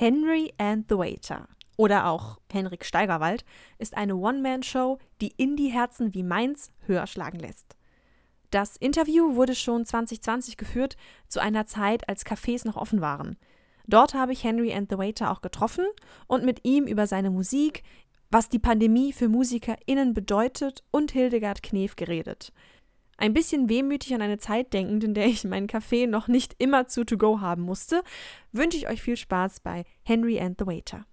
Henry 0.00 0.50
and 0.56 0.86
the 0.88 0.96
Waiter 0.96 1.46
oder 1.76 2.06
auch 2.06 2.38
Henrik 2.50 2.86
Steigerwald 2.86 3.44
ist 3.78 3.94
eine 3.98 4.16
One-Man-Show, 4.16 4.98
die 5.20 5.34
Indie-Herzen 5.36 6.14
wie 6.14 6.22
meins 6.22 6.72
höher 6.86 7.06
schlagen 7.06 7.38
lässt. 7.38 7.76
Das 8.50 8.78
Interview 8.78 9.34
wurde 9.34 9.54
schon 9.54 9.84
2020 9.84 10.56
geführt, 10.56 10.96
zu 11.28 11.38
einer 11.40 11.66
Zeit, 11.66 12.08
als 12.08 12.24
Cafés 12.24 12.66
noch 12.66 12.76
offen 12.76 13.02
waren. 13.02 13.36
Dort 13.86 14.14
habe 14.14 14.32
ich 14.32 14.42
Henry 14.42 14.72
and 14.72 14.90
the 14.90 14.96
Waiter 14.96 15.30
auch 15.30 15.42
getroffen 15.42 15.84
und 16.26 16.46
mit 16.46 16.64
ihm 16.64 16.86
über 16.86 17.06
seine 17.06 17.30
Musik, 17.30 17.82
was 18.30 18.48
die 18.48 18.58
Pandemie 18.58 19.12
für 19.12 19.28
MusikerInnen 19.28 20.14
bedeutet 20.14 20.82
und 20.90 21.12
Hildegard 21.12 21.62
Knef 21.62 21.94
geredet. 21.96 22.54
Ein 23.20 23.34
bisschen 23.34 23.68
wehmütig 23.68 24.14
an 24.14 24.22
eine 24.22 24.38
Zeit 24.38 24.72
denkend, 24.72 25.04
in 25.04 25.12
der 25.12 25.26
ich 25.26 25.44
meinen 25.44 25.66
Kaffee 25.66 26.06
noch 26.06 26.26
nicht 26.26 26.54
immer 26.56 26.86
zu 26.86 27.04
To 27.04 27.18
Go 27.18 27.42
haben 27.42 27.60
musste, 27.60 28.02
wünsche 28.50 28.78
ich 28.78 28.88
euch 28.88 29.02
viel 29.02 29.18
Spaß 29.18 29.60
bei 29.60 29.84
Henry 30.02 30.40
and 30.40 30.58
the 30.58 30.66
Waiter. 30.66 31.04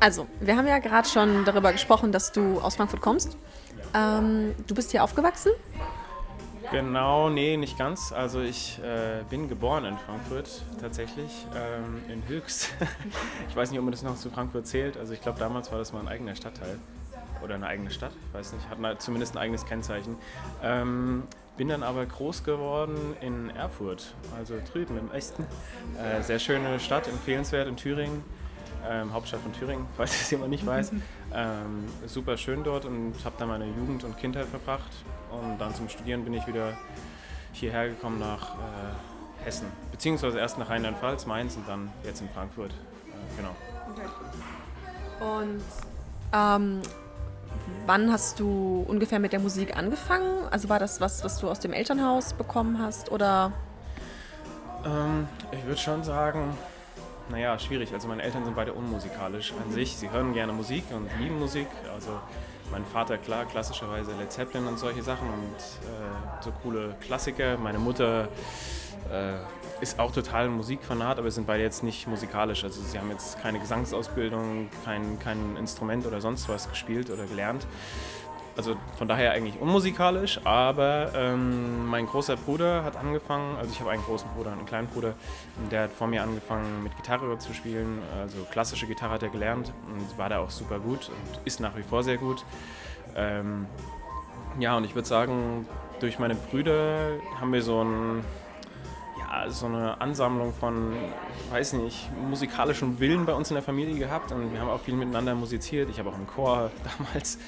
Also, 0.00 0.26
wir 0.38 0.54
haben 0.54 0.66
ja 0.66 0.80
gerade 0.80 1.08
schon 1.08 1.46
darüber 1.46 1.72
gesprochen, 1.72 2.12
dass 2.12 2.30
du 2.30 2.60
aus 2.60 2.76
Frankfurt 2.76 3.00
kommst. 3.00 3.38
Ähm, 3.94 4.54
du 4.66 4.74
bist 4.74 4.90
hier 4.90 5.02
aufgewachsen? 5.02 5.52
Genau, 6.70 7.30
nee, 7.30 7.56
nicht 7.56 7.78
ganz. 7.78 8.12
Also 8.12 8.42
ich 8.42 8.78
äh, 8.82 9.22
bin 9.30 9.48
geboren 9.48 9.86
in 9.86 9.96
Frankfurt 9.96 10.62
tatsächlich, 10.78 11.46
ähm, 11.56 12.02
in 12.12 12.28
Höchst. 12.28 12.68
ich 13.48 13.56
weiß 13.56 13.70
nicht, 13.70 13.78
ob 13.78 13.86
man 13.86 13.92
das 13.92 14.02
noch 14.02 14.16
zu 14.16 14.28
Frankfurt 14.28 14.66
zählt. 14.66 14.98
Also 14.98 15.14
ich 15.14 15.22
glaube, 15.22 15.38
damals 15.38 15.72
war 15.72 15.78
das 15.78 15.94
mal 15.94 16.00
ein 16.00 16.08
eigener 16.08 16.34
Stadtteil 16.36 16.78
oder 17.44 17.54
eine 17.54 17.66
eigene 17.66 17.90
Stadt, 17.90 18.12
ich 18.28 18.34
weiß 18.34 18.54
nicht, 18.54 18.68
hat 18.68 19.02
zumindest 19.02 19.36
ein 19.36 19.38
eigenes 19.38 19.66
Kennzeichen. 19.66 20.16
Ähm, 20.62 21.24
bin 21.56 21.68
dann 21.68 21.84
aber 21.84 22.04
groß 22.04 22.42
geworden 22.42 23.14
in 23.20 23.50
Erfurt, 23.50 24.14
also 24.36 24.54
drüben 24.72 24.98
im 24.98 25.12
Echten. 25.12 25.46
Äh, 26.02 26.22
sehr 26.22 26.40
schöne 26.40 26.80
Stadt, 26.80 27.06
empfehlenswert 27.06 27.68
in 27.68 27.76
Thüringen 27.76 28.24
ähm, 28.88 29.12
Hauptstadt 29.12 29.40
von 29.40 29.52
Thüringen, 29.52 29.86
falls 29.96 30.12
es 30.20 30.30
jemand 30.30 30.50
nicht 30.50 30.64
weiß. 30.64 30.92
Ähm, 31.32 31.86
super 32.06 32.36
schön 32.36 32.64
dort 32.64 32.84
und 32.84 33.14
habe 33.24 33.34
da 33.38 33.46
meine 33.46 33.66
Jugend 33.66 34.04
und 34.04 34.18
Kindheit 34.18 34.46
verbracht. 34.46 34.90
Und 35.30 35.58
dann 35.58 35.74
zum 35.74 35.88
Studieren 35.88 36.24
bin 36.24 36.34
ich 36.34 36.46
wieder 36.46 36.74
hierher 37.52 37.88
gekommen 37.88 38.18
nach 38.18 38.54
äh, 38.54 39.44
Hessen. 39.44 39.66
Beziehungsweise 39.90 40.38
erst 40.38 40.58
nach 40.58 40.70
Rheinland-Pfalz, 40.70 41.26
Mainz 41.26 41.56
und 41.56 41.68
dann 41.68 41.90
jetzt 42.04 42.20
in 42.20 42.28
Frankfurt. 42.28 42.70
Äh, 42.70 43.36
genau. 43.36 43.54
Und 45.20 45.62
ähm, 46.32 46.82
wann 47.86 48.12
hast 48.12 48.40
du 48.40 48.84
ungefähr 48.86 49.18
mit 49.18 49.32
der 49.32 49.40
Musik 49.40 49.76
angefangen? 49.76 50.46
Also 50.50 50.68
war 50.68 50.78
das 50.78 51.00
was, 51.00 51.24
was 51.24 51.38
du 51.38 51.48
aus 51.48 51.60
dem 51.60 51.72
Elternhaus 51.72 52.32
bekommen 52.32 52.78
hast 52.78 53.10
oder? 53.10 53.52
Ähm, 54.84 55.28
ich 55.52 55.64
würde 55.64 55.80
schon 55.80 56.04
sagen, 56.04 56.56
naja, 57.30 57.58
schwierig. 57.58 57.92
Also 57.92 58.08
meine 58.08 58.22
Eltern 58.22 58.44
sind 58.44 58.54
beide 58.54 58.72
unmusikalisch 58.72 59.52
an 59.52 59.72
sich. 59.72 59.96
Sie 59.96 60.10
hören 60.10 60.34
gerne 60.34 60.52
Musik 60.52 60.84
und 60.90 61.08
lieben 61.18 61.38
Musik. 61.38 61.68
Also 61.92 62.20
mein 62.70 62.84
Vater, 62.84 63.18
klar, 63.18 63.44
klassischerweise 63.46 64.12
Led 64.18 64.30
Zeppelin 64.30 64.66
und 64.66 64.78
solche 64.78 65.02
Sachen 65.02 65.28
und 65.28 65.56
äh, 65.56 66.42
so 66.42 66.52
coole 66.62 66.96
Klassiker. 67.00 67.56
Meine 67.56 67.78
Mutter 67.78 68.28
äh, 69.10 69.34
ist 69.84 70.00
auch 70.00 70.12
total 70.12 70.48
Musikfanat, 70.48 71.18
aber 71.18 71.30
sind 71.30 71.46
beide 71.46 71.62
jetzt 71.62 71.84
nicht 71.84 72.08
musikalisch. 72.08 72.64
Also 72.64 72.80
sie 72.82 72.98
haben 72.98 73.10
jetzt 73.10 73.40
keine 73.40 73.60
Gesangsausbildung, 73.60 74.68
kein, 74.84 75.18
kein 75.18 75.56
Instrument 75.56 76.06
oder 76.06 76.20
sonst 76.20 76.48
was 76.48 76.68
gespielt 76.68 77.10
oder 77.10 77.26
gelernt 77.26 77.66
also 78.56 78.76
von 78.98 79.08
daher 79.08 79.32
eigentlich 79.32 79.60
unmusikalisch, 79.60 80.40
aber 80.44 81.10
ähm, 81.14 81.86
mein 81.86 82.06
großer 82.06 82.36
Bruder 82.36 82.84
hat 82.84 82.96
angefangen, 82.96 83.56
also 83.56 83.70
ich 83.72 83.80
habe 83.80 83.90
einen 83.90 84.02
großen 84.02 84.28
Bruder 84.36 84.52
und 84.52 84.58
einen 84.58 84.66
kleinen 84.66 84.88
Bruder, 84.88 85.14
der 85.70 85.84
hat 85.84 85.92
vor 85.92 86.06
mir 86.06 86.22
angefangen 86.22 86.82
mit 86.82 86.96
Gitarre 86.96 87.36
zu 87.38 87.52
spielen, 87.52 88.00
also 88.20 88.38
klassische 88.50 88.86
Gitarre 88.86 89.14
hat 89.14 89.22
er 89.22 89.30
gelernt 89.30 89.72
und 89.86 90.18
war 90.18 90.28
da 90.28 90.38
auch 90.38 90.50
super 90.50 90.78
gut 90.78 91.08
und 91.08 91.40
ist 91.44 91.60
nach 91.60 91.76
wie 91.76 91.82
vor 91.82 92.02
sehr 92.04 92.16
gut. 92.16 92.44
Ähm, 93.16 93.66
ja, 94.60 94.76
und 94.76 94.84
ich 94.84 94.94
würde 94.94 95.08
sagen, 95.08 95.66
durch 96.00 96.18
meine 96.18 96.36
Brüder 96.36 97.18
haben 97.40 97.52
wir 97.52 97.62
so 97.62 97.82
ein 97.82 98.24
so 99.48 99.66
eine 99.66 100.00
Ansammlung 100.00 100.52
von, 100.52 100.92
weiß 101.50 101.74
nicht, 101.74 102.10
musikalischem 102.28 102.98
Willen 103.00 103.26
bei 103.26 103.32
uns 103.34 103.50
in 103.50 103.54
der 103.54 103.62
Familie 103.62 103.98
gehabt 103.98 104.32
und 104.32 104.52
wir 104.52 104.60
haben 104.60 104.68
auch 104.68 104.80
viel 104.80 104.94
miteinander 104.94 105.34
musiziert. 105.34 105.90
Ich 105.90 105.98
habe 105.98 106.10
auch 106.10 106.18
im 106.18 106.26
Chor 106.26 106.70
damals 106.98 107.38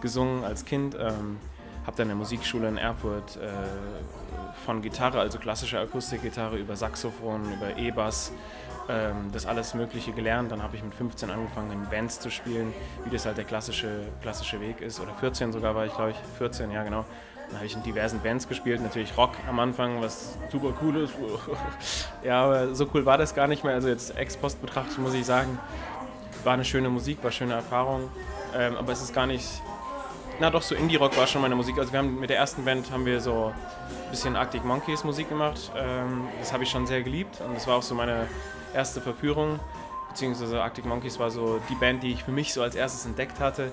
gesungen 0.00 0.44
als 0.44 0.64
Kind. 0.64 0.96
Ähm, 0.98 1.38
habe 1.86 1.96
dann 1.96 2.06
in 2.06 2.08
der 2.08 2.16
Musikschule 2.16 2.68
in 2.68 2.78
Erfurt 2.78 3.36
äh, 3.36 3.48
von 4.64 4.82
Gitarre, 4.82 5.20
also 5.20 5.38
klassische 5.38 5.78
Akustikgitarre, 5.78 6.56
über 6.56 6.74
Saxophon, 6.74 7.52
über 7.52 7.76
E-Bass, 7.76 8.32
ähm, 8.88 9.30
das 9.32 9.46
alles 9.46 9.74
Mögliche 9.74 10.12
gelernt. 10.12 10.50
Dann 10.50 10.62
habe 10.62 10.74
ich 10.74 10.82
mit 10.82 10.94
15 10.94 11.30
angefangen, 11.30 11.70
in 11.70 11.88
Bands 11.88 12.18
zu 12.18 12.30
spielen, 12.30 12.72
wie 13.04 13.10
das 13.10 13.24
halt 13.24 13.36
der 13.36 13.44
klassische, 13.44 14.00
klassische 14.20 14.60
Weg 14.60 14.80
ist. 14.80 14.98
Oder 15.00 15.14
14 15.14 15.52
sogar 15.52 15.76
war 15.76 15.86
ich, 15.86 15.94
glaube 15.94 16.10
ich. 16.10 16.16
14, 16.38 16.72
ja 16.72 16.82
genau. 16.82 17.04
Dann 17.48 17.56
habe 17.56 17.66
ich 17.66 17.74
in 17.74 17.82
diversen 17.82 18.20
Bands 18.20 18.48
gespielt, 18.48 18.80
natürlich 18.82 19.16
Rock 19.16 19.32
am 19.48 19.60
Anfang, 19.60 20.00
was 20.02 20.36
super 20.50 20.74
cool 20.82 20.96
ist. 20.96 21.14
ja, 22.24 22.44
aber 22.44 22.74
so 22.74 22.88
cool 22.92 23.06
war 23.06 23.18
das 23.18 23.34
gar 23.34 23.46
nicht 23.46 23.64
mehr. 23.64 23.74
Also 23.74 23.88
jetzt 23.88 24.16
ex 24.16 24.36
post 24.36 24.60
betrachtet 24.60 24.98
muss 24.98 25.14
ich 25.14 25.24
sagen, 25.24 25.58
war 26.44 26.54
eine 26.54 26.64
schöne 26.64 26.88
Musik, 26.88 27.18
war 27.18 27.26
eine 27.26 27.32
schöne 27.32 27.54
Erfahrung. 27.54 28.10
Ähm, 28.54 28.76
aber 28.76 28.92
es 28.92 29.02
ist 29.02 29.14
gar 29.14 29.26
nicht 29.26 29.62
na 30.38 30.50
doch, 30.50 30.60
so 30.60 30.74
Indie-Rock 30.74 31.16
war 31.16 31.26
schon 31.26 31.40
meine 31.40 31.54
Musik. 31.54 31.78
Also 31.78 31.92
wir 31.92 31.98
haben 31.98 32.20
mit 32.20 32.28
der 32.28 32.36
ersten 32.36 32.64
Band 32.64 32.90
haben 32.90 33.06
wir 33.06 33.22
so 33.22 33.54
ein 33.54 34.10
bisschen 34.10 34.36
Arctic 34.36 34.64
Monkeys 34.64 35.02
Musik 35.02 35.30
gemacht. 35.30 35.72
Ähm, 35.74 36.28
das 36.38 36.52
habe 36.52 36.64
ich 36.64 36.70
schon 36.70 36.86
sehr 36.86 37.02
geliebt 37.02 37.40
und 37.40 37.54
das 37.54 37.66
war 37.66 37.76
auch 37.76 37.82
so 37.82 37.94
meine 37.94 38.28
erste 38.74 39.00
Verführung. 39.00 39.58
Beziehungsweise 40.10 40.62
Arctic 40.62 40.84
Monkeys 40.84 41.18
war 41.18 41.30
so 41.30 41.58
die 41.70 41.74
Band, 41.74 42.02
die 42.02 42.12
ich 42.12 42.22
für 42.22 42.32
mich 42.32 42.52
so 42.52 42.62
als 42.62 42.74
erstes 42.74 43.06
entdeckt 43.06 43.40
hatte 43.40 43.72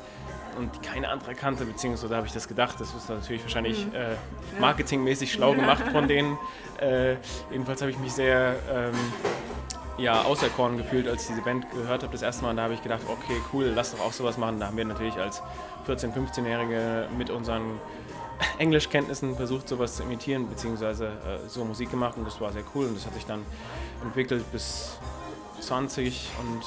und 0.55 0.75
die 0.75 0.79
keine 0.79 1.09
andere 1.09 1.35
kannte, 1.35 1.65
beziehungsweise 1.65 2.15
habe 2.15 2.27
ich 2.27 2.33
das 2.33 2.47
gedacht. 2.47 2.79
Das 2.79 2.93
ist 2.93 3.09
natürlich 3.09 3.41
wahrscheinlich 3.43 3.85
mhm. 3.85 3.95
äh, 3.95 4.59
marketingmäßig 4.59 5.31
schlau 5.31 5.53
gemacht 5.53 5.83
von 5.91 6.07
denen. 6.07 6.37
Äh, 6.79 7.15
jedenfalls 7.51 7.81
habe 7.81 7.91
ich 7.91 7.99
mich 7.99 8.13
sehr 8.13 8.55
ähm, 8.71 8.93
ja, 9.97 10.23
auserkoren 10.23 10.77
gefühlt, 10.77 11.07
als 11.07 11.23
ich 11.23 11.27
diese 11.29 11.41
Band 11.41 11.69
gehört 11.71 12.03
habe 12.03 12.11
das 12.11 12.21
erste 12.21 12.43
Mal. 12.43 12.51
Und 12.51 12.57
da 12.57 12.63
habe 12.63 12.73
ich 12.73 12.81
gedacht, 12.81 13.01
okay, 13.07 13.37
cool, 13.53 13.71
lass 13.75 13.91
doch 13.91 13.99
auch 14.01 14.13
sowas 14.13 14.37
machen. 14.37 14.59
Da 14.59 14.67
haben 14.67 14.77
wir 14.77 14.85
natürlich 14.85 15.17
als 15.17 15.41
14-, 15.87 16.13
15-Jährige 16.13 17.07
mit 17.17 17.29
unseren 17.29 17.79
Englischkenntnissen 18.57 19.35
versucht, 19.35 19.67
sowas 19.67 19.95
zu 19.95 20.03
imitieren, 20.03 20.49
beziehungsweise 20.49 21.07
äh, 21.07 21.47
so 21.47 21.63
Musik 21.63 21.91
gemacht 21.91 22.17
und 22.17 22.25
das 22.25 22.39
war 22.41 22.51
sehr 22.51 22.63
cool 22.73 22.87
und 22.87 22.97
das 22.97 23.05
hat 23.05 23.13
sich 23.13 23.25
dann 23.25 23.45
entwickelt 24.01 24.43
bis 24.51 24.97
20 25.61 26.29
und 26.41 26.63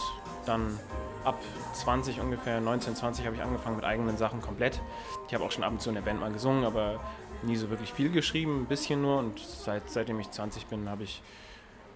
dann 0.47 0.79
ab 1.27 1.43
20 1.75 2.21
ungefähr, 2.21 2.61
19, 2.61 2.95
20 2.95 3.27
habe 3.27 3.37
ich 3.37 3.43
angefangen 3.43 3.77
mit 3.77 3.85
eigenen 3.85 4.17
Sachen 4.17 4.41
komplett. 4.41 4.81
Ich 5.27 5.35
habe 5.35 5.45
auch 5.45 5.51
schon 5.51 5.65
ab 5.65 5.73
und 5.73 5.83
zu 5.83 5.89
in 5.89 5.97
der 5.97 6.03
Band 6.03 6.21
mal 6.21 6.33
gesungen, 6.33 6.65
aber 6.65 7.01
nie 7.43 7.57
so 7.57 7.69
wirklich 7.69 7.93
viel 7.93 8.11
geschrieben, 8.11 8.63
ein 8.63 8.67
bisschen 8.67 9.03
nur 9.03 9.19
und 9.19 9.41
seit, 9.41 9.91
seitdem 9.91 10.21
ich 10.21 10.31
20 10.31 10.67
bin, 10.67 10.89
habe 10.89 11.03
ich 11.03 11.23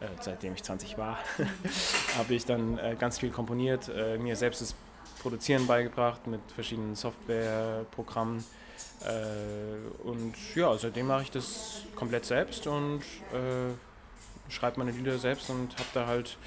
äh, 0.01 0.07
seitdem 0.21 0.55
ich 0.55 0.63
20 0.63 0.99
war, 0.99 1.19
habe 2.19 2.35
ich 2.35 2.45
dann 2.45 2.79
äh, 2.79 2.97
ganz 2.99 3.19
viel 3.19 3.31
komponiert, 3.31 3.89
äh, 3.89 4.19
mir 4.19 4.35
selbst 4.35 4.63
das 4.63 4.75
Produzieren 5.23 5.67
beigebracht 5.67 6.27
mit 6.27 6.41
verschiedenen 6.55 6.97
Softwareprogrammen. 6.97 8.43
Äh, 9.05 10.07
und 10.07 10.35
ja, 10.55 10.77
seitdem 10.77 11.07
mache 11.07 11.23
ich 11.23 11.31
das 11.31 11.83
komplett 11.95 12.25
selbst 12.25 12.67
und 12.67 13.03
äh, 13.33 14.51
schreibe 14.51 14.79
meine 14.79 14.91
Lieder 14.91 15.19
selbst 15.19 15.51
und 15.51 15.75
habe 15.75 15.89
da 15.93 16.07
halt 16.07 16.39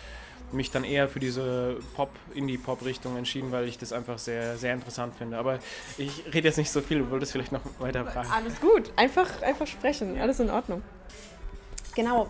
mich 0.53 0.71
dann 0.71 0.83
eher 0.83 1.09
für 1.09 1.19
diese 1.19 1.77
Pop, 1.95 2.11
Indie-Pop-Richtung 2.33 3.17
entschieden, 3.17 3.51
weil 3.51 3.67
ich 3.67 3.77
das 3.77 3.93
einfach 3.93 4.17
sehr, 4.17 4.57
sehr 4.57 4.73
interessant 4.73 5.15
finde. 5.15 5.37
Aber 5.37 5.59
ich 5.97 6.23
rede 6.33 6.47
jetzt 6.47 6.57
nicht 6.57 6.71
so 6.71 6.81
viel, 6.81 6.99
du 6.99 7.11
wolltest 7.11 7.31
vielleicht 7.31 7.51
noch 7.51 7.61
weiter 7.79 8.05
fragen. 8.05 8.29
Alles 8.31 8.59
gut, 8.59 8.91
einfach, 8.95 9.41
einfach 9.41 9.67
sprechen, 9.67 10.19
alles 10.19 10.39
in 10.39 10.49
Ordnung. 10.49 10.81
Genau, 11.95 12.27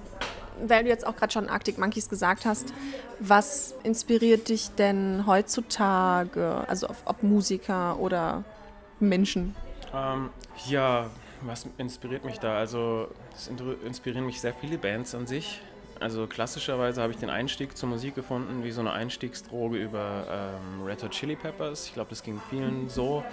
weil 0.61 0.83
du 0.83 0.89
jetzt 0.89 1.05
auch 1.05 1.15
gerade 1.15 1.31
schon 1.31 1.49
Arctic 1.49 1.77
Monkeys 1.77 2.09
gesagt 2.09 2.45
hast, 2.45 2.73
was 3.19 3.75
inspiriert 3.83 4.49
dich 4.49 4.69
denn 4.71 5.25
heutzutage, 5.25 6.63
also 6.67 6.87
ob 7.05 7.23
Musiker 7.23 7.99
oder 7.99 8.43
Menschen? 8.99 9.55
Ähm, 9.93 10.29
ja, 10.67 11.09
was 11.41 11.67
inspiriert 11.77 12.25
mich 12.25 12.39
da? 12.39 12.57
Also 12.57 13.07
es 13.35 13.49
inspirieren 13.85 14.25
mich 14.25 14.41
sehr 14.41 14.53
viele 14.53 14.77
Bands 14.77 15.15
an 15.15 15.27
sich. 15.27 15.61
Also 16.03 16.27
klassischerweise 16.27 17.01
habe 17.01 17.13
ich 17.13 17.19
den 17.19 17.29
Einstieg 17.29 17.77
zur 17.77 17.87
Musik 17.87 18.13
gefunden 18.13 18.65
wie 18.65 18.71
so 18.71 18.81
eine 18.81 18.91
Einstiegsdroge 18.91 19.77
über 19.77 20.27
ähm, 20.29 20.83
Red 20.83 21.01
Hot 21.01 21.11
Chili 21.11 21.37
Peppers. 21.37 21.87
Ich 21.87 21.93
glaube, 21.93 22.09
das 22.09 22.23
ging 22.23 22.41
vielen 22.49 22.89
so. 22.89 23.23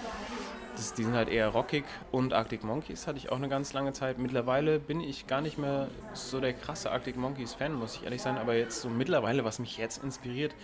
Das, 0.76 0.94
die 0.94 1.02
sind 1.02 1.14
halt 1.14 1.28
eher 1.28 1.48
rockig 1.48 1.84
und 2.12 2.32
Arctic 2.32 2.62
Monkeys 2.62 3.08
hatte 3.08 3.18
ich 3.18 3.32
auch 3.32 3.38
eine 3.38 3.48
ganz 3.48 3.72
lange 3.72 3.92
Zeit. 3.92 4.18
Mittlerweile 4.18 4.78
bin 4.78 5.00
ich 5.00 5.26
gar 5.26 5.40
nicht 5.40 5.58
mehr 5.58 5.88
so 6.14 6.38
der 6.38 6.52
krasse 6.52 6.92
Arctic 6.92 7.16
Monkeys 7.16 7.54
Fan, 7.54 7.74
muss 7.74 7.96
ich 7.96 8.04
ehrlich 8.04 8.22
sein. 8.22 8.38
Aber 8.38 8.54
jetzt 8.54 8.80
so 8.80 8.88
mittlerweile, 8.88 9.44
was 9.44 9.58
mich 9.58 9.76
jetzt 9.76 10.04
inspiriert, 10.04 10.54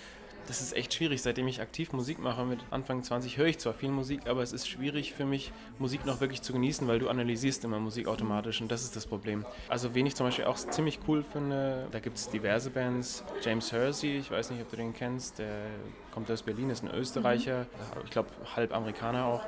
das 0.47 0.61
ist 0.61 0.77
echt 0.77 0.95
schwierig. 0.95 1.23
Seitdem 1.23 1.49
ich 1.49 1.61
aktiv 1.61 1.93
Musik 1.93 2.19
mache, 2.19 2.45
mit 2.45 2.61
Anfang 2.71 3.03
20 3.03 3.37
höre 3.37 3.47
ich 3.47 3.59
zwar 3.59 3.75
viel 3.75 3.91
Musik, 3.91 4.27
aber 4.27 4.43
es 4.43 4.53
ist 4.53 4.69
schwierig 4.69 5.13
für 5.13 5.25
mich, 5.25 5.53
Musik 5.79 6.07
noch 6.07 6.21
wirklich 6.21 6.43
zu 6.43 6.53
genießen, 6.53 6.87
weil 6.89 6.99
du 6.99 7.09
analysierst 7.09 7.65
immer 7.65 7.79
Musik 7.79 8.09
automatisch 8.09 8.61
und 8.61 8.71
das 8.71 8.83
ist 8.83 8.97
das 8.97 9.07
Problem. 9.07 9.45
Also 9.69 9.95
wen 9.95 10.07
ich 10.07 10.15
zum 10.15 10.27
Beispiel 10.27 10.45
auch 10.47 10.57
ziemlich 10.57 11.01
cool 11.09 11.23
finde, 11.23 11.89
da 11.91 12.01
gibt 12.01 12.17
es 12.17 12.29
diverse 12.29 12.71
Bands. 12.71 13.25
James 13.43 13.73
Hersey, 13.73 14.19
ich 14.19 14.31
weiß 14.31 14.51
nicht, 14.51 14.63
ob 14.63 14.71
du 14.71 14.77
den 14.77 14.95
kennst, 14.95 15.39
der 15.39 15.67
kommt 16.13 16.31
aus 16.31 16.43
Berlin, 16.43 16.71
ist 16.71 16.83
ein 16.83 16.95
Österreicher, 16.95 17.67
ich 18.05 18.11
glaube 18.11 18.31
halb 18.55 18.75
Amerikaner 18.75 19.27
auch. 19.27 19.43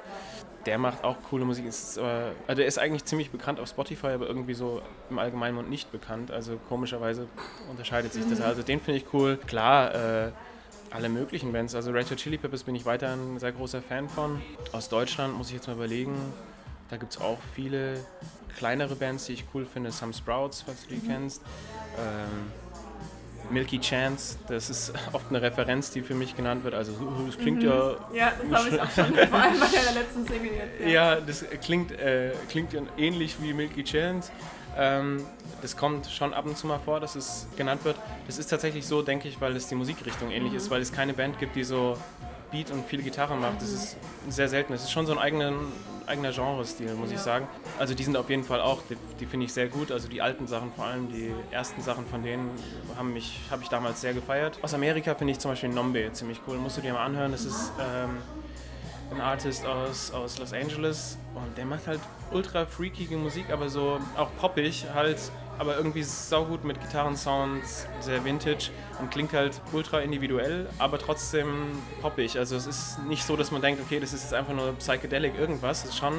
Der 0.67 0.77
macht 0.77 1.03
auch 1.03 1.17
coole 1.31 1.47
Musik. 1.47 1.65
Ist, 1.65 1.99
also 1.99 2.55
der 2.55 2.67
ist 2.67 2.79
eigentlich 2.79 3.05
ziemlich 3.05 3.31
bekannt 3.31 3.59
auf 3.59 3.69
Spotify, 3.69 4.09
aber 4.09 4.27
irgendwie 4.27 4.53
so 4.53 4.83
im 5.09 5.19
Allgemeinen 5.19 5.67
nicht 5.71 5.91
bekannt. 5.93 6.31
Also 6.31 6.59
komischerweise 6.69 7.27
unterscheidet 7.71 8.13
sich 8.13 8.29
das. 8.29 8.43
Also 8.43 8.63
den 8.63 8.81
finde 8.81 8.99
ich 8.99 9.07
cool. 9.15 9.39
Klar, 9.47 9.95
äh, 9.95 10.33
alle 10.91 11.09
möglichen 11.09 11.53
Bands. 11.53 11.75
Also 11.75 11.91
Red 11.91 12.11
Hot 12.11 12.19
Chili 12.19 12.39
Peppers 12.39 12.65
bin 12.65 12.75
ich 12.75 12.85
weiter 12.85 13.13
ein 13.13 13.39
sehr 13.39 13.53
großer 13.53 13.83
Fan 13.83 14.09
von. 14.09 14.41
Aus 14.73 14.89
Deutschland 14.89 15.37
muss 15.37 15.49
ich 15.49 15.55
jetzt 15.55 15.67
mal 15.67 15.75
überlegen. 15.75 16.15
Da 16.91 16.97
gibt 16.97 17.13
es 17.13 17.21
auch 17.21 17.39
viele 17.55 18.01
kleinere 18.57 18.97
Bands, 18.97 19.27
die 19.27 19.35
ich 19.35 19.45
cool 19.55 19.67
finde. 19.67 19.93
Some 19.93 20.13
Sprouts, 20.13 20.63
falls 20.63 20.83
du 20.83 20.95
die 20.95 21.07
mhm. 21.07 21.09
kennst. 21.09 21.43
Ähm, 21.99 22.53
Milky 23.51 23.81
Chance, 23.81 24.39
das 24.49 24.69
ist 24.69 24.93
oft 25.13 25.27
eine 25.31 25.41
Referenz, 25.41 25.91
die 25.91 26.03
für 26.03 26.15
mich 26.15 26.37
genannt 26.37 26.65
wird. 26.65 26.75
Also 26.75 26.93
das 27.27 27.39
klingt 27.39 27.63
mhm. 27.63 27.69
ja. 27.69 27.97
Ja, 28.13 28.33
das 28.51 28.61
habe 28.61 28.75
ich 28.75 28.81
auch 28.81 28.91
schon, 28.91 29.15
vor 29.15 29.39
allem 29.41 29.61
bei 29.61 29.67
der 29.67 30.03
letzten 30.03 30.27
Single 30.27 30.53
jetzt. 30.53 30.81
Ja, 30.81 31.15
ja 31.15 31.21
das 31.21 31.45
klingt, 31.63 31.93
äh, 31.93 32.33
klingt 32.49 32.77
ähnlich 32.97 33.37
wie 33.41 33.53
Milky 33.53 33.85
Chance. 33.85 34.31
Ähm, 34.79 35.27
das 35.61 35.77
kommt 35.77 36.07
schon 36.07 36.33
ab 36.33 36.47
und 36.47 36.57
zu 36.57 36.69
mal 36.69 36.79
vor, 36.79 37.01
dass 37.01 37.17
es 37.17 37.49
genannt 37.57 37.85
wird. 37.85 37.97
Das 38.29 38.39
ist 38.39 38.47
tatsächlich 38.47 38.87
so, 38.87 39.03
denke 39.03 39.29
ich, 39.29 39.41
weil 39.41 39.57
es 39.57 39.67
die 39.67 39.75
Musikrichtung 39.75 40.31
ähnlich 40.31 40.53
mhm. 40.53 40.59
ist, 40.59 40.71
weil 40.71 40.81
es 40.81 40.93
keine 40.93 41.15
Band 41.15 41.39
gibt, 41.41 41.57
die 41.57 41.65
so 41.65 41.97
Beat 42.53 42.71
und 42.71 42.87
viel 42.87 43.03
Gitarre 43.03 43.35
macht. 43.37 43.61
Das 43.61 43.71
ist 43.71 43.97
sehr 44.29 44.49
selten. 44.49 44.73
Das 44.73 44.85
ist 44.85 44.93
schon 44.93 45.05
so 45.05 45.13
ein 45.13 45.19
eigenen, 45.19 45.57
eigener 46.07 46.33
Genrestil, 46.33 46.95
muss 46.95 47.11
ja. 47.11 47.17
ich 47.17 47.21
sagen. 47.21 47.49
Also 47.79 47.95
die 47.95 48.05
sind 48.05 48.17
auf 48.17 48.31
jeden 48.31 48.45
Fall 48.45 48.61
auch, 48.61 48.81
die, 48.89 48.97
die 49.19 49.27
finde 49.27 49.47
ich 49.47 49.53
sehr 49.53 49.67
gut. 49.67 49.91
Also 49.91 50.09
die 50.09 50.23
alten 50.23 50.47
Sachen, 50.47 50.73
vor 50.73 50.87
allem 50.87 51.11
die 51.13 51.35
ersten 51.51 51.83
Sachen 51.83 52.07
von 52.07 52.23
denen, 52.23 52.51
haben 52.97 53.13
mich, 53.13 53.41
habe 53.51 53.63
ich 53.63 53.69
damals 53.69 54.01
sehr 54.01 54.15
gefeiert. 54.15 54.59
Aus 54.63 54.75
Amerika 54.75 55.15
finde 55.17 55.33
ich 55.33 55.41
zum 55.41 55.51
Beispiel 55.51 55.71
Nombe 55.71 56.11
ziemlich 56.13 56.41
cool. 56.47 56.57
Musst 56.57 56.79
du 56.79 56.83
dir 56.83 56.93
mal 56.93 57.05
anhören. 57.05 57.33
Das 57.33 57.45
ist 57.45 57.73
ähm, 57.81 58.19
ein 59.11 59.21
Artist 59.21 59.65
aus, 59.67 60.11
aus 60.11 60.39
Los 60.39 60.53
Angeles 60.53 61.19
und 61.35 61.57
der 61.57 61.65
macht 61.65 61.87
halt 61.87 62.01
ultra 62.33 62.67
freakige 62.67 63.17
Musik, 63.17 63.51
aber 63.51 63.69
so 63.69 63.99
auch 64.17 64.29
poppig 64.39 64.87
halt 64.95 65.19
aber 65.59 65.77
irgendwie 65.77 66.03
saugut 66.03 66.65
mit 66.65 66.81
Gitarrensounds, 66.81 67.87
sehr 68.01 68.25
vintage 68.25 68.71
und 69.01 69.11
klingt 69.11 69.33
halt 69.33 69.61
ultra 69.73 70.01
individuell, 70.01 70.69
aber 70.79 70.99
trotzdem 70.99 71.47
poppig. 72.01 72.39
Also 72.39 72.57
es 72.57 72.67
ist 72.67 72.99
nicht 73.07 73.25
so, 73.25 73.37
dass 73.37 73.51
man 73.51 73.63
denkt, 73.63 73.81
okay, 73.81 74.01
das 74.01 74.13
ist 74.13 74.23
jetzt 74.23 74.35
einfach 74.35 74.55
nur 74.55 74.73
psychedelic 74.75 75.39
irgendwas. 75.39 75.85
Es 75.85 75.91
ist 75.91 75.99
schon 75.99 76.15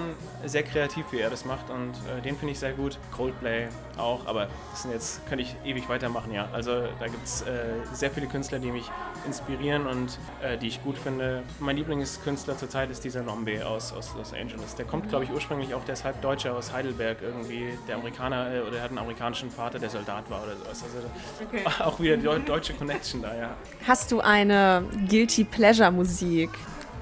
sehr 0.45 0.63
kreativ, 0.63 1.05
wie 1.11 1.19
er 1.19 1.29
das 1.29 1.45
macht 1.45 1.69
und 1.69 1.91
äh, 1.91 2.21
den 2.21 2.37
finde 2.37 2.53
ich 2.53 2.59
sehr 2.59 2.73
gut. 2.73 2.97
Coldplay 3.15 3.67
auch, 3.97 4.25
aber 4.25 4.47
das 4.71 4.83
sind 4.83 4.91
jetzt, 4.91 5.25
könnte 5.27 5.43
ich 5.43 5.55
ewig 5.65 5.89
weitermachen, 5.89 6.33
ja. 6.33 6.47
Also 6.53 6.83
da 6.99 7.07
gibt 7.07 7.25
es 7.25 7.41
äh, 7.41 7.63
sehr 7.93 8.11
viele 8.11 8.27
Künstler, 8.27 8.59
die 8.59 8.71
mich 8.71 8.89
inspirieren 9.25 9.87
und 9.87 10.17
äh, 10.41 10.57
die 10.57 10.67
ich 10.67 10.83
gut 10.83 10.97
finde. 10.97 11.43
Mein 11.59 11.75
Lieblingskünstler 11.77 12.57
zurzeit 12.57 12.89
ist 12.89 13.03
dieser 13.03 13.23
Nombe 13.23 13.65
aus, 13.65 13.93
aus 13.93 14.13
Los 14.15 14.33
Angeles. 14.33 14.75
Der 14.75 14.85
kommt, 14.85 15.09
glaube 15.09 15.25
ich, 15.25 15.31
ursprünglich 15.31 15.73
auch 15.73 15.83
deshalb 15.85 16.21
Deutscher 16.21 16.55
aus 16.55 16.71
Heidelberg 16.71 17.21
irgendwie. 17.21 17.77
Der 17.87 17.95
Amerikaner, 17.95 18.53
äh, 18.53 18.59
oder 18.61 18.81
hat 18.81 18.89
einen 18.89 18.99
Amerikaner 18.99 19.28
amerikanischen 19.29 19.51
Vater, 19.51 19.79
der 19.79 19.89
Soldat 19.89 20.29
war 20.29 20.43
oder 20.43 20.55
sowas. 20.55 20.83
Also 20.83 21.07
okay. 21.43 21.63
auch 21.83 21.99
wieder 21.99 22.17
die 22.17 22.45
deutsche 22.45 22.73
Connection 22.73 23.21
da, 23.21 23.35
ja. 23.35 23.49
Hast 23.87 24.11
du 24.11 24.19
eine 24.19 24.83
Guilty 25.07 25.43
Pleasure 25.43 25.91
Musik? 25.91 26.49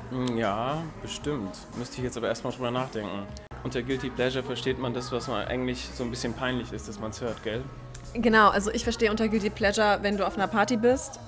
Hm, 0.09 0.38
ja, 0.38 0.83
bestimmt. 1.01 1.56
Müsste 1.77 1.97
ich 1.97 2.03
jetzt 2.03 2.18
aber 2.18 2.27
erstmal 2.27 2.53
drüber 2.53 2.71
nachdenken. 2.71 3.25
Unter 3.63 3.81
Guilty 3.81 4.09
Pleasure 4.09 4.44
versteht 4.44 4.79
man 4.79 4.94
das, 4.94 5.12
was 5.12 5.27
man 5.27 5.47
eigentlich 5.47 5.88
so 5.94 6.03
ein 6.03 6.09
bisschen 6.09 6.33
peinlich 6.33 6.71
ist, 6.71 6.88
dass 6.88 7.00
man 7.00 7.12
es 7.12 7.21
hört, 7.21 7.44
gell? 7.44 7.63
Genau, 8.13 8.50
also 8.50 8.71
ich 8.71 8.83
verstehe 8.83 9.12
unter 9.12 9.27
Guilty 9.27 9.50
Pleasure, 9.50 10.00
wenn 10.01 10.18
du 10.18 10.25
auf 10.25 10.38
einer 10.38 10.47
Party 10.47 10.77
bist 10.77 11.19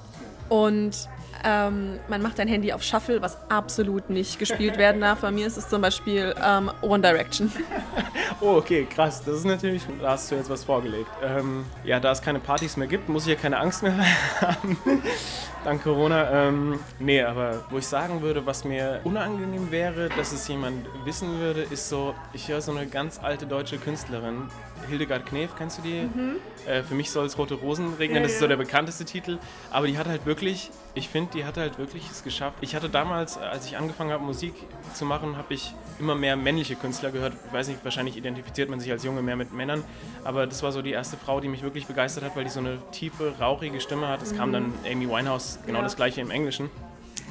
und 0.48 1.10
ähm, 1.44 2.00
man 2.08 2.22
macht 2.22 2.40
dein 2.40 2.48
Handy 2.48 2.74
auf 2.74 2.84
Shuffle, 2.84 3.22
was 3.22 3.38
absolut 3.50 4.10
nicht 4.10 4.40
gespielt 4.40 4.78
werden 4.78 5.02
darf. 5.02 5.22
Bei 5.22 5.32
mir 5.32 5.48
ist 5.48 5.58
es 5.58 5.70
zum 5.70 5.82
Beispiel 5.82 6.34
ähm, 6.44 6.72
One 6.82 7.02
Direction. 7.02 7.52
Oh, 8.42 8.56
okay, 8.56 8.86
krass. 8.86 9.22
Das 9.24 9.36
ist 9.36 9.46
natürlich, 9.46 9.84
da 10.02 10.12
hast 10.12 10.32
du 10.32 10.36
jetzt 10.36 10.50
was 10.50 10.64
vorgelegt. 10.64 11.10
Ähm, 11.22 11.66
ja, 11.84 12.00
da 12.00 12.12
es 12.12 12.22
keine 12.22 12.40
Partys 12.40 12.78
mehr 12.78 12.88
gibt, 12.88 13.10
muss 13.10 13.24
ich 13.24 13.34
ja 13.34 13.36
keine 13.36 13.60
Angst 13.60 13.84
mehr 13.84 13.94
haben. 14.42 14.78
Dank 15.66 15.84
Corona. 15.84 16.48
Ähm, 16.48 16.80
nee, 17.00 17.22
aber 17.22 17.66
wo 17.70 17.80
ich 17.80 17.86
sagen 17.86 18.22
würde, 18.22 18.46
was 18.46 18.64
mir 18.64 19.02
unangenehm 19.04 19.72
wäre, 19.72 20.08
dass 20.16 20.32
es 20.32 20.48
jemand 20.48 20.88
wissen 21.04 21.40
würde, 21.40 21.64
ist 21.64 21.90
so, 21.90 22.16
ich 22.32 22.48
höre 22.48 22.62
so 22.62 22.72
eine 22.72 22.88
ganz 22.88 23.20
alte 23.22 23.46
deutsche 23.46 23.78
Künstlerin, 23.78 24.48
Hildegard 24.88 25.26
Knef, 25.26 25.52
kennst 25.58 25.80
du 25.80 25.82
die? 25.82 26.04
Mhm. 26.04 26.36
Äh, 26.66 26.84
für 26.84 26.96
mich 26.96 27.12
soll 27.12 27.26
es 27.26 27.38
Rote 27.38 27.56
Rosen 27.56 27.96
regnen, 27.96 28.18
ja, 28.18 28.24
das 28.24 28.34
ist 28.34 28.40
so 28.40 28.48
der 28.48 28.56
bekannteste 28.56 29.04
Titel. 29.04 29.38
Aber 29.70 29.88
die 29.88 29.98
hat 29.98 30.08
halt 30.08 30.26
wirklich, 30.26 30.72
ich 30.94 31.10
finde, 31.10 31.32
die 31.34 31.44
hat 31.44 31.58
halt 31.58 31.78
wirklich 31.78 32.10
es 32.10 32.24
geschafft. 32.24 32.58
Ich 32.62 32.74
hatte 32.74 32.90
damals, 32.90 33.38
als 33.38 33.66
ich 33.66 33.76
angefangen 33.76 34.12
habe, 34.12 34.24
Musik 34.24 34.54
zu 34.94 35.04
machen, 35.04 35.36
habe 35.36 35.54
ich 35.54 35.74
immer 36.00 36.16
mehr 36.16 36.36
männliche 36.36 36.76
Künstler 36.76 37.12
gehört. 37.12 37.34
Ich 37.46 37.54
weiß 37.54 37.68
nicht, 37.68 37.84
wahrscheinlich 37.84 38.18
identifiziert 38.18 38.70
man 38.70 38.80
sich 38.80 38.92
als 38.92 39.04
Junge 39.04 39.22
mehr 39.22 39.36
mit 39.36 39.54
Männern. 39.54 39.84
Aber 40.24 40.48
das 40.48 40.64
war 40.64 40.72
so 40.72 40.82
die 40.82 40.92
erste 40.92 41.18
Frau, 41.18 41.40
die 41.40 41.48
mich 41.48 41.62
wirklich 41.62 41.86
begeistert 41.86 42.24
hat, 42.24 42.36
weil 42.36 42.44
die 42.44 42.50
so 42.50 42.60
eine 42.60 42.80
tiefe, 42.92 43.36
rauchige 43.40 43.80
Stimme 43.82 44.08
hat. 44.08 44.22
Es 44.22 44.34
mhm. 44.34 44.38
kam 44.38 44.54
dann 44.54 44.74
Amy 44.90 45.10
Winehouse, 45.10 45.60
genau 45.66 45.80
ja. 45.80 45.84
das 45.84 45.96
gleiche 45.96 46.22
im 46.22 46.32
Englischen. 46.32 46.70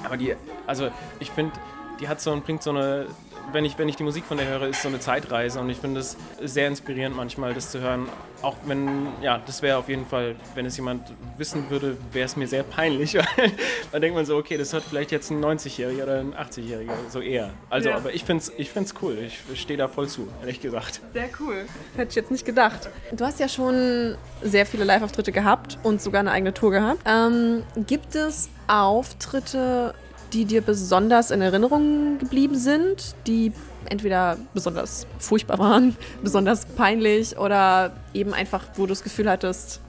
Aber 0.05 0.17
die, 0.17 0.35
also 0.67 0.91
ich 1.19 1.31
finde, 1.31 1.53
die 2.01 2.09
hat 2.09 2.21
so 2.21 2.31
und 2.33 2.45
bringt 2.45 2.63
so 2.63 2.71
eine 2.71 3.07
wenn 3.53 3.65
ich, 3.65 3.79
wenn 3.79 3.89
ich 3.89 3.97
die 3.97 4.03
Musik 4.03 4.25
von 4.25 4.37
der 4.37 4.47
höre, 4.47 4.69
ist 4.69 4.83
so 4.83 4.89
eine 4.89 5.01
Zeitreise 5.01 5.61
und 5.61 5.71
ich 5.71 5.79
finde 5.79 6.01
es 6.01 6.17
sehr 6.43 6.69
inspirierend 6.69 7.17
manchmal, 7.17 7.55
das 7.55 7.71
zu 7.71 7.81
hören. 7.81 8.09
Auch 8.43 8.57
wenn, 8.67 9.09
ja, 9.21 9.41
das 9.45 9.63
wäre 9.63 9.79
auf 9.79 9.89
jeden 9.89 10.07
Fall, 10.07 10.37
wenn 10.55 10.67
es 10.67 10.77
jemand 10.77 11.13
wissen 11.37 11.69
würde, 11.71 11.97
wäre 12.13 12.27
es 12.27 12.37
mir 12.37 12.47
sehr 12.47 12.63
peinlich. 12.63 13.19
dann 13.93 14.01
denkt 14.01 14.17
man 14.17 14.25
so, 14.27 14.37
okay, 14.37 14.57
das 14.57 14.73
hört 14.73 14.85
vielleicht 14.85 15.11
jetzt 15.11 15.31
ein 15.31 15.45
90-Jähriger 15.45 16.03
oder 16.05 16.21
ein 16.21 16.35
80-Jähriger, 16.35 16.93
so 17.09 17.21
eher. 17.21 17.51
Also, 17.71 17.89
ja. 17.89 17.97
aber 17.97 18.15
ich 18.15 18.25
finde 18.25 18.43
es 18.43 18.53
ich 18.57 18.71
find's 18.71 18.95
cool. 19.03 19.19
Ich 19.19 19.61
stehe 19.61 19.77
da 19.77 19.89
voll 19.89 20.09
zu, 20.09 20.29
ehrlich 20.41 20.61
gesagt. 20.61 21.01
Sehr 21.13 21.29
cool. 21.41 21.67
Hätte 21.97 22.11
ich 22.11 22.17
jetzt 22.17 22.31
nicht 22.31 22.45
gedacht. 22.45 22.89
Du 23.13 23.25
hast 23.25 23.41
ja 23.41 23.49
schon 23.49 24.17
sehr 24.43 24.67
viele 24.67 24.85
Live-Auftritte 24.85 25.33
gehabt 25.33 25.79
und 25.83 26.01
sogar 26.01 26.21
eine 26.21 26.31
eigene 26.31 26.55
Tour 26.55 26.71
gehabt. 26.71 27.01
Ähm, 27.07 27.65
gibt 27.87 28.15
es 28.15 28.49
Auftritte, 28.67 29.95
die 30.33 30.45
dir 30.45 30.61
besonders 30.61 31.31
in 31.31 31.41
Erinnerung 31.41 32.19
geblieben 32.19 32.57
sind, 32.57 33.15
die 33.27 33.53
entweder 33.89 34.37
besonders 34.55 35.07
furchtbar 35.19 35.59
waren, 35.59 35.97
besonders 36.23 36.67
peinlich 36.67 37.39
oder 37.39 37.93
eben 38.15 38.35
einfach, 38.35 38.65
wo 38.75 38.83
du 38.83 38.89
das 38.89 39.03
Gefühl 39.03 39.31
hattest, 39.31 39.81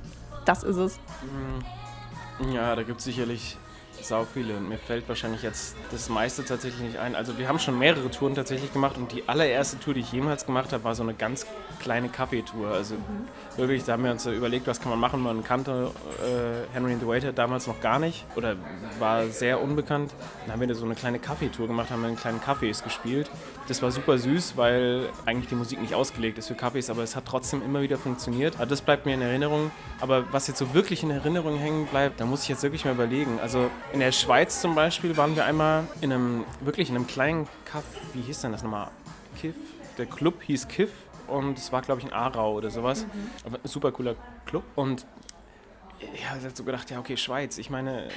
das 0.45 0.63
ist 0.63 0.77
es? 0.77 0.99
Ja, 2.53 2.75
da 2.75 2.83
gibt 2.83 2.99
es 2.99 3.05
sicherlich 3.05 3.57
sau 4.01 4.25
viele 4.25 4.55
und 4.55 4.69
mir 4.69 4.77
fällt 4.77 5.07
wahrscheinlich 5.09 5.43
jetzt 5.43 5.75
das 5.91 6.09
meiste 6.09 6.45
tatsächlich 6.45 6.81
nicht 6.81 6.97
ein. 6.97 7.15
Also 7.15 7.37
wir 7.37 7.47
haben 7.47 7.59
schon 7.59 7.77
mehrere 7.77 8.09
Touren 8.09 8.35
tatsächlich 8.35 8.71
gemacht 8.71 8.97
und 8.97 9.11
die 9.11 9.27
allererste 9.27 9.79
Tour, 9.79 9.93
die 9.93 9.99
ich 9.99 10.11
jemals 10.11 10.45
gemacht 10.45 10.71
habe, 10.73 10.83
war 10.83 10.95
so 10.95 11.03
eine 11.03 11.13
ganz 11.13 11.45
kleine 11.79 12.09
Kaffeetour. 12.09 12.69
Also 12.69 12.95
mhm. 12.95 13.27
Wirklich, 13.59 13.83
da 13.83 13.93
haben 13.93 14.03
wir 14.03 14.11
uns 14.11 14.25
überlegt, 14.25 14.67
was 14.67 14.81
kann 14.81 14.89
man 14.89 14.99
machen. 14.99 15.21
Man 15.21 15.43
kannte 15.43 15.91
äh, 16.19 16.73
Henry 16.73 16.95
the 16.99 17.07
Waiter 17.07 17.31
damals 17.33 17.67
noch 17.67 17.79
gar 17.81 17.99
nicht 17.99 18.25
oder 18.35 18.55
war 18.97 19.27
sehr 19.27 19.61
unbekannt. 19.61 20.13
Dann 20.45 20.53
haben 20.53 20.67
wir 20.67 20.73
so 20.75 20.85
eine 20.85 20.95
kleine 20.95 21.19
Kaffeetour 21.19 21.67
gemacht, 21.67 21.91
haben 21.91 22.01
wir 22.01 22.09
in 22.09 22.15
kleinen 22.15 22.39
Cafés 22.39 22.83
gespielt. 22.83 23.29
Das 23.67 23.81
war 23.81 23.91
super 23.91 24.17
süß, 24.17 24.57
weil 24.57 25.09
eigentlich 25.25 25.47
die 25.49 25.55
Musik 25.55 25.81
nicht 25.81 25.93
ausgelegt 25.93 26.37
ist 26.37 26.47
für 26.47 26.55
Cafés, 26.55 26.89
aber 26.89 27.03
es 27.03 27.15
hat 27.15 27.25
trotzdem 27.25 27.61
immer 27.61 27.81
wieder 27.81 27.97
funktioniert. 27.97 28.55
Also 28.55 28.69
das 28.71 28.81
bleibt 28.81 29.05
mir 29.05 29.13
in 29.13 29.21
Erinnerung. 29.21 29.71
Aber 29.99 30.31
was 30.31 30.47
jetzt 30.47 30.59
so 30.59 30.73
wirklich 30.73 31.03
in 31.03 31.11
Erinnerung 31.11 31.57
hängen 31.57 31.85
bleibt, 31.85 32.19
da 32.19 32.25
muss 32.25 32.43
ich 32.43 32.49
jetzt 32.49 32.63
wirklich 32.63 32.85
mal 32.85 32.93
überlegen. 32.93 33.39
Also 33.41 33.69
in 33.93 33.99
der 33.99 34.11
Schweiz 34.11 34.61
zum 34.61 34.73
Beispiel 34.75 35.17
waren 35.17 35.35
wir 35.35 35.45
einmal 35.45 35.87
in 36.01 36.11
einem, 36.11 36.45
wirklich 36.61 36.89
in 36.89 36.95
einem 36.95 37.07
kleinen 37.07 37.47
Kaff, 37.65 37.83
wie 38.13 38.21
hieß 38.21 38.41
denn 38.41 38.51
das 38.51 38.63
nochmal? 38.63 38.89
Kiff? 39.39 39.55
Der 39.97 40.05
Club 40.05 40.41
hieß 40.43 40.67
Kiff 40.67 40.91
und 41.29 41.57
es 41.57 41.71
war, 41.71 41.81
glaube 41.81 42.01
ich, 42.01 42.07
in 42.07 42.13
Aarau 42.13 42.53
oder 42.53 42.69
sowas. 42.69 43.05
Mhm. 43.05 43.57
super 43.63 43.91
cooler 43.91 44.15
Club 44.45 44.63
und 44.75 45.05
ja, 46.01 46.37
ich 46.37 46.43
habe 46.45 46.55
so 46.55 46.63
gedacht, 46.63 46.89
ja, 46.91 46.99
okay, 46.99 47.17
Schweiz. 47.17 47.57
Ich 47.57 47.69
meine, 47.69 48.07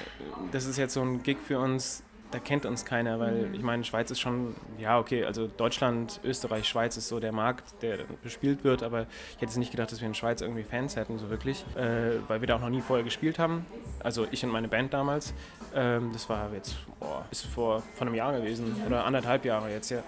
das 0.52 0.66
ist 0.66 0.78
jetzt 0.78 0.94
so 0.94 1.02
ein 1.02 1.22
Gig 1.22 1.38
für 1.38 1.58
uns, 1.58 2.04
da 2.32 2.38
kennt 2.38 2.64
uns 2.64 2.84
keiner, 2.84 3.20
weil 3.20 3.48
mhm. 3.48 3.54
ich 3.54 3.62
meine, 3.62 3.84
Schweiz 3.84 4.10
ist 4.10 4.20
schon, 4.20 4.56
ja, 4.78 4.98
okay, 4.98 5.24
also 5.24 5.46
Deutschland, 5.46 6.20
Österreich, 6.24 6.66
Schweiz 6.66 6.96
ist 6.96 7.08
so 7.08 7.20
der 7.20 7.32
Markt, 7.32 7.82
der 7.82 7.98
bespielt 8.22 8.64
wird, 8.64 8.82
aber 8.82 9.06
ich 9.36 9.42
hätte 9.42 9.58
nicht 9.58 9.70
gedacht, 9.70 9.92
dass 9.92 10.00
wir 10.00 10.08
in 10.08 10.14
Schweiz 10.14 10.40
irgendwie 10.40 10.62
Fans 10.64 10.96
hätten, 10.96 11.18
so 11.18 11.30
wirklich, 11.30 11.64
äh, 11.76 12.18
weil 12.28 12.40
wir 12.40 12.48
da 12.48 12.56
auch 12.56 12.60
noch 12.60 12.70
nie 12.70 12.80
vorher 12.80 13.04
gespielt 13.04 13.38
haben. 13.38 13.66
Also 14.02 14.26
ich 14.30 14.44
und 14.44 14.50
meine 14.50 14.68
Band 14.68 14.92
damals. 14.92 15.34
Ähm, 15.74 16.10
das 16.12 16.28
war 16.28 16.52
jetzt, 16.54 16.76
boah, 16.98 17.24
ist 17.30 17.46
vor, 17.46 17.82
vor 17.94 18.06
einem 18.06 18.14
Jahr 18.14 18.32
gewesen 18.32 18.76
oder 18.86 19.04
anderthalb 19.04 19.44
Jahre 19.44 19.70
jetzt, 19.70 19.90
ja. 19.90 20.02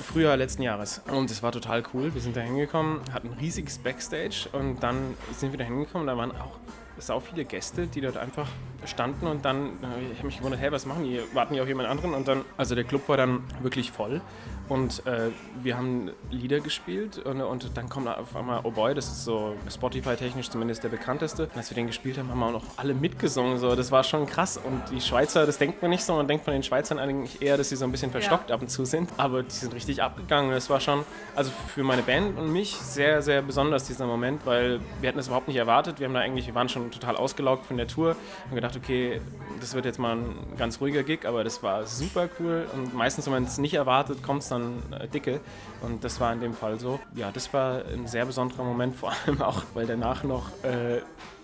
Frühjahr 0.00 0.36
letzten 0.36 0.62
Jahres. 0.62 1.02
Und 1.10 1.30
es 1.30 1.42
war 1.42 1.52
total 1.52 1.82
cool. 1.92 2.14
Wir 2.14 2.20
sind 2.20 2.36
da 2.36 2.40
hingekommen, 2.40 3.00
hatten 3.12 3.28
ein 3.28 3.38
riesiges 3.38 3.78
Backstage 3.78 4.48
und 4.52 4.82
dann 4.82 5.14
sind 5.36 5.52
wir 5.52 5.58
da 5.58 5.64
hingekommen. 5.64 6.06
Da 6.06 6.16
waren 6.16 6.32
auch 6.32 6.58
sau 6.98 7.20
viele 7.20 7.44
Gäste, 7.44 7.86
die 7.86 8.00
dort 8.00 8.16
einfach 8.16 8.48
standen 8.84 9.26
und 9.26 9.44
dann, 9.44 9.66
äh, 9.82 10.12
ich 10.12 10.18
habe 10.18 10.26
mich 10.26 10.38
gewundert, 10.38 10.60
hey, 10.60 10.72
was 10.72 10.86
machen 10.86 11.04
die? 11.04 11.20
Warten 11.34 11.54
die 11.54 11.60
auf 11.60 11.68
jemand 11.68 11.88
anderen? 11.88 12.14
Und 12.14 12.28
dann, 12.28 12.44
also 12.56 12.74
der 12.74 12.84
Club 12.84 13.08
war 13.08 13.16
dann 13.16 13.44
wirklich 13.60 13.90
voll 13.90 14.20
und 14.68 15.04
äh, 15.06 15.30
wir 15.62 15.76
haben 15.76 16.10
Lieder 16.30 16.60
gespielt 16.60 17.18
und, 17.18 17.40
und, 17.40 17.76
dann 17.76 17.88
kommt 17.88 18.08
auf 18.08 18.34
einmal 18.36 18.60
Oh 18.64 18.70
Boy, 18.70 18.94
das 18.94 19.06
ist 19.08 19.24
so 19.24 19.54
Spotify-technisch 19.70 20.50
zumindest 20.50 20.84
der 20.84 20.88
bekannteste. 20.88 21.44
Und 21.44 21.56
als 21.56 21.70
wir 21.70 21.74
den 21.74 21.86
gespielt 21.86 22.18
haben, 22.18 22.30
haben 22.30 22.38
wir 22.38 22.46
auch 22.46 22.52
noch 22.52 22.64
alle 22.76 22.94
mitgesungen. 22.94 23.58
So. 23.58 23.74
Das 23.74 23.90
war 23.90 24.04
schon 24.04 24.26
krass. 24.26 24.58
Und 24.58 24.82
die 24.90 25.00
Schweizer, 25.00 25.46
das 25.46 25.58
denkt 25.58 25.82
man 25.82 25.90
nicht 25.90 26.04
so. 26.04 26.14
Man 26.14 26.28
denkt 26.28 26.44
von 26.44 26.52
den 26.52 26.62
Schweizern 26.62 26.98
eigentlich 26.98 27.42
eher, 27.42 27.56
dass 27.56 27.68
sie 27.68 27.76
so 27.76 27.84
ein 27.84 27.92
bisschen 27.92 28.10
verstockt 28.10 28.50
ja. 28.50 28.56
ab 28.56 28.62
und 28.62 28.68
zu 28.68 28.84
sind. 28.84 29.10
Aber 29.16 29.42
die 29.42 29.50
sind 29.50 29.74
richtig 29.74 30.02
abgegangen. 30.02 30.52
Das 30.52 30.70
war 30.70 30.80
schon, 30.80 31.04
also 31.34 31.50
für 31.74 31.82
meine 31.82 32.02
Band 32.02 32.38
und 32.38 32.52
mich 32.52 32.76
sehr, 32.76 33.22
sehr 33.22 33.42
besonders 33.42 33.86
dieser 33.86 34.06
Moment, 34.06 34.46
weil 34.46 34.80
wir 35.00 35.08
hatten 35.08 35.18
das 35.18 35.26
überhaupt 35.26 35.48
nicht 35.48 35.56
erwartet. 35.56 35.98
Wir 35.98 36.06
haben 36.06 36.14
da 36.14 36.20
eigentlich, 36.20 36.46
wir 36.46 36.54
waren 36.54 36.68
schon 36.68 36.90
total 36.90 37.16
ausgelaugt 37.16 37.66
von 37.66 37.76
der 37.76 37.88
Tour 37.88 38.16
und 38.48 38.54
gedacht, 38.54 38.76
okay, 38.76 39.20
das 39.60 39.74
wird 39.74 39.84
jetzt 39.84 39.98
mal 39.98 40.16
ein 40.16 40.34
ganz 40.56 40.80
ruhiger 40.80 41.02
Gig, 41.02 41.26
aber 41.26 41.44
das 41.44 41.62
war 41.62 41.86
super 41.86 42.28
cool. 42.38 42.66
Und 42.74 42.94
meistens, 42.94 43.26
wenn 43.26 43.32
man 43.32 43.44
es 43.44 43.58
nicht 43.58 43.74
erwartet, 43.74 44.22
kommt 44.22 44.42
es 44.42 44.48
dann 44.52 44.82
äh, 44.92 45.08
dicke. 45.08 45.40
Und 45.80 46.04
das 46.04 46.20
war 46.20 46.32
in 46.32 46.40
dem 46.40 46.54
Fall 46.54 46.78
so. 46.78 47.00
Ja, 47.14 47.30
das 47.32 47.52
war 47.52 47.84
ein 47.84 48.06
sehr 48.06 48.24
besonderer 48.24 48.64
Moment, 48.64 48.94
vor 48.96 49.12
allem 49.26 49.42
auch, 49.42 49.64
weil 49.74 49.86
danach 49.86 50.22
noch 50.24 50.50
äh, 50.62 51.00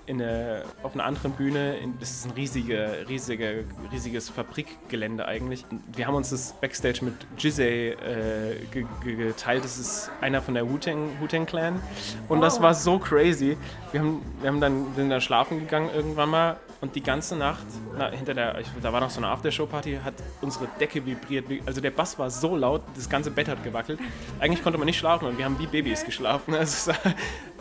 in 0.09 0.23
eine, 0.23 0.63
auf 0.83 0.95
einer 0.95 1.05
anderen 1.05 1.33
Bühne. 1.33 1.77
In, 1.77 1.99
das 2.01 2.11
ist 2.11 2.27
ein 2.27 2.33
riesige, 2.33 3.05
riesige, 3.09 3.65
riesiges 3.93 4.31
Fabrikgelände 4.31 5.27
eigentlich. 5.27 5.65
Wir 5.95 6.07
haben 6.07 6.15
uns 6.15 6.31
das 6.31 6.55
Backstage 6.61 7.05
mit 7.05 7.15
Jizzy 7.37 7.63
äh, 7.63 8.57
geteilt. 9.05 9.65
Das 9.65 9.79
ist 9.79 10.11
einer 10.21 10.41
von 10.41 10.55
der 10.55 10.69
Wu-Tang 10.69 11.11
Wu 11.21 11.27
Clan. 11.45 11.81
Und 12.29 12.41
das 12.41 12.61
war 12.63 12.75
so 12.75 12.99
crazy. 12.99 13.57
Wir, 13.93 14.01
haben, 14.01 14.23
wir 14.41 14.49
haben 14.49 14.61
dann, 14.61 14.87
sind 14.97 15.11
da 15.11 15.21
schlafen 15.21 15.61
gegangen 15.61 15.91
irgendwann 15.95 16.31
mal 16.31 16.57
und 16.81 16.95
die 16.95 17.03
ganze 17.03 17.37
Nacht, 17.37 17.67
na, 17.97 18.11
hinter 18.11 18.35
der, 18.35 18.59
ich, 18.61 18.69
da 18.81 18.93
war 18.93 19.01
noch 19.01 19.11
so 19.11 19.19
eine 19.19 19.29
Aftershow-Party, 19.29 19.99
hat 20.05 20.15
unsere 20.41 20.69
Decke 20.79 21.05
vibriert. 21.05 21.47
Also 21.67 21.81
der 21.81 21.91
Bass 21.91 22.19
war 22.19 22.31
so 22.31 22.57
laut, 22.57 22.83
das 22.95 23.09
ganze 23.09 23.31
Bett 23.31 23.49
hat 23.49 23.65
gewackelt. 23.65 23.99
Eigentlich 24.39 24.63
konnte 24.63 24.79
man 24.79 24.87
nicht 24.87 24.99
schlafen 24.99 25.27
und 25.27 25.39
wir 25.39 25.45
haben 25.45 25.59
wie 25.59 25.67
Babys 25.67 26.05
geschlafen. 26.05 26.55
Das 26.59 26.89
ist 26.89 26.99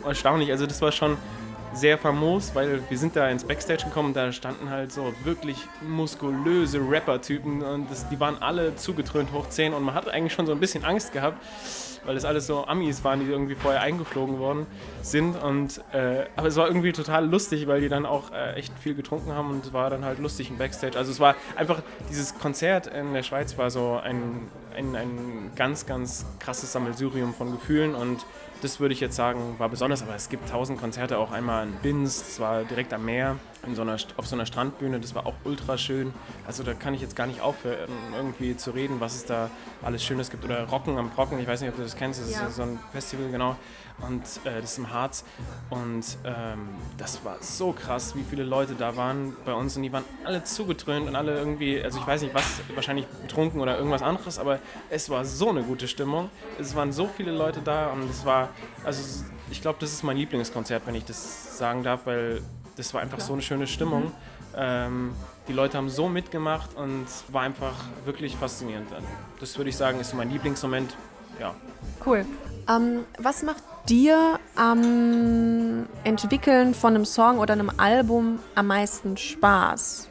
erstaunlich. 0.04 0.50
Also 0.50 0.66
das 0.66 0.82
war 0.82 0.92
schon 0.92 1.16
sehr 1.72 1.98
famos, 1.98 2.54
weil 2.54 2.82
wir 2.88 2.98
sind 2.98 3.16
da 3.16 3.28
ins 3.28 3.44
Backstage 3.44 3.84
gekommen 3.84 4.08
und 4.08 4.16
da 4.16 4.32
standen 4.32 4.70
halt 4.70 4.92
so 4.92 5.12
wirklich 5.24 5.58
muskulöse 5.86 6.80
Rapper-Typen 6.80 7.62
und 7.62 7.90
das, 7.90 8.08
die 8.08 8.18
waren 8.20 8.40
alle 8.42 8.76
zugetrönt 8.76 9.32
hoch 9.32 9.48
10 9.48 9.74
und 9.74 9.82
man 9.82 9.94
hat 9.94 10.08
eigentlich 10.08 10.32
schon 10.32 10.46
so 10.46 10.52
ein 10.52 10.60
bisschen 10.60 10.84
Angst 10.84 11.12
gehabt, 11.12 11.42
weil 12.04 12.14
das 12.14 12.24
alles 12.24 12.46
so 12.46 12.66
Amis 12.66 13.04
waren, 13.04 13.20
die 13.20 13.26
irgendwie 13.26 13.54
vorher 13.54 13.82
eingeflogen 13.82 14.38
worden 14.38 14.66
sind. 15.02 15.36
Und, 15.36 15.82
äh, 15.92 16.24
aber 16.36 16.48
es 16.48 16.56
war 16.56 16.66
irgendwie 16.66 16.92
total 16.92 17.28
lustig, 17.28 17.66
weil 17.66 17.80
die 17.80 17.88
dann 17.88 18.06
auch 18.06 18.32
äh, 18.32 18.54
echt 18.54 18.72
viel 18.78 18.94
getrunken 18.94 19.32
haben 19.32 19.50
und 19.50 19.66
es 19.66 19.72
war 19.72 19.90
dann 19.90 20.04
halt 20.04 20.18
lustig 20.18 20.50
im 20.50 20.58
Backstage. 20.58 20.96
Also 20.96 21.10
es 21.10 21.20
war 21.20 21.34
einfach, 21.56 21.82
dieses 22.08 22.38
Konzert 22.38 22.86
in 22.86 23.12
der 23.12 23.22
Schweiz 23.22 23.58
war 23.58 23.70
so 23.70 24.00
ein, 24.02 24.48
ein, 24.76 24.96
ein 24.96 25.50
ganz, 25.54 25.86
ganz 25.86 26.24
krasses 26.38 26.72
Sammelsurium 26.72 27.34
von 27.34 27.52
Gefühlen 27.52 27.94
und 27.94 28.24
das 28.62 28.80
würde 28.80 28.92
ich 28.92 29.00
jetzt 29.00 29.16
sagen, 29.16 29.54
war 29.58 29.68
besonders, 29.68 30.02
aber 30.02 30.14
es 30.14 30.28
gibt 30.28 30.48
tausend 30.48 30.80
Konzerte, 30.80 31.18
auch 31.18 31.30
einmal 31.30 31.66
in 31.66 31.72
Binz, 31.74 32.18
das 32.18 32.40
war 32.40 32.64
direkt 32.64 32.92
am 32.92 33.04
Meer, 33.04 33.36
in 33.66 33.74
so 33.74 33.82
einer, 33.82 33.96
auf 34.16 34.26
so 34.26 34.34
einer 34.34 34.46
Strandbühne, 34.46 35.00
das 35.00 35.14
war 35.14 35.26
auch 35.26 35.34
ultra 35.44 35.78
schön. 35.78 36.12
Also 36.46 36.62
da 36.62 36.74
kann 36.74 36.94
ich 36.94 37.00
jetzt 37.00 37.16
gar 37.16 37.26
nicht 37.26 37.40
aufhören, 37.40 37.90
irgendwie 38.16 38.56
zu 38.56 38.70
reden, 38.70 39.00
was 39.00 39.14
es 39.14 39.26
da 39.26 39.50
alles 39.82 40.02
Schönes 40.02 40.30
gibt. 40.30 40.44
Oder 40.44 40.64
Rocken 40.64 40.98
am 40.98 41.10
Brocken, 41.10 41.38
ich 41.38 41.46
weiß 41.46 41.60
nicht, 41.60 41.70
ob 41.70 41.76
du 41.76 41.82
das 41.82 41.96
kennst, 41.96 42.20
das 42.20 42.32
ja. 42.32 42.46
ist 42.46 42.56
so 42.56 42.62
ein 42.62 42.78
Festival, 42.92 43.30
genau. 43.30 43.56
Und 44.00 44.22
äh, 44.44 44.60
das 44.60 44.72
ist 44.72 44.78
im 44.78 44.92
Harz. 44.92 45.24
Und 45.70 46.04
ähm, 46.24 46.68
das 46.96 47.24
war 47.24 47.36
so 47.40 47.72
krass, 47.72 48.14
wie 48.14 48.22
viele 48.22 48.44
Leute 48.44 48.74
da 48.74 48.96
waren 48.96 49.36
bei 49.44 49.52
uns. 49.52 49.76
Und 49.76 49.82
die 49.82 49.92
waren 49.92 50.04
alle 50.24 50.44
zugetrönt 50.44 51.08
und 51.08 51.16
alle 51.16 51.36
irgendwie, 51.36 51.82
also 51.82 51.98
ich 51.98 52.06
weiß 52.06 52.22
nicht 52.22 52.34
was, 52.34 52.60
wahrscheinlich 52.74 53.06
betrunken 53.06 53.60
oder 53.60 53.76
irgendwas 53.76 54.02
anderes, 54.02 54.38
aber 54.38 54.60
es 54.90 55.10
war 55.10 55.24
so 55.24 55.50
eine 55.50 55.62
gute 55.62 55.88
Stimmung. 55.88 56.30
Es 56.58 56.74
waren 56.74 56.92
so 56.92 57.08
viele 57.08 57.32
Leute 57.32 57.60
da 57.60 57.90
und 57.90 58.08
es 58.08 58.24
war, 58.24 58.50
also 58.84 59.24
ich 59.50 59.60
glaube, 59.60 59.78
das 59.80 59.92
ist 59.92 60.02
mein 60.02 60.16
Lieblingskonzert, 60.16 60.86
wenn 60.86 60.94
ich 60.94 61.04
das 61.04 61.58
sagen 61.58 61.82
darf, 61.82 62.06
weil 62.06 62.42
das 62.76 62.94
war 62.94 63.00
einfach 63.00 63.20
so 63.20 63.32
eine 63.32 63.42
schöne 63.42 63.66
Stimmung. 63.66 64.04
Mhm. 64.04 64.12
Ähm, 64.56 65.12
die 65.48 65.52
Leute 65.52 65.76
haben 65.76 65.88
so 65.88 66.08
mitgemacht 66.08 66.76
und 66.76 67.06
war 67.28 67.42
einfach 67.42 67.74
wirklich 68.04 68.36
faszinierend. 68.36 68.88
Das 69.40 69.56
würde 69.56 69.70
ich 69.70 69.76
sagen, 69.76 69.98
ist 70.00 70.14
mein 70.14 70.30
Lieblingsmoment. 70.30 70.94
Ja. 71.40 71.54
Cool. 72.04 72.24
Ähm, 72.68 73.04
was 73.18 73.42
macht 73.42 73.62
dir 73.88 74.38
am 74.54 75.86
Entwickeln 76.04 76.74
von 76.74 76.94
einem 76.94 77.04
Song 77.04 77.38
oder 77.38 77.54
einem 77.54 77.70
Album 77.78 78.40
am 78.54 78.66
meisten 78.66 79.16
Spaß? 79.16 80.07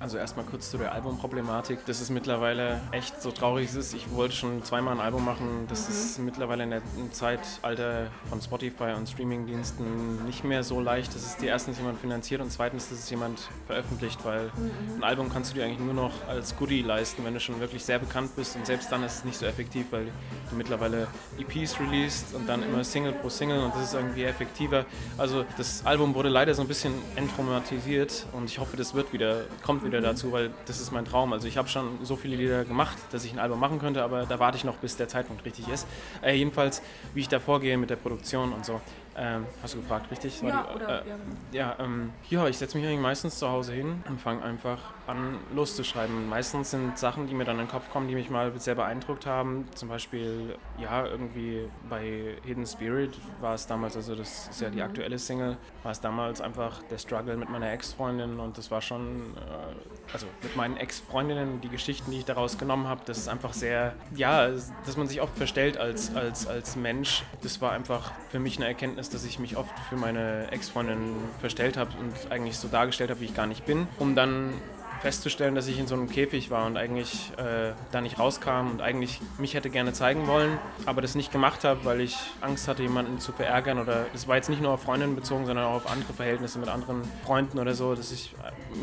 Also 0.00 0.16
erstmal 0.16 0.46
kurz 0.46 0.70
zu 0.70 0.78
der 0.78 0.92
Albumproblematik. 0.92 1.80
Das 1.84 2.00
ist 2.00 2.08
mittlerweile 2.08 2.80
echt 2.90 3.20
so 3.20 3.30
traurig 3.30 3.68
es 3.68 3.74
ist. 3.74 3.92
Ich 3.92 4.10
wollte 4.10 4.34
schon 4.34 4.64
zweimal 4.64 4.94
ein 4.94 5.00
Album 5.00 5.26
machen. 5.26 5.66
Das 5.68 5.88
mhm. 5.88 5.94
ist 5.94 6.18
mittlerweile 6.20 6.64
in 6.64 6.70
der 6.70 6.80
Zeitalter 7.12 8.06
von 8.30 8.40
Spotify 8.40 8.94
und 8.96 9.10
Streamingdiensten 9.10 10.24
nicht 10.24 10.42
mehr 10.42 10.64
so 10.64 10.80
leicht. 10.80 11.14
Das 11.14 11.22
ist 11.26 11.42
dir 11.42 11.48
erstens 11.50 11.76
jemand 11.76 12.00
finanziert 12.00 12.40
und 12.40 12.50
zweitens, 12.50 12.88
dass 12.88 12.98
es 12.98 13.10
jemand 13.10 13.46
veröffentlicht, 13.66 14.24
weil 14.24 14.44
mhm. 14.44 14.96
ein 14.96 15.04
Album 15.04 15.28
kannst 15.28 15.50
du 15.50 15.56
dir 15.56 15.66
eigentlich 15.66 15.80
nur 15.80 15.92
noch 15.92 16.26
als 16.26 16.56
Goodie 16.56 16.80
leisten, 16.80 17.22
wenn 17.26 17.34
du 17.34 17.40
schon 17.40 17.60
wirklich 17.60 17.84
sehr 17.84 17.98
bekannt 17.98 18.34
bist 18.36 18.56
und 18.56 18.64
selbst 18.64 18.90
dann 18.90 19.04
ist 19.04 19.16
es 19.16 19.24
nicht 19.26 19.36
so 19.36 19.44
effektiv, 19.44 19.84
weil 19.90 20.06
du 20.48 20.56
mittlerweile 20.56 21.08
EPs 21.38 21.78
released 21.78 22.34
und 22.34 22.48
dann 22.48 22.60
mhm. 22.60 22.72
immer 22.72 22.84
Single 22.84 23.12
pro 23.12 23.28
Single 23.28 23.62
und 23.64 23.74
das 23.74 23.82
ist 23.82 23.94
irgendwie 23.94 24.24
effektiver. 24.24 24.86
Also 25.18 25.44
das 25.58 25.84
Album 25.84 26.14
wurde 26.14 26.30
leider 26.30 26.54
so 26.54 26.62
ein 26.62 26.68
bisschen 26.68 26.94
entraumatisiert 27.16 28.24
und 28.32 28.46
ich 28.46 28.58
hoffe, 28.58 28.78
das 28.78 28.94
wird 28.94 29.12
wieder, 29.12 29.42
kommt 29.62 29.84
wieder 29.84 29.89
wieder 29.90 30.00
dazu, 30.00 30.32
weil 30.32 30.50
das 30.66 30.80
ist 30.80 30.92
mein 30.92 31.04
Traum. 31.04 31.32
Also 31.32 31.48
ich 31.48 31.56
habe 31.56 31.68
schon 31.68 31.98
so 32.04 32.16
viele 32.16 32.36
Lieder 32.36 32.64
gemacht, 32.64 32.96
dass 33.10 33.24
ich 33.24 33.32
ein 33.32 33.38
Album 33.38 33.60
machen 33.60 33.78
könnte, 33.78 34.02
aber 34.02 34.26
da 34.26 34.38
warte 34.38 34.56
ich 34.56 34.64
noch, 34.64 34.76
bis 34.76 34.96
der 34.96 35.08
Zeitpunkt 35.08 35.44
richtig 35.44 35.68
ist. 35.68 35.86
Äh, 36.22 36.34
jedenfalls, 36.34 36.82
wie 37.14 37.20
ich 37.20 37.28
da 37.28 37.40
vorgehe 37.40 37.76
mit 37.76 37.90
der 37.90 37.96
Produktion 37.96 38.52
und 38.52 38.64
so. 38.64 38.80
Ähm, 39.16 39.46
hast 39.62 39.74
du 39.74 39.80
gefragt, 39.80 40.10
richtig? 40.10 40.40
Ja, 40.40 40.62
die, 40.62 40.76
oder, 40.76 41.02
äh, 41.02 41.08
ja. 41.08 41.16
ja, 41.52 41.76
ähm, 41.80 42.10
ja, 42.30 42.46
ich 42.46 42.56
setze 42.56 42.78
mich 42.78 42.86
eigentlich 42.86 43.00
meistens 43.00 43.38
zu 43.38 43.48
Hause 43.48 43.72
hin 43.72 44.02
und 44.08 44.20
fange 44.20 44.42
einfach 44.42 44.78
an, 45.10 45.38
loszuschreiben. 45.54 46.28
Meistens 46.28 46.70
sind 46.70 46.98
Sachen, 46.98 47.26
die 47.26 47.34
mir 47.34 47.44
dann 47.44 47.58
in 47.58 47.66
den 47.66 47.70
Kopf 47.70 47.90
kommen, 47.90 48.08
die 48.08 48.14
mich 48.14 48.30
mal 48.30 48.52
sehr 48.58 48.74
beeindruckt 48.74 49.26
haben. 49.26 49.68
Zum 49.74 49.88
Beispiel, 49.88 50.56
ja, 50.78 51.04
irgendwie 51.04 51.68
bei 51.88 52.36
Hidden 52.44 52.66
Spirit 52.66 53.18
war 53.40 53.54
es 53.54 53.66
damals, 53.66 53.96
also 53.96 54.14
das 54.14 54.48
ist 54.48 54.60
ja 54.60 54.70
die 54.70 54.78
mhm. 54.78 54.84
aktuelle 54.84 55.18
Single, 55.18 55.56
war 55.82 55.92
es 55.92 56.00
damals 56.00 56.40
einfach 56.40 56.82
der 56.84 56.98
Struggle 56.98 57.36
mit 57.36 57.50
meiner 57.50 57.70
Ex-Freundin 57.72 58.38
und 58.38 58.56
das 58.56 58.70
war 58.70 58.80
schon, 58.80 59.34
äh, 59.36 60.12
also 60.12 60.26
mit 60.42 60.56
meinen 60.56 60.76
Ex-Freundinnen, 60.76 61.60
die 61.60 61.68
Geschichten, 61.68 62.10
die 62.10 62.18
ich 62.18 62.24
daraus 62.24 62.58
genommen 62.58 62.86
habe, 62.86 63.02
das 63.04 63.18
ist 63.18 63.28
einfach 63.28 63.52
sehr, 63.52 63.94
ja, 64.14 64.48
dass 64.48 64.96
man 64.96 65.08
sich 65.08 65.20
oft 65.20 65.36
verstellt 65.36 65.76
als, 65.76 66.14
als, 66.14 66.46
als 66.46 66.76
Mensch. 66.76 67.24
Das 67.42 67.60
war 67.60 67.72
einfach 67.72 68.12
für 68.28 68.38
mich 68.38 68.56
eine 68.58 68.66
Erkenntnis, 68.66 69.10
dass 69.10 69.24
ich 69.24 69.38
mich 69.38 69.56
oft 69.56 69.76
für 69.88 69.96
meine 69.96 70.50
Ex-Freundin 70.50 71.16
verstellt 71.40 71.76
habe 71.76 71.90
und 71.98 72.30
eigentlich 72.30 72.56
so 72.56 72.68
dargestellt 72.68 73.10
habe, 73.10 73.20
wie 73.20 73.26
ich 73.26 73.34
gar 73.34 73.46
nicht 73.46 73.66
bin, 73.66 73.88
um 73.98 74.14
dann 74.14 74.54
festzustellen, 75.00 75.54
dass 75.54 75.66
ich 75.66 75.78
in 75.78 75.86
so 75.86 75.94
einem 75.94 76.08
Käfig 76.08 76.50
war 76.50 76.66
und 76.66 76.76
eigentlich 76.76 77.32
äh, 77.38 77.72
da 77.90 78.00
nicht 78.00 78.18
rauskam 78.18 78.70
und 78.70 78.82
eigentlich 78.82 79.20
mich 79.38 79.54
hätte 79.54 79.70
gerne 79.70 79.92
zeigen 79.92 80.26
wollen, 80.26 80.58
aber 80.86 81.00
das 81.02 81.14
nicht 81.14 81.32
gemacht 81.32 81.64
habe, 81.64 81.84
weil 81.84 82.00
ich 82.00 82.16
Angst 82.40 82.68
hatte, 82.68 82.82
jemanden 82.82 83.18
zu 83.18 83.32
verärgern 83.32 83.78
oder 83.78 84.06
das 84.12 84.28
war 84.28 84.36
jetzt 84.36 84.50
nicht 84.50 84.60
nur 84.62 84.72
auf 84.72 84.82
Freundinnen 84.82 85.16
bezogen, 85.16 85.46
sondern 85.46 85.66
auch 85.66 85.76
auf 85.76 85.90
andere 85.90 86.12
Verhältnisse 86.12 86.58
mit 86.58 86.68
anderen 86.68 87.02
Freunden 87.24 87.58
oder 87.58 87.74
so, 87.74 87.94
dass 87.94 88.12
ich 88.12 88.34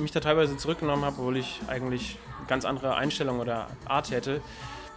mich 0.01 0.11
da 0.11 0.19
teilweise 0.19 0.57
zurückgenommen 0.57 1.05
habe, 1.05 1.17
obwohl 1.19 1.37
ich 1.37 1.61
eigentlich 1.67 2.17
ganz 2.47 2.65
andere 2.65 2.95
Einstellung 2.95 3.39
oder 3.39 3.67
Art 3.85 4.11
hätte. 4.11 4.41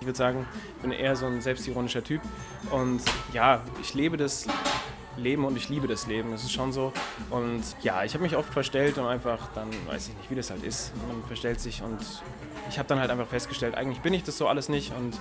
Ich 0.01 0.07
würde 0.07 0.17
sagen, 0.17 0.47
ich 0.77 0.83
bin 0.83 0.93
eher 0.93 1.15
so 1.15 1.27
ein 1.27 1.43
selbstironischer 1.43 2.03
Typ 2.03 2.23
und 2.71 3.03
ja, 3.35 3.61
ich 3.83 3.93
lebe 3.93 4.17
das 4.17 4.47
Leben 5.17 5.45
und 5.45 5.57
ich 5.57 5.69
liebe 5.69 5.87
das 5.87 6.07
Leben. 6.07 6.31
Das 6.31 6.43
ist 6.43 6.53
schon 6.53 6.73
so. 6.73 6.93
Und 7.31 7.63
ja, 7.83 8.05
ich 8.05 8.15
habe 8.15 8.23
mich 8.23 8.37
oft 8.37 8.53
verstellt 8.53 8.99
und 8.99 9.07
einfach 9.07 9.49
dann 9.55 9.69
weiß 9.87 10.09
ich 10.09 10.17
nicht, 10.17 10.31
wie 10.31 10.35
das 10.35 10.51
halt 10.51 10.63
ist. 10.63 10.93
Man 11.09 11.23
verstellt 11.25 11.61
sich 11.61 11.83
und 11.83 11.99
ich 12.69 12.79
habe 12.79 12.89
dann 12.89 13.01
halt 13.01 13.11
einfach 13.11 13.27
festgestellt, 13.27 13.75
eigentlich 13.75 14.01
bin 14.01 14.15
ich 14.15 14.23
das 14.23 14.39
so 14.39 14.49
alles 14.49 14.69
nicht 14.69 14.93
und 14.95 15.19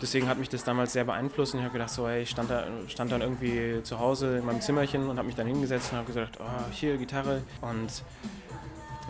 deswegen 0.00 0.28
hat 0.28 0.38
mich 0.38 0.48
das 0.48 0.64
damals 0.64 0.92
sehr 0.92 1.04
beeinflusst 1.04 1.54
und 1.54 1.60
ich 1.60 1.64
habe 1.64 1.72
gedacht, 1.72 1.90
so, 1.90 2.08
hey, 2.08 2.22
ich 2.22 2.30
stand, 2.30 2.50
da, 2.50 2.64
stand 2.88 3.12
dann 3.12 3.20
irgendwie 3.20 3.82
zu 3.82 3.98
Hause 3.98 4.38
in 4.38 4.46
meinem 4.46 4.60
Zimmerchen 4.60 5.08
und 5.08 5.18
habe 5.18 5.26
mich 5.26 5.36
dann 5.36 5.46
hingesetzt 5.46 5.92
und 5.92 5.98
habe 5.98 6.06
gesagt, 6.06 6.38
oh, 6.40 6.72
hier 6.72 6.96
Gitarre 6.96 7.42
und 7.60 8.02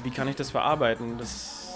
wie 0.02 0.10
kann 0.10 0.28
ich 0.28 0.36
das 0.36 0.50
verarbeiten? 0.50 1.18
Das 1.18 1.67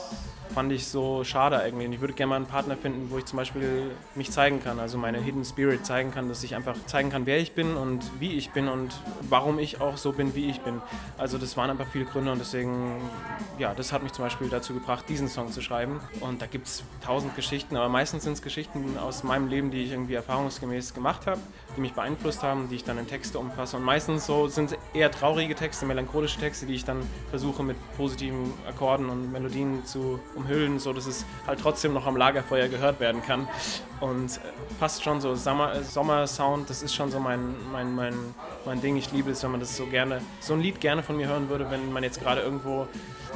fand 0.53 0.73
ich 0.73 0.87
so 0.87 1.25
schade 1.25 1.59
eigentlich. 1.59 1.89
Und 1.89 1.93
ich 1.95 2.01
würde 2.01 2.15
gerne 2.15 2.31
mal 2.31 2.37
einen 2.37 2.47
Partner 2.47 2.77
finden, 2.77 3.11
wo 3.11 3.19
ich 3.19 3.25
zum 3.25 3.37
Beispiel 3.37 3.91
mich 4.15 4.31
zeigen 4.31 4.63
kann, 4.63 4.79
also 4.79 4.99
meine 4.99 5.19
Hidden 5.19 5.45
Spirit 5.45 5.85
zeigen 5.85 6.11
kann, 6.11 6.29
dass 6.29 6.45
ich 6.45 6.55
einfach 6.55 6.77
zeigen 6.87 7.11
kann, 7.11 7.27
wer 7.27 7.39
ich 7.39 7.53
bin 7.53 7.77
und 7.77 8.01
wie 8.21 8.33
ich 8.33 8.51
bin 8.51 8.69
und 8.69 8.95
warum 9.29 9.59
ich 9.59 9.81
auch 9.81 9.97
so 9.97 10.13
bin, 10.13 10.35
wie 10.35 10.49
ich 10.49 10.61
bin. 10.61 10.81
Also 11.19 11.39
das 11.39 11.57
waren 11.57 11.71
einfach 11.71 11.87
viele 11.87 12.05
Gründe 12.05 12.33
und 12.33 12.39
deswegen, 12.39 13.01
ja, 13.59 13.75
das 13.75 13.93
hat 13.93 14.03
mich 14.03 14.13
zum 14.13 14.25
Beispiel 14.25 14.49
dazu 14.49 14.75
gebracht, 14.75 15.05
diesen 15.09 15.29
Song 15.29 15.51
zu 15.51 15.63
schreiben. 15.63 16.01
Und 16.21 16.43
da 16.43 16.47
gibt 16.47 16.67
es 16.67 16.85
tausend 17.05 17.35
Geschichten, 17.37 17.77
aber 17.77 17.89
meistens 17.89 18.25
sind 18.25 18.35
es 18.35 18.43
Geschichten 18.43 18.99
aus 18.99 19.25
meinem 19.25 19.49
Leben, 19.49 19.71
die 19.71 19.83
ich 19.83 19.93
irgendwie 19.93 20.15
erfahrungsgemäß 20.15 20.95
gemacht 20.95 21.27
habe, 21.27 21.41
die 21.77 21.81
mich 21.81 21.95
beeinflusst 21.95 22.43
haben, 22.43 22.69
die 22.69 22.77
ich 22.77 22.85
dann 22.85 22.99
in 22.99 23.07
Texte 23.07 23.39
umfasse. 23.39 23.77
Und 23.77 23.85
meistens 23.85 24.27
so 24.27 24.49
sind 24.49 24.77
eher 24.95 25.11
traurige 25.11 25.55
Texte, 25.55 25.87
melancholische 25.87 26.39
Texte, 26.39 26.67
die 26.67 26.75
ich 26.75 26.85
dann 26.85 27.03
versuche 27.31 27.63
mit 27.63 27.77
positiven 27.97 28.53
Akkorden 28.69 29.09
und 29.09 29.33
Melodien 29.33 29.85
zu 29.85 30.21
umhüllen, 30.35 30.79
so 30.79 30.93
dass 30.93 31.07
es 31.07 31.25
halt 31.47 31.61
trotzdem 31.61 31.93
noch 31.93 32.07
am 32.07 32.17
Lagerfeuer 32.17 32.69
gehört 32.69 33.01
werden 33.01 33.23
kann. 33.23 33.49
Und 34.01 34.41
passt 34.81 35.01
äh, 35.01 35.05
schon 35.05 35.21
so 35.21 35.35
Sommer, 35.35 35.75
äh, 35.75 35.85
Sommersound, 35.85 36.69
das 36.69 36.83
ist 36.83 36.95
schon 36.95 37.11
so 37.11 37.21
mein, 37.21 37.55
mein, 37.71 37.95
mein, 37.95 38.15
mein 38.65 38.81
Ding. 38.81 38.97
Ich 38.97 39.13
liebe 39.13 39.31
es, 39.31 39.43
wenn 39.43 39.53
man 39.53 39.61
das 39.61 39.77
so 39.77 39.87
gerne, 39.87 40.21
so 40.41 40.55
ein 40.55 40.61
Lied 40.61 40.81
gerne 40.81 41.03
von 41.03 41.17
mir 41.17 41.29
hören 41.29 41.49
würde, 41.49 41.71
wenn 41.71 41.93
man 41.93 42.03
jetzt 42.03 42.21
gerade 42.21 42.41
irgendwo 42.41 42.89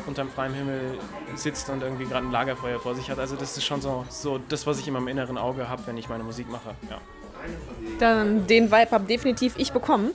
unterm 0.06 0.28
freien 0.28 0.54
Himmel 0.54 0.98
sitzt 1.36 1.70
und 1.70 1.82
irgendwie 1.82 2.04
gerade 2.04 2.26
ein 2.26 2.32
Lagerfeuer 2.32 2.78
vor 2.78 2.94
sich 2.94 3.10
hat. 3.10 3.18
Also 3.18 3.36
das 3.36 3.56
ist 3.56 3.64
schon 3.64 3.80
so, 3.80 4.04
so 4.08 4.38
das, 4.48 4.66
was 4.66 4.78
ich 4.78 4.88
immer 4.88 4.98
im 4.98 5.08
inneren 5.08 5.38
Auge 5.38 5.68
habe, 5.68 5.82
wenn 5.86 5.96
ich 5.96 6.08
meine 6.08 6.24
Musik 6.24 6.50
mache. 6.50 6.74
Ja. 6.90 7.00
Dann, 7.98 8.46
den 8.46 8.70
Vibe 8.70 8.90
habe 8.90 9.06
definitiv 9.06 9.54
ich 9.56 9.72
bekommen. 9.72 10.10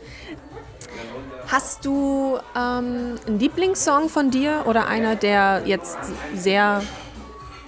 Hast 1.48 1.86
du 1.86 2.38
ähm, 2.56 3.20
einen 3.28 3.40
Lieblingssong 3.40 4.08
von 4.08 4.32
dir 4.32 4.64
oder 4.68 4.88
einer, 4.88 5.16
der 5.16 5.64
jetzt 5.66 5.98
sehr 6.34 6.82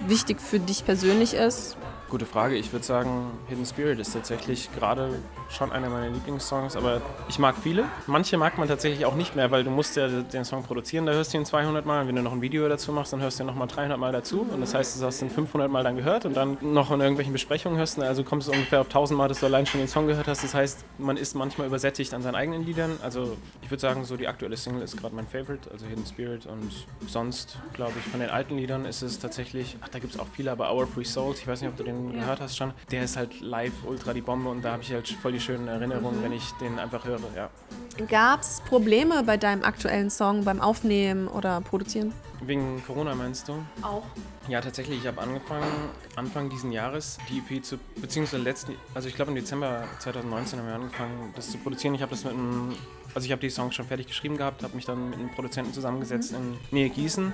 wichtig 0.06 0.40
für 0.40 0.58
dich 0.58 0.84
persönlich 0.84 1.34
ist? 1.34 1.76
Gute 2.14 2.26
Frage. 2.26 2.54
Ich 2.54 2.72
würde 2.72 2.84
sagen, 2.84 3.32
Hidden 3.48 3.66
Spirit 3.66 3.98
ist 3.98 4.12
tatsächlich 4.12 4.72
gerade 4.72 5.18
schon 5.50 5.72
einer 5.72 5.88
meiner 5.88 6.10
Lieblingssongs, 6.10 6.76
aber 6.76 7.02
ich 7.28 7.40
mag 7.40 7.56
viele. 7.60 7.86
Manche 8.06 8.36
mag 8.36 8.56
man 8.56 8.68
tatsächlich 8.68 9.04
auch 9.04 9.16
nicht 9.16 9.34
mehr, 9.34 9.50
weil 9.50 9.64
du 9.64 9.70
musst 9.70 9.96
ja 9.96 10.06
den 10.06 10.44
Song 10.44 10.62
produzieren, 10.62 11.06
da 11.06 11.12
hörst 11.12 11.34
du 11.34 11.38
ihn 11.38 11.44
200 11.44 11.84
Mal. 11.84 12.06
Wenn 12.06 12.14
du 12.14 12.22
noch 12.22 12.30
ein 12.30 12.40
Video 12.40 12.68
dazu 12.68 12.92
machst, 12.92 13.12
dann 13.12 13.20
hörst 13.20 13.40
du 13.40 13.42
ihn 13.42 13.48
nochmal 13.48 13.66
300 13.66 13.98
Mal 13.98 14.12
dazu. 14.12 14.46
Und 14.48 14.60
das 14.60 14.74
heißt, 14.74 15.00
du 15.00 15.04
hast 15.04 15.22
ihn 15.22 15.28
500 15.28 15.68
Mal 15.68 15.82
dann 15.82 15.96
gehört 15.96 16.24
und 16.24 16.36
dann 16.36 16.56
noch 16.60 16.92
in 16.92 17.00
irgendwelchen 17.00 17.32
Besprechungen 17.32 17.78
hörst 17.78 17.98
du, 17.98 18.02
also 18.02 18.22
kommst 18.22 18.46
du 18.46 18.52
ungefähr 18.52 18.82
auf 18.82 18.86
1000 18.86 19.18
Mal, 19.18 19.26
dass 19.26 19.40
du 19.40 19.46
allein 19.46 19.66
schon 19.66 19.80
den 19.80 19.88
Song 19.88 20.06
gehört 20.06 20.28
hast. 20.28 20.44
Das 20.44 20.54
heißt, 20.54 20.84
man 20.98 21.16
ist 21.16 21.34
manchmal 21.34 21.66
übersättigt 21.66 22.14
an 22.14 22.22
seinen 22.22 22.36
eigenen 22.36 22.64
Liedern. 22.64 22.96
Also 23.02 23.36
ich 23.60 23.72
würde 23.72 23.80
sagen, 23.80 24.04
so 24.04 24.16
die 24.16 24.28
aktuelle 24.28 24.56
Single 24.56 24.82
ist 24.82 24.96
gerade 24.96 25.16
mein 25.16 25.26
Favorite, 25.26 25.68
also 25.68 25.84
Hidden 25.84 26.06
Spirit. 26.06 26.46
Und 26.46 26.70
sonst, 27.08 27.58
glaube 27.72 27.94
ich, 27.98 28.08
von 28.08 28.20
den 28.20 28.30
alten 28.30 28.56
Liedern 28.56 28.84
ist 28.84 29.02
es 29.02 29.18
tatsächlich, 29.18 29.76
ach, 29.80 29.88
da 29.88 29.98
gibt 29.98 30.14
es 30.14 30.20
auch 30.20 30.28
viele, 30.32 30.52
aber 30.52 30.72
Our 30.72 30.86
Free 30.86 31.02
Souls, 31.02 31.40
ich 31.40 31.48
weiß 31.48 31.60
nicht, 31.60 31.70
ob 31.70 31.76
du 31.76 31.82
den 31.82 32.03
ja. 32.12 32.20
gehört 32.20 32.40
hast 32.40 32.56
schon, 32.56 32.72
der 32.90 33.04
ist 33.04 33.16
halt 33.16 33.40
live 33.40 33.72
ultra 33.86 34.12
die 34.12 34.20
Bombe 34.20 34.50
und 34.50 34.62
da 34.62 34.72
habe 34.72 34.82
ich 34.82 34.92
halt 34.92 35.08
voll 35.08 35.32
die 35.32 35.40
schönen 35.40 35.68
Erinnerungen, 35.68 36.22
wenn 36.22 36.32
ich 36.32 36.50
den 36.60 36.78
einfach 36.78 37.04
höre. 37.04 37.20
Ja. 37.36 37.50
Gab 38.08 38.40
es 38.40 38.60
Probleme 38.68 39.22
bei 39.22 39.36
deinem 39.36 39.62
aktuellen 39.62 40.10
Song 40.10 40.44
beim 40.44 40.60
Aufnehmen 40.60 41.28
oder 41.28 41.60
Produzieren? 41.60 42.12
Wegen 42.40 42.82
Corona 42.84 43.14
meinst 43.14 43.48
du? 43.48 43.64
Auch. 43.82 44.02
Ja, 44.48 44.60
tatsächlich. 44.60 44.98
Ich 44.98 45.06
habe 45.06 45.20
angefangen, 45.20 45.64
Anfang 46.16 46.50
diesen 46.50 46.72
Jahres 46.72 47.18
die 47.30 47.38
EP 47.38 47.64
zu, 47.64 47.78
beziehungsweise 47.96 48.42
letzten, 48.42 48.74
also 48.94 49.08
ich 49.08 49.14
glaube 49.14 49.30
im 49.30 49.36
Dezember 49.36 49.84
2019 50.00 50.58
haben 50.58 50.66
wir 50.66 50.74
angefangen, 50.74 51.32
das 51.34 51.50
zu 51.50 51.58
produzieren. 51.58 51.94
Ich 51.94 52.02
habe 52.02 52.10
das 52.10 52.24
mit 52.24 52.34
einem 52.34 52.74
also 53.14 53.26
ich 53.26 53.32
habe 53.32 53.40
die 53.40 53.50
Songs 53.50 53.74
schon 53.74 53.86
fertig 53.86 54.06
geschrieben 54.06 54.36
gehabt, 54.36 54.62
habe 54.62 54.74
mich 54.74 54.84
dann 54.84 55.10
mit 55.10 55.18
einem 55.18 55.30
Produzenten 55.30 55.72
zusammengesetzt 55.72 56.32
mhm. 56.32 56.38
in 56.38 56.58
Nähe 56.70 56.90
Gießen. 56.90 57.26
Mhm. 57.26 57.32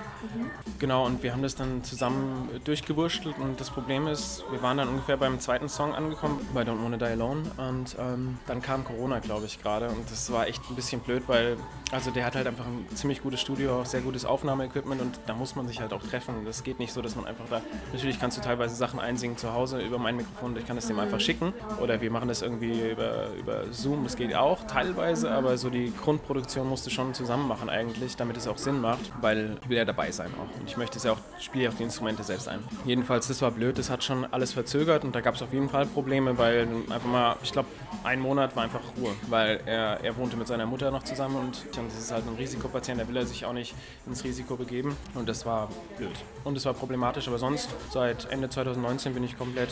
Genau, 0.78 1.06
und 1.06 1.22
wir 1.22 1.32
haben 1.32 1.42
das 1.42 1.56
dann 1.56 1.82
zusammen 1.84 2.48
durchgewurschtelt 2.64 3.38
und 3.38 3.60
das 3.60 3.70
Problem 3.70 4.06
ist, 4.06 4.44
wir 4.50 4.62
waren 4.62 4.76
dann 4.76 4.88
ungefähr 4.88 5.16
beim 5.16 5.40
zweiten 5.40 5.68
Song 5.68 5.94
angekommen, 5.94 6.46
bei 6.52 6.62
Don't 6.62 6.82
Wanna 6.82 6.96
Die 6.96 7.04
Alone 7.04 7.42
und 7.56 7.96
ähm, 7.98 8.38
dann 8.46 8.60
kam 8.60 8.84
Corona, 8.84 9.20
glaube 9.20 9.46
ich, 9.46 9.62
gerade 9.62 9.88
und 9.88 10.10
das 10.10 10.30
war 10.30 10.46
echt 10.46 10.62
ein 10.70 10.76
bisschen 10.76 11.00
blöd, 11.00 11.22
weil 11.26 11.56
also 11.92 12.10
der 12.10 12.24
hat 12.24 12.36
halt 12.36 12.46
einfach 12.46 12.66
ein 12.66 12.86
ziemlich 12.94 13.22
gutes 13.22 13.40
Studio, 13.40 13.80
auch 13.80 13.86
sehr 13.86 14.00
gutes 14.00 14.24
Aufnahmeequipment 14.24 15.00
und 15.00 15.20
da 15.26 15.34
muss 15.34 15.56
man 15.56 15.66
sich 15.66 15.80
halt 15.80 15.92
auch 15.92 16.02
treffen. 16.02 16.44
Das 16.44 16.62
geht 16.62 16.78
nicht 16.78 16.92
so, 16.92 17.02
dass 17.02 17.16
man 17.16 17.24
einfach 17.24 17.46
da, 17.50 17.62
natürlich 17.92 18.20
kannst 18.20 18.38
du 18.38 18.42
teilweise 18.42 18.74
Sachen 18.74 19.00
einsingen 19.00 19.36
zu 19.36 19.52
Hause 19.52 19.80
über 19.80 19.98
mein 19.98 20.16
Mikrofon, 20.16 20.56
ich 20.56 20.66
kann 20.66 20.76
das 20.76 20.86
dem 20.86 20.98
einfach 20.98 21.18
mhm. 21.18 21.22
schicken 21.22 21.54
oder 21.80 22.00
wir 22.00 22.10
machen 22.10 22.28
das 22.28 22.42
irgendwie 22.42 22.90
über, 22.90 23.28
über 23.38 23.72
Zoom, 23.72 24.04
das 24.04 24.16
geht 24.16 24.34
auch 24.34 24.66
teilweise, 24.66 25.30
aber 25.30 25.56
so 25.56 25.69
die 25.72 25.92
Grundproduktion 25.92 26.68
musst 26.68 26.86
du 26.86 26.90
schon 26.90 27.14
zusammen 27.14 27.48
machen 27.48 27.68
eigentlich, 27.68 28.16
damit 28.16 28.36
es 28.36 28.46
auch 28.46 28.58
Sinn 28.58 28.80
macht, 28.80 29.12
weil 29.20 29.58
ich 29.62 29.68
will 29.68 29.76
ja 29.76 29.84
dabei 29.84 30.10
sein 30.10 30.30
auch. 30.34 30.60
Und 30.60 30.68
ich 30.68 30.76
möchte 30.76 30.98
es 30.98 31.04
ja 31.04 31.12
auch, 31.12 31.18
spiele 31.38 31.68
auch 31.68 31.74
die 31.74 31.82
Instrumente 31.82 32.22
selbst 32.22 32.48
ein. 32.48 32.60
Jedenfalls, 32.84 33.28
das 33.28 33.42
war 33.42 33.50
blöd, 33.50 33.78
das 33.78 33.90
hat 33.90 34.04
schon 34.04 34.24
alles 34.32 34.52
verzögert 34.52 35.04
und 35.04 35.14
da 35.14 35.20
gab 35.20 35.34
es 35.34 35.42
auf 35.42 35.52
jeden 35.52 35.68
Fall 35.68 35.86
Probleme, 35.86 36.38
weil 36.38 36.68
einfach 36.90 37.08
mal, 37.08 37.36
ich 37.42 37.52
glaube, 37.52 37.68
ein 38.04 38.20
Monat 38.20 38.56
war 38.56 38.64
einfach 38.64 38.80
Ruhe, 38.98 39.12
weil 39.28 39.60
er, 39.66 40.02
er 40.02 40.16
wohnte 40.16 40.36
mit 40.36 40.46
seiner 40.46 40.66
Mutter 40.66 40.90
noch 40.90 41.02
zusammen 41.02 41.36
und 41.36 41.64
das 41.74 41.98
ist 41.98 42.12
halt 42.12 42.26
ein 42.26 42.34
Risikopatient, 42.36 43.00
da 43.00 43.08
will 43.08 43.16
er 43.16 43.26
sich 43.26 43.44
auch 43.44 43.52
nicht 43.52 43.74
ins 44.06 44.24
Risiko 44.24 44.56
begeben 44.56 44.96
und 45.14 45.28
das 45.28 45.46
war 45.46 45.68
blöd. 45.96 46.10
Und 46.44 46.56
es 46.56 46.64
war 46.64 46.74
problematisch, 46.74 47.28
aber 47.28 47.38
sonst, 47.38 47.70
seit 47.90 48.30
Ende 48.30 48.48
2019 48.48 49.14
bin 49.14 49.24
ich 49.24 49.36
komplett 49.36 49.70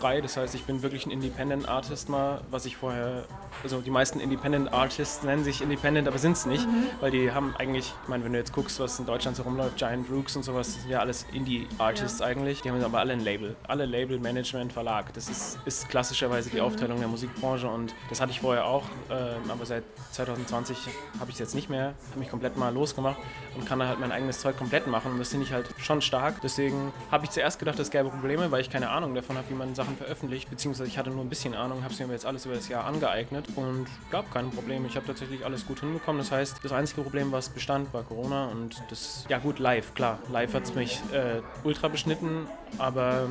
frei. 0.00 0.20
Das 0.20 0.36
heißt, 0.36 0.54
ich 0.54 0.64
bin 0.64 0.82
wirklich 0.82 1.06
ein 1.06 1.10
Independent 1.10 1.68
Artist 1.68 2.08
mal, 2.08 2.40
was 2.50 2.64
ich 2.64 2.76
vorher, 2.76 3.24
also 3.62 3.80
die 3.80 3.90
meisten 3.90 4.18
Independent 4.18 4.72
Artists 4.72 5.22
nennen 5.22 5.44
sich 5.44 5.60
Independent, 5.60 6.08
aber 6.08 6.18
sind 6.18 6.32
es 6.32 6.46
nicht, 6.46 6.66
mhm. 6.66 6.86
weil 7.00 7.10
die 7.10 7.32
haben 7.32 7.54
eigentlich, 7.58 7.92
ich 8.02 8.08
meine, 8.08 8.24
wenn 8.24 8.32
du 8.32 8.38
jetzt 8.38 8.52
guckst, 8.52 8.80
was 8.80 8.98
in 8.98 9.06
Deutschland 9.06 9.36
so 9.36 9.42
rumläuft, 9.42 9.76
Giant 9.76 10.10
Rooks 10.10 10.36
und 10.36 10.42
sowas, 10.42 10.68
das 10.68 10.82
sind 10.82 10.90
ja 10.90 11.00
alles 11.00 11.26
Indie-Artists 11.32 12.20
ja. 12.20 12.26
eigentlich. 12.26 12.62
Die 12.62 12.70
haben 12.70 12.82
aber 12.82 12.98
alle 12.98 13.12
ein 13.12 13.20
Label, 13.20 13.56
alle 13.68 13.84
Label, 13.84 14.18
Management, 14.18 14.72
Verlag. 14.72 15.12
Das 15.12 15.28
ist, 15.28 15.58
ist 15.66 15.88
klassischerweise 15.88 16.50
die 16.50 16.56
mhm. 16.56 16.64
Aufteilung 16.64 16.98
der 16.98 17.08
Musikbranche 17.08 17.68
und 17.68 17.94
das 18.08 18.20
hatte 18.20 18.32
ich 18.32 18.40
vorher 18.40 18.64
auch, 18.64 18.84
äh, 19.10 19.50
aber 19.50 19.66
seit 19.66 19.84
2020 20.12 20.78
habe 21.18 21.30
ich 21.30 21.34
es 21.34 21.40
jetzt 21.40 21.54
nicht 21.54 21.68
mehr, 21.68 21.94
habe 22.10 22.18
mich 22.18 22.30
komplett 22.30 22.56
mal 22.56 22.72
losgemacht 22.72 23.18
und 23.56 23.66
kann 23.66 23.78
da 23.78 23.86
halt 23.86 24.00
mein 24.00 24.12
eigenes 24.12 24.40
Zeug 24.40 24.56
komplett 24.56 24.86
machen 24.86 25.12
und 25.12 25.18
das 25.18 25.28
finde 25.28 25.44
ich 25.46 25.52
halt 25.52 25.66
schon 25.78 26.00
stark. 26.00 26.40
Deswegen 26.42 26.92
habe 27.10 27.24
ich 27.24 27.30
zuerst 27.30 27.58
gedacht, 27.58 27.78
es 27.78 27.90
gäbe 27.90 28.08
Probleme, 28.08 28.50
weil 28.50 28.60
ich 28.60 28.70
keine 28.70 28.90
Ahnung 28.90 29.14
davon 29.14 29.36
habe, 29.36 29.48
wie 29.50 29.54
man 29.54 29.74
Sachen 29.90 29.96
veröffentlicht, 29.96 30.50
beziehungsweise 30.50 30.88
ich 30.88 30.98
hatte 30.98 31.10
nur 31.10 31.24
ein 31.24 31.28
bisschen 31.28 31.54
Ahnung, 31.54 31.82
habe 31.82 31.92
es 31.92 32.00
mir 32.00 32.06
jetzt 32.12 32.26
alles 32.26 32.46
über 32.46 32.54
das 32.54 32.68
Jahr 32.68 32.84
angeeignet 32.84 33.46
und 33.56 33.86
gab 34.10 34.32
keine 34.32 34.48
Probleme. 34.48 34.86
Ich 34.86 34.96
habe 34.96 35.06
tatsächlich 35.06 35.44
alles 35.44 35.66
gut 35.66 35.80
hinbekommen. 35.80 36.20
Das 36.20 36.30
heißt, 36.30 36.60
das 36.62 36.72
einzige 36.72 37.02
Problem, 37.02 37.32
was 37.32 37.48
bestand, 37.48 37.92
war 37.92 38.02
Corona 38.02 38.46
und 38.46 38.82
das, 38.88 39.24
ja 39.28 39.38
gut, 39.38 39.58
live, 39.58 39.94
klar. 39.94 40.18
Live 40.30 40.54
hat 40.54 40.64
es 40.64 40.74
mich 40.74 41.00
äh, 41.12 41.42
ultra 41.64 41.88
beschnitten, 41.88 42.46
aber 42.78 43.28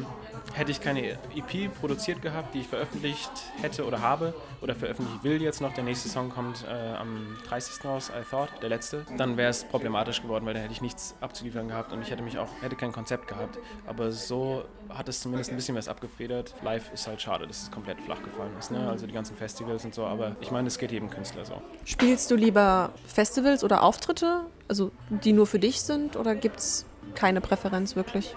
hätte 0.54 0.72
ich 0.72 0.82
keine 0.82 1.12
EP 1.12 1.74
produziert 1.80 2.22
gehabt, 2.22 2.54
die 2.54 2.60
ich 2.60 2.68
veröffentlicht 2.68 3.32
hätte 3.62 3.86
oder 3.86 4.02
habe 4.02 4.34
oder 4.62 4.76
veröffentlichen 4.76 5.24
will 5.24 5.42
jetzt 5.42 5.62
noch, 5.62 5.74
der 5.74 5.84
nächste 5.84 6.10
Song 6.10 6.30
kommt 6.30 6.66
äh, 6.68 6.96
am 6.96 7.38
30. 7.48 7.86
raus, 7.86 8.10
I 8.10 8.24
Thought, 8.30 8.50
der 8.62 8.70
letzte, 8.70 9.06
dann 9.18 9.38
wäre 9.38 9.50
es 9.50 9.64
problematisch 9.64 10.22
geworden, 10.22 10.46
weil 10.46 10.54
dann 10.54 10.64
hätte 10.64 10.74
ich 10.74 10.82
nichts 10.82 11.16
abzuliefern 11.22 11.68
gehabt 11.68 11.94
und 11.94 12.02
ich 12.02 12.12
hätte 12.12 12.24
mich 12.24 12.38
auch, 12.38 12.50
hätte 12.62 12.76
kein 12.76 12.92
Konzept 12.92 13.28
gehabt. 13.28 13.58
Aber 13.88 14.12
so 14.12 14.64
hat 14.90 15.08
es 15.08 15.22
zumindest 15.22 15.52
ein 15.52 15.56
bisschen 15.56 15.76
was 15.76 15.88
abgefedert. 15.88 16.56
Live 16.64 16.92
ist 16.94 17.08
halt 17.08 17.22
schade, 17.22 17.48
dass 17.48 17.64
es 17.64 17.72
komplett 17.72 18.02
flach 18.02 18.22
gefallen 18.24 18.52
ist, 18.58 18.72
ne? 18.72 18.90
also 18.90 19.06
die 19.06 19.14
ganzen 19.14 19.36
Festivals 19.36 19.86
und 19.86 19.94
so, 19.94 20.06
aber 20.06 20.36
ich 20.42 20.52
meine, 20.52 20.68
es 20.68 20.78
geht 20.78 20.92
jedem 20.92 21.10
Künstler 21.10 21.46
so. 21.46 21.62
Spielst 21.86 22.32
du 22.32 22.36
lieber 22.36 22.92
Festivals 23.08 23.64
oder 23.64 23.84
Auftritte, 23.84 24.42
also 24.68 24.92
die 25.10 25.34
nur 25.34 25.48
für 25.48 25.60
dich 25.60 25.82
sind 25.82 26.16
oder 26.16 26.36
gibt 26.36 26.60
es 26.60 26.86
keine 27.16 27.42
Präferenz 27.42 27.96
wirklich? 27.96 28.36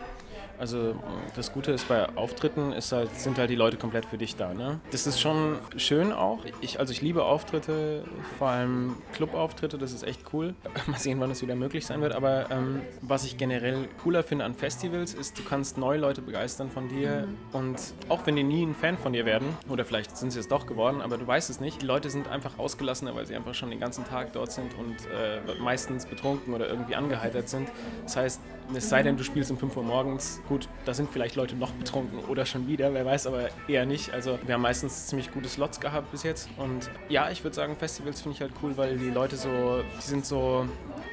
Also 0.63 0.95
das 1.35 1.53
Gute 1.53 1.73
ist 1.73 1.89
bei 1.89 2.09
Auftritten 2.15 2.73
ist 2.73 2.93
halt, 2.93 3.13
sind 3.17 3.37
halt 3.37 3.51
die 3.51 3.57
Leute 3.57 3.77
komplett 3.77 4.07
für 4.07 4.17
dich 4.17 4.37
da. 4.37 4.55
Ne? 4.55 4.79
Das 4.93 5.09
ist 5.09 5.21
schon 5.21 5.59
schön 5.77 6.13
auch. 6.13 6.39
Ich, 6.61 6.79
also 6.79 6.93
ich 6.93 7.03
liebe 7.03 7.25
Auftritte, 7.25 8.05
vor 8.39 8.47
allem 8.47 8.95
Clubauftritte, 9.13 9.77
das 9.77 9.91
ist 9.91 10.05
echt 10.05 10.21
cool. 10.33 10.55
Mal 10.87 11.01
sehen, 11.01 11.19
wann 11.19 11.33
es 11.33 11.43
wieder 11.43 11.57
möglich 11.57 11.85
sein 11.85 12.01
wird. 12.01 12.15
Aber 12.15 12.49
ähm, 12.53 12.83
was 13.01 13.25
ich 13.25 13.37
generell 13.37 13.89
cooler 14.05 14.23
finde 14.23 14.45
an 14.45 14.55
Festivals, 14.55 15.15
ist, 15.15 15.37
du 15.37 15.43
kannst 15.43 15.79
neue 15.79 15.99
Leute 15.99 16.23
begeistern 16.23 16.71
von 16.71 16.89
dir. 16.89 17.27
Mhm. 17.27 17.59
Und 17.59 17.81
auch 18.09 18.25
wenn 18.27 18.37
die 18.37 18.45
nie 18.45 18.65
ein 18.65 18.77
Fan 18.77 18.97
von 18.97 19.13
dir 19.13 19.27
werden, 19.27 19.49
oder 19.69 19.85
vielleicht 19.85 20.17
sind 20.17 20.31
sie 20.31 20.39
es 20.39 20.47
doch 20.47 20.69
geworden, 20.69 21.01
aber 21.03 21.19
du 21.19 21.27
weißt 21.27 21.51
es 21.51 21.59
nicht, 21.59 21.83
die 21.83 21.87
Leute 21.87 22.09
sind 22.09 22.29
einfach 22.29 22.61
ausgelassener, 22.61 23.17
weil 23.17 23.27
sie 23.27 23.35
einfach 23.35 23.55
schon 23.55 23.71
den 23.71 23.81
ganzen 23.81 24.05
Tag 24.05 24.33
dort 24.33 24.53
sind 24.53 24.73
und 24.79 24.95
äh, 25.07 25.61
meistens 25.61 26.07
betrunken 26.07 26.55
oder 26.55 26.69
irgendwie 26.69 26.95
angeheitert 26.95 27.49
sind. 27.49 27.69
Das 28.05 28.17
heißt, 28.17 28.41
es 28.77 28.89
sei 28.89 29.03
denn, 29.03 29.17
du 29.17 29.25
spielst 29.25 29.51
um 29.51 29.59
5 29.59 29.77
Uhr 29.77 29.83
morgens, 29.83 30.41
gut, 30.49 30.69
da 30.85 30.95
sind 30.95 31.11
vielleicht 31.11 31.37
Leute 31.37 31.57
noch 31.57 31.71
betrunken 31.73 32.19
oder 32.29 32.47
schon 32.47 32.67
wieder, 32.67 32.93
wer 32.95 33.05
weiß, 33.05 33.27
aber 33.27 33.49
eher 33.69 33.87
nicht. 33.87 34.13
Also 34.13 34.39
wir 34.45 34.55
haben 34.55 34.63
meistens 34.63 35.07
ziemlich 35.07 35.33
gute 35.33 35.49
Slots 35.49 35.81
gehabt 35.81 36.11
bis 36.11 36.23
jetzt. 36.23 36.49
Und 36.57 36.91
ja, 37.09 37.31
ich 37.31 37.43
würde 37.45 37.55
sagen, 37.55 37.77
Festivals 37.77 38.21
finde 38.21 38.37
ich 38.37 38.41
halt 38.41 38.53
cool, 38.63 38.77
weil 38.77 38.99
die 38.99 39.11
Leute 39.11 39.37
so, 39.37 39.83
die 39.99 40.03
sind 40.03 40.27
so 40.27 40.67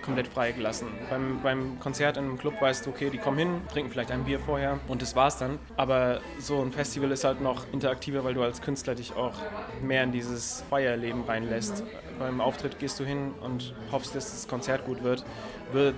komplett 0.04 0.28
freigelassen. 0.28 0.88
Beim, 1.10 1.40
beim 1.42 1.80
Konzert 1.80 2.18
in 2.18 2.26
einem 2.26 2.38
Club 2.38 2.62
weißt 2.62 2.86
du, 2.86 2.90
okay, 2.90 3.10
die 3.10 3.18
kommen 3.18 3.38
hin, 3.38 3.62
trinken 3.72 3.92
vielleicht 3.92 4.12
ein 4.12 4.24
Bier 4.24 4.40
vorher 4.40 4.80
und 4.88 5.02
das 5.02 5.16
war's 5.16 5.38
dann. 5.38 5.60
Aber 5.78 6.20
so 6.40 6.62
ein 6.62 6.72
Festival 6.72 7.12
ist 7.12 7.24
halt 7.24 7.42
noch 7.42 7.66
interaktiver, 7.72 8.24
weil 8.24 8.34
du 8.34 8.42
als 8.42 8.62
Künstler 8.62 8.96
dich 8.96 9.16
auch 9.16 9.36
mehr 9.82 10.04
in 10.04 10.12
dieses 10.12 10.64
Feierleben 10.70 11.24
reinlässt. 11.24 11.84
Beim 12.20 12.42
Auftritt 12.42 12.80
gehst 12.80 13.00
du 13.00 13.06
hin 13.06 13.34
und 13.42 13.74
hoffst, 13.92 14.16
dass 14.16 14.32
das 14.32 14.48
Konzert 14.48 14.86
gut 14.86 15.04
wird 15.04 15.24
wird 15.72 15.96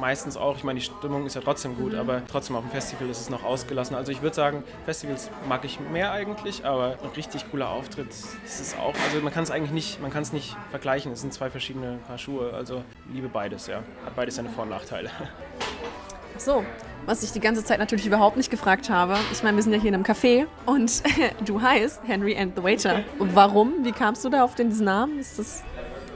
meistens 0.00 0.36
auch, 0.36 0.56
ich 0.56 0.64
meine, 0.64 0.78
die 0.78 0.84
Stimmung 0.84 1.26
ist 1.26 1.34
ja 1.34 1.40
trotzdem 1.40 1.76
gut, 1.76 1.94
aber 1.94 2.22
trotzdem 2.26 2.56
auf 2.56 2.62
dem 2.62 2.70
Festival 2.70 3.08
ist 3.08 3.20
es 3.20 3.30
noch 3.30 3.44
ausgelassen. 3.44 3.94
Also 3.94 4.12
ich 4.12 4.22
würde 4.22 4.34
sagen, 4.34 4.64
Festivals 4.84 5.30
mag 5.48 5.64
ich 5.64 5.80
mehr 5.80 6.12
eigentlich, 6.12 6.64
aber 6.64 6.96
ein 7.02 7.10
richtig 7.16 7.50
cooler 7.50 7.70
Auftritt, 7.70 8.08
das 8.08 8.60
ist 8.60 8.78
auch, 8.78 8.94
also 9.06 9.20
man 9.22 9.32
kann 9.32 9.44
es 9.44 9.50
eigentlich 9.50 9.72
nicht, 9.72 10.00
man 10.00 10.10
kann 10.10 10.22
es 10.22 10.32
nicht 10.32 10.56
vergleichen. 10.70 11.12
Es 11.12 11.20
sind 11.20 11.32
zwei 11.32 11.50
verschiedene 11.50 11.98
Paar 12.06 12.18
Schuhe. 12.18 12.52
Also 12.54 12.82
liebe 13.12 13.28
beides, 13.28 13.66
ja. 13.66 13.82
Hat 14.04 14.16
beides 14.16 14.36
seine 14.36 14.48
Vor- 14.48 14.64
und 14.64 14.70
Nachteile. 14.70 15.10
So, 16.40 16.64
was 17.04 17.22
ich 17.22 17.32
die 17.32 17.40
ganze 17.40 17.62
Zeit 17.62 17.80
natürlich 17.80 18.06
überhaupt 18.06 18.38
nicht 18.38 18.50
gefragt 18.50 18.88
habe. 18.88 19.18
Ich 19.30 19.42
meine, 19.42 19.58
wir 19.58 19.62
sind 19.62 19.74
ja 19.74 19.78
hier 19.78 19.90
in 19.90 19.94
einem 19.94 20.04
Café 20.04 20.46
und 20.64 21.02
du 21.44 21.60
heißt 21.60 22.00
Henry 22.06 22.34
and 22.34 22.56
the 22.56 22.62
Waiter. 22.62 23.04
Warum? 23.18 23.84
Wie 23.84 23.92
kamst 23.92 24.24
du 24.24 24.30
da 24.30 24.42
auf 24.42 24.54
den 24.54 24.70
Namen? 24.82 25.18
Ist 25.18 25.38
das 25.38 25.62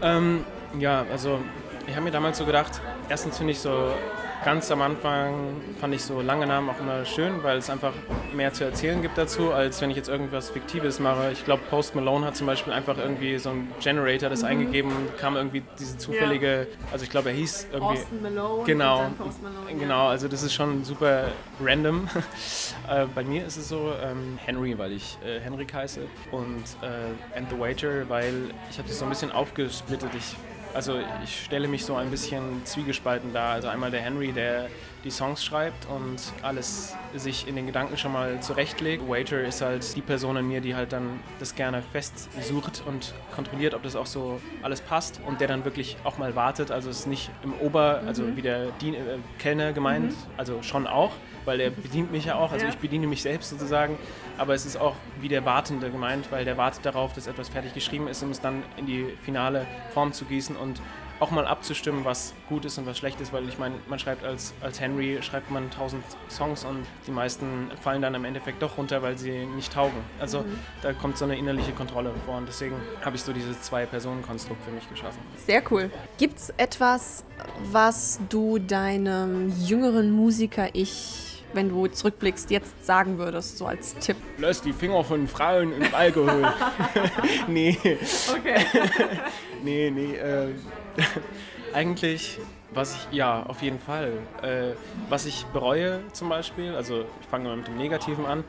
Ähm, 0.00 0.46
ja, 0.78 1.04
also 1.12 1.40
ich 1.86 1.94
habe 1.94 2.04
mir 2.04 2.10
damals 2.10 2.38
so 2.38 2.44
gedacht, 2.44 2.80
erstens 3.08 3.38
finde 3.38 3.52
ich 3.52 3.60
so 3.60 3.92
ganz 4.44 4.70
am 4.70 4.82
Anfang 4.82 5.56
fand 5.80 5.94
ich 5.94 6.02
so 6.02 6.20
lange 6.20 6.46
Namen 6.46 6.68
auch 6.68 6.78
immer 6.78 7.04
schön, 7.06 7.42
weil 7.42 7.56
es 7.56 7.70
einfach 7.70 7.94
mehr 8.34 8.52
zu 8.52 8.64
erzählen 8.64 9.00
gibt 9.00 9.16
dazu, 9.16 9.52
als 9.52 9.80
wenn 9.80 9.90
ich 9.90 9.96
jetzt 9.96 10.08
irgendwas 10.08 10.50
Fiktives 10.50 11.00
mache. 11.00 11.30
Ich 11.32 11.44
glaube, 11.46 11.62
Post 11.70 11.94
Malone 11.94 12.26
hat 12.26 12.36
zum 12.36 12.46
Beispiel 12.46 12.72
einfach 12.72 12.98
irgendwie 12.98 13.38
so 13.38 13.50
ein 13.50 13.68
Generator 13.80 14.28
das 14.28 14.42
mhm. 14.42 14.48
eingegeben, 14.48 14.92
kam 15.18 15.36
irgendwie 15.36 15.62
diese 15.78 15.96
zufällige, 15.96 16.66
ja. 16.70 16.86
also 16.92 17.04
ich 17.04 17.10
glaube, 17.10 17.30
er 17.30 17.36
hieß 17.36 17.68
irgendwie. 17.72 17.98
Austin 17.98 18.22
Malone. 18.22 18.64
Genau. 18.64 19.10
Malone, 19.42 19.78
genau, 19.78 20.08
also 20.08 20.28
das 20.28 20.42
ist 20.42 20.52
schon 20.52 20.84
super 20.84 21.28
random. 21.62 22.08
äh, 22.90 23.06
bei 23.14 23.24
mir 23.24 23.46
ist 23.46 23.56
es 23.56 23.68
so 23.68 23.92
ähm, 24.02 24.38
Henry, 24.44 24.76
weil 24.78 24.92
ich 24.92 25.16
äh, 25.24 25.40
Henrik 25.40 25.72
heiße 25.72 26.00
und 26.32 26.64
äh, 26.82 27.38
And 27.38 27.48
the 27.48 27.58
Waiter, 27.58 28.08
weil 28.10 28.34
ich 28.70 28.76
habe 28.76 28.88
das 28.88 28.98
so 28.98 29.04
ein 29.06 29.08
bisschen 29.08 29.32
aufgesplittet. 29.32 30.10
Ich 30.14 30.36
also 30.74 30.98
ich 31.22 31.44
stelle 31.44 31.68
mich 31.68 31.84
so 31.84 31.96
ein 31.96 32.10
bisschen 32.10 32.64
zwiegespalten 32.64 33.32
dar. 33.32 33.52
Also 33.54 33.68
einmal 33.68 33.90
der 33.90 34.00
Henry, 34.00 34.32
der 34.32 34.68
die 35.04 35.10
Songs 35.10 35.44
schreibt 35.44 35.86
und 35.88 36.16
alles 36.42 36.96
sich 37.14 37.46
in 37.46 37.56
den 37.56 37.66
Gedanken 37.66 37.96
schon 37.96 38.12
mal 38.12 38.40
zurechtlegt. 38.40 39.06
Waiter 39.08 39.42
ist 39.42 39.60
halt 39.60 39.94
die 39.94 40.00
Person 40.00 40.36
in 40.36 40.48
mir, 40.48 40.60
die 40.60 40.74
halt 40.74 40.92
dann 40.92 41.20
das 41.38 41.54
gerne 41.54 41.82
festsucht 41.82 42.82
und 42.86 43.14
kontrolliert, 43.34 43.74
ob 43.74 43.82
das 43.82 43.96
auch 43.96 44.06
so 44.06 44.40
alles 44.62 44.80
passt 44.80 45.20
und 45.26 45.40
der 45.40 45.48
dann 45.48 45.64
wirklich 45.64 45.96
auch 46.04 46.16
mal 46.16 46.34
wartet. 46.34 46.70
Also 46.70 46.90
es 46.90 47.00
ist 47.00 47.06
nicht 47.06 47.30
im 47.42 47.52
Ober, 47.60 48.00
also 48.06 48.22
mhm. 48.22 48.36
wie 48.36 48.42
der 48.42 48.70
Dien 48.80 48.94
äh, 48.94 49.18
Kellner 49.38 49.72
gemeint, 49.72 50.12
mhm. 50.12 50.16
also 50.38 50.62
schon 50.62 50.86
auch, 50.86 51.12
weil 51.44 51.58
der 51.58 51.70
bedient 51.70 52.10
mich 52.10 52.24
ja 52.24 52.36
auch, 52.36 52.52
also 52.52 52.64
ja. 52.64 52.72
ich 52.72 52.78
bediene 52.78 53.06
mich 53.06 53.22
selbst 53.22 53.50
sozusagen, 53.50 53.98
aber 54.38 54.54
es 54.54 54.64
ist 54.64 54.76
auch 54.76 54.94
wie 55.20 55.28
der 55.28 55.44
Wartende 55.44 55.90
gemeint, 55.90 56.32
weil 56.32 56.44
der 56.44 56.56
wartet 56.56 56.86
darauf, 56.86 57.12
dass 57.12 57.26
etwas 57.26 57.50
fertig 57.50 57.74
geschrieben 57.74 58.08
ist, 58.08 58.22
um 58.22 58.30
es 58.30 58.40
dann 58.40 58.62
in 58.76 58.86
die 58.86 59.06
finale 59.22 59.66
Form 59.92 60.12
zu 60.12 60.24
gießen 60.24 60.56
und 60.56 60.80
auch 61.20 61.30
mal 61.30 61.46
abzustimmen, 61.46 62.04
was 62.04 62.34
gut 62.48 62.64
ist 62.64 62.78
und 62.78 62.86
was 62.86 62.98
schlecht 62.98 63.20
ist, 63.20 63.32
weil 63.32 63.48
ich 63.48 63.58
meine, 63.58 63.76
man 63.88 63.98
schreibt 63.98 64.24
als, 64.24 64.52
als 64.60 64.80
Henry, 64.80 65.18
schreibt 65.22 65.50
man 65.50 65.70
tausend 65.70 66.04
Songs 66.28 66.64
und 66.64 66.84
die 67.06 67.10
meisten 67.10 67.70
fallen 67.82 68.02
dann 68.02 68.14
im 68.14 68.24
Endeffekt 68.24 68.62
doch 68.62 68.76
runter, 68.78 69.02
weil 69.02 69.16
sie 69.16 69.46
nicht 69.46 69.72
taugen. 69.72 69.98
Also 70.20 70.40
mhm. 70.40 70.58
da 70.82 70.92
kommt 70.92 71.18
so 71.18 71.24
eine 71.24 71.36
innerliche 71.36 71.72
Kontrolle 71.72 72.12
vor 72.26 72.36
und 72.36 72.48
deswegen 72.48 72.76
habe 73.04 73.16
ich 73.16 73.22
so 73.22 73.32
dieses 73.32 73.62
Zwei-Personen-Konstrukt 73.62 74.62
für 74.64 74.72
mich 74.72 74.88
geschaffen. 74.88 75.20
Sehr 75.36 75.62
cool. 75.70 75.90
Gibt 76.18 76.38
es 76.38 76.50
etwas, 76.56 77.24
was 77.70 78.20
du 78.28 78.58
deinem 78.58 79.52
jüngeren 79.60 80.10
Musiker-Ich 80.10 81.23
wenn 81.54 81.68
du 81.68 81.86
zurückblickst, 81.86 82.50
jetzt 82.50 82.84
sagen 82.84 83.18
würdest, 83.18 83.58
so 83.58 83.66
als 83.66 83.94
Tipp? 83.96 84.16
Lass 84.38 84.60
die 84.60 84.72
Finger 84.72 85.04
von 85.04 85.26
Frauen 85.28 85.72
im 85.72 85.94
Alkohol. 85.94 86.52
nee. 87.48 87.78
Okay. 87.82 88.66
nee, 89.62 89.90
nee. 89.90 90.16
Äh, 90.16 90.48
eigentlich, 91.74 92.38
was 92.72 92.94
ich, 92.94 93.16
ja, 93.16 93.44
auf 93.44 93.62
jeden 93.62 93.78
Fall. 93.78 94.12
Äh, 94.42 94.74
was 95.08 95.26
ich 95.26 95.44
bereue 95.46 96.00
zum 96.12 96.28
Beispiel, 96.28 96.74
also 96.74 97.04
ich 97.20 97.26
fange 97.28 97.48
mal 97.48 97.56
mit 97.56 97.66
dem 97.66 97.76
Negativen 97.76 98.26
an, 98.26 98.44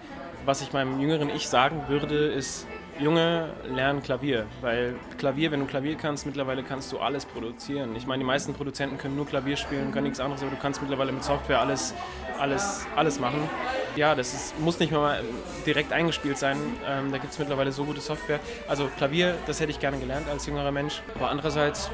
was 0.46 0.62
ich 0.62 0.74
meinem 0.74 1.00
jüngeren 1.00 1.30
Ich 1.30 1.48
sagen 1.48 1.84
würde, 1.88 2.15
ist, 2.15 2.68
Junge, 2.97 3.49
lernen 3.67 4.01
Klavier, 4.01 4.45
weil 4.62 4.95
Klavier, 5.17 5.51
wenn 5.51 5.60
du 5.60 5.65
Klavier 5.65 5.95
kannst, 5.95 6.25
mittlerweile 6.25 6.63
kannst 6.63 6.93
du 6.93 6.99
alles 6.99 7.25
produzieren. 7.25 7.93
Ich 7.97 8.08
meine, 8.08 8.19
die 8.19 8.25
meisten 8.25 8.53
Produzenten 8.53 8.97
können 8.97 9.17
nur 9.17 9.25
Klavier 9.25 9.58
spielen, 9.58 9.91
können 9.91 10.05
nichts 10.05 10.21
anderes, 10.21 10.41
aber 10.41 10.51
du 10.51 10.58
kannst 10.58 10.81
mittlerweile 10.81 11.12
mit 11.12 11.21
Software 11.21 11.60
alles, 11.60 11.93
alles, 12.39 12.88
alles 12.95 13.19
machen. 13.19 13.49
Ja, 13.97 14.15
das 14.15 14.34
ist, 14.34 14.60
muss 14.62 14.79
nicht 14.79 14.93
mal 14.93 15.21
direkt 15.65 15.91
eingespielt 15.91 16.38
sein. 16.38 16.58
Ähm, 16.88 17.12
da 17.12 17.17
gibt 17.17 17.34
es 17.34 17.39
mittlerweile 17.39 17.73
so 17.73 17.84
gute 17.84 17.99
Software. 17.99 18.39
Also 18.69 18.89
Klavier, 18.97 19.36
das 19.45 19.60
hätte 19.60 19.71
ich 19.71 19.79
gerne 19.81 19.97
gelernt 19.97 20.29
als 20.29 20.45
jüngerer 20.45 20.71
Mensch. 20.71 21.01
Aber 21.15 21.29
andererseits 21.29 21.91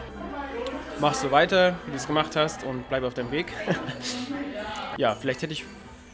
machst 1.00 1.24
du 1.24 1.32
weiter, 1.32 1.80
wie 1.86 1.92
du 1.92 1.98
es 1.98 2.06
gemacht 2.06 2.36
hast 2.36 2.64
und 2.64 2.88
bleib 2.90 3.04
auf 3.04 3.16
deinem 3.16 3.32
Weg. 3.32 3.52
ja, 4.98 5.16
vielleicht 5.16 5.42
hätte 5.42 5.54
ich 5.54 5.66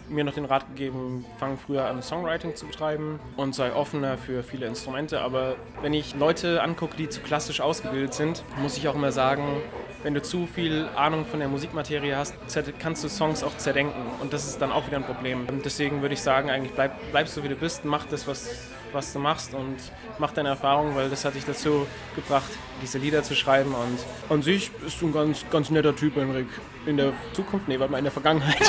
mir 0.10 0.24
noch 0.24 0.34
den 0.34 0.46
Rat 0.46 0.68
gegeben, 0.68 1.26
fang 1.38 1.58
früher 1.58 1.86
an 1.86 2.02
Songwriting 2.02 2.56
zu 2.56 2.66
betreiben 2.66 3.20
und 3.36 3.56
sei 3.56 3.74
offener 3.74 4.18
für 4.18 4.44
viele 4.44 4.66
Instrumente. 4.66 5.22
Aber 5.22 5.56
wenn 5.82 5.94
ich 5.94 6.16
Leute 6.16 6.62
angucke, 6.62 6.96
die 6.98 7.10
zu 7.10 7.22
klassisch 7.22 7.62
ausgebildet 7.62 8.14
sind, 8.14 8.44
muss 8.62 8.78
ich 8.78 8.88
auch 8.88 8.96
immer 8.96 9.12
sagen, 9.12 9.62
wenn 10.04 10.14
du 10.14 10.22
zu 10.22 10.46
viel 10.46 10.88
Ahnung 10.96 11.26
von 11.26 11.40
der 11.40 11.50
Musikmaterie 11.50 12.16
hast, 12.16 12.36
kannst 12.80 13.04
du 13.04 13.10
Songs 13.10 13.44
auch 13.44 13.58
zerdenken. 13.58 14.02
Und 14.22 14.34
das 14.34 14.48
ist 14.48 14.62
dann 14.62 14.72
auch 14.72 14.88
wieder 14.88 14.98
ein 14.98 15.04
Problem. 15.04 15.48
Deswegen 15.66 16.02
würde 16.02 16.14
ich 16.14 16.22
sagen, 16.22 16.50
eigentlich 16.50 16.74
bleib, 16.74 16.94
bleibst 17.12 17.36
du 17.36 17.44
wie 17.44 17.50
du 17.50 17.56
bist, 17.56 17.84
mach 17.84 18.06
das, 18.06 18.28
was, 18.28 18.70
was 18.94 19.14
du 19.14 19.20
machst 19.20 19.54
und 19.54 19.78
mach 20.20 20.32
deine 20.32 20.50
Erfahrung, 20.50 20.96
weil 20.96 21.10
das 21.10 21.26
hat 21.26 21.36
dich 21.36 21.46
dazu 21.46 21.86
gebracht, 22.16 22.50
diese 22.82 22.98
Lieder 22.98 23.24
zu 23.24 23.36
schreiben. 23.36 23.74
Und 23.74 24.00
an 24.30 24.42
sich 24.42 24.72
bist 24.72 25.02
du 25.02 25.08
ein 25.08 25.14
ganz, 25.14 25.46
ganz 25.50 25.70
netter 25.70 25.96
Typ, 25.96 26.16
Henrik. 26.16 26.48
In 26.86 26.98
der 26.98 27.14
Zukunft? 27.34 27.68
Nee, 27.68 27.80
warte 27.80 27.92
mal, 27.92 27.98
in 27.98 28.06
der 28.06 28.14
Vergangenheit. 28.14 28.62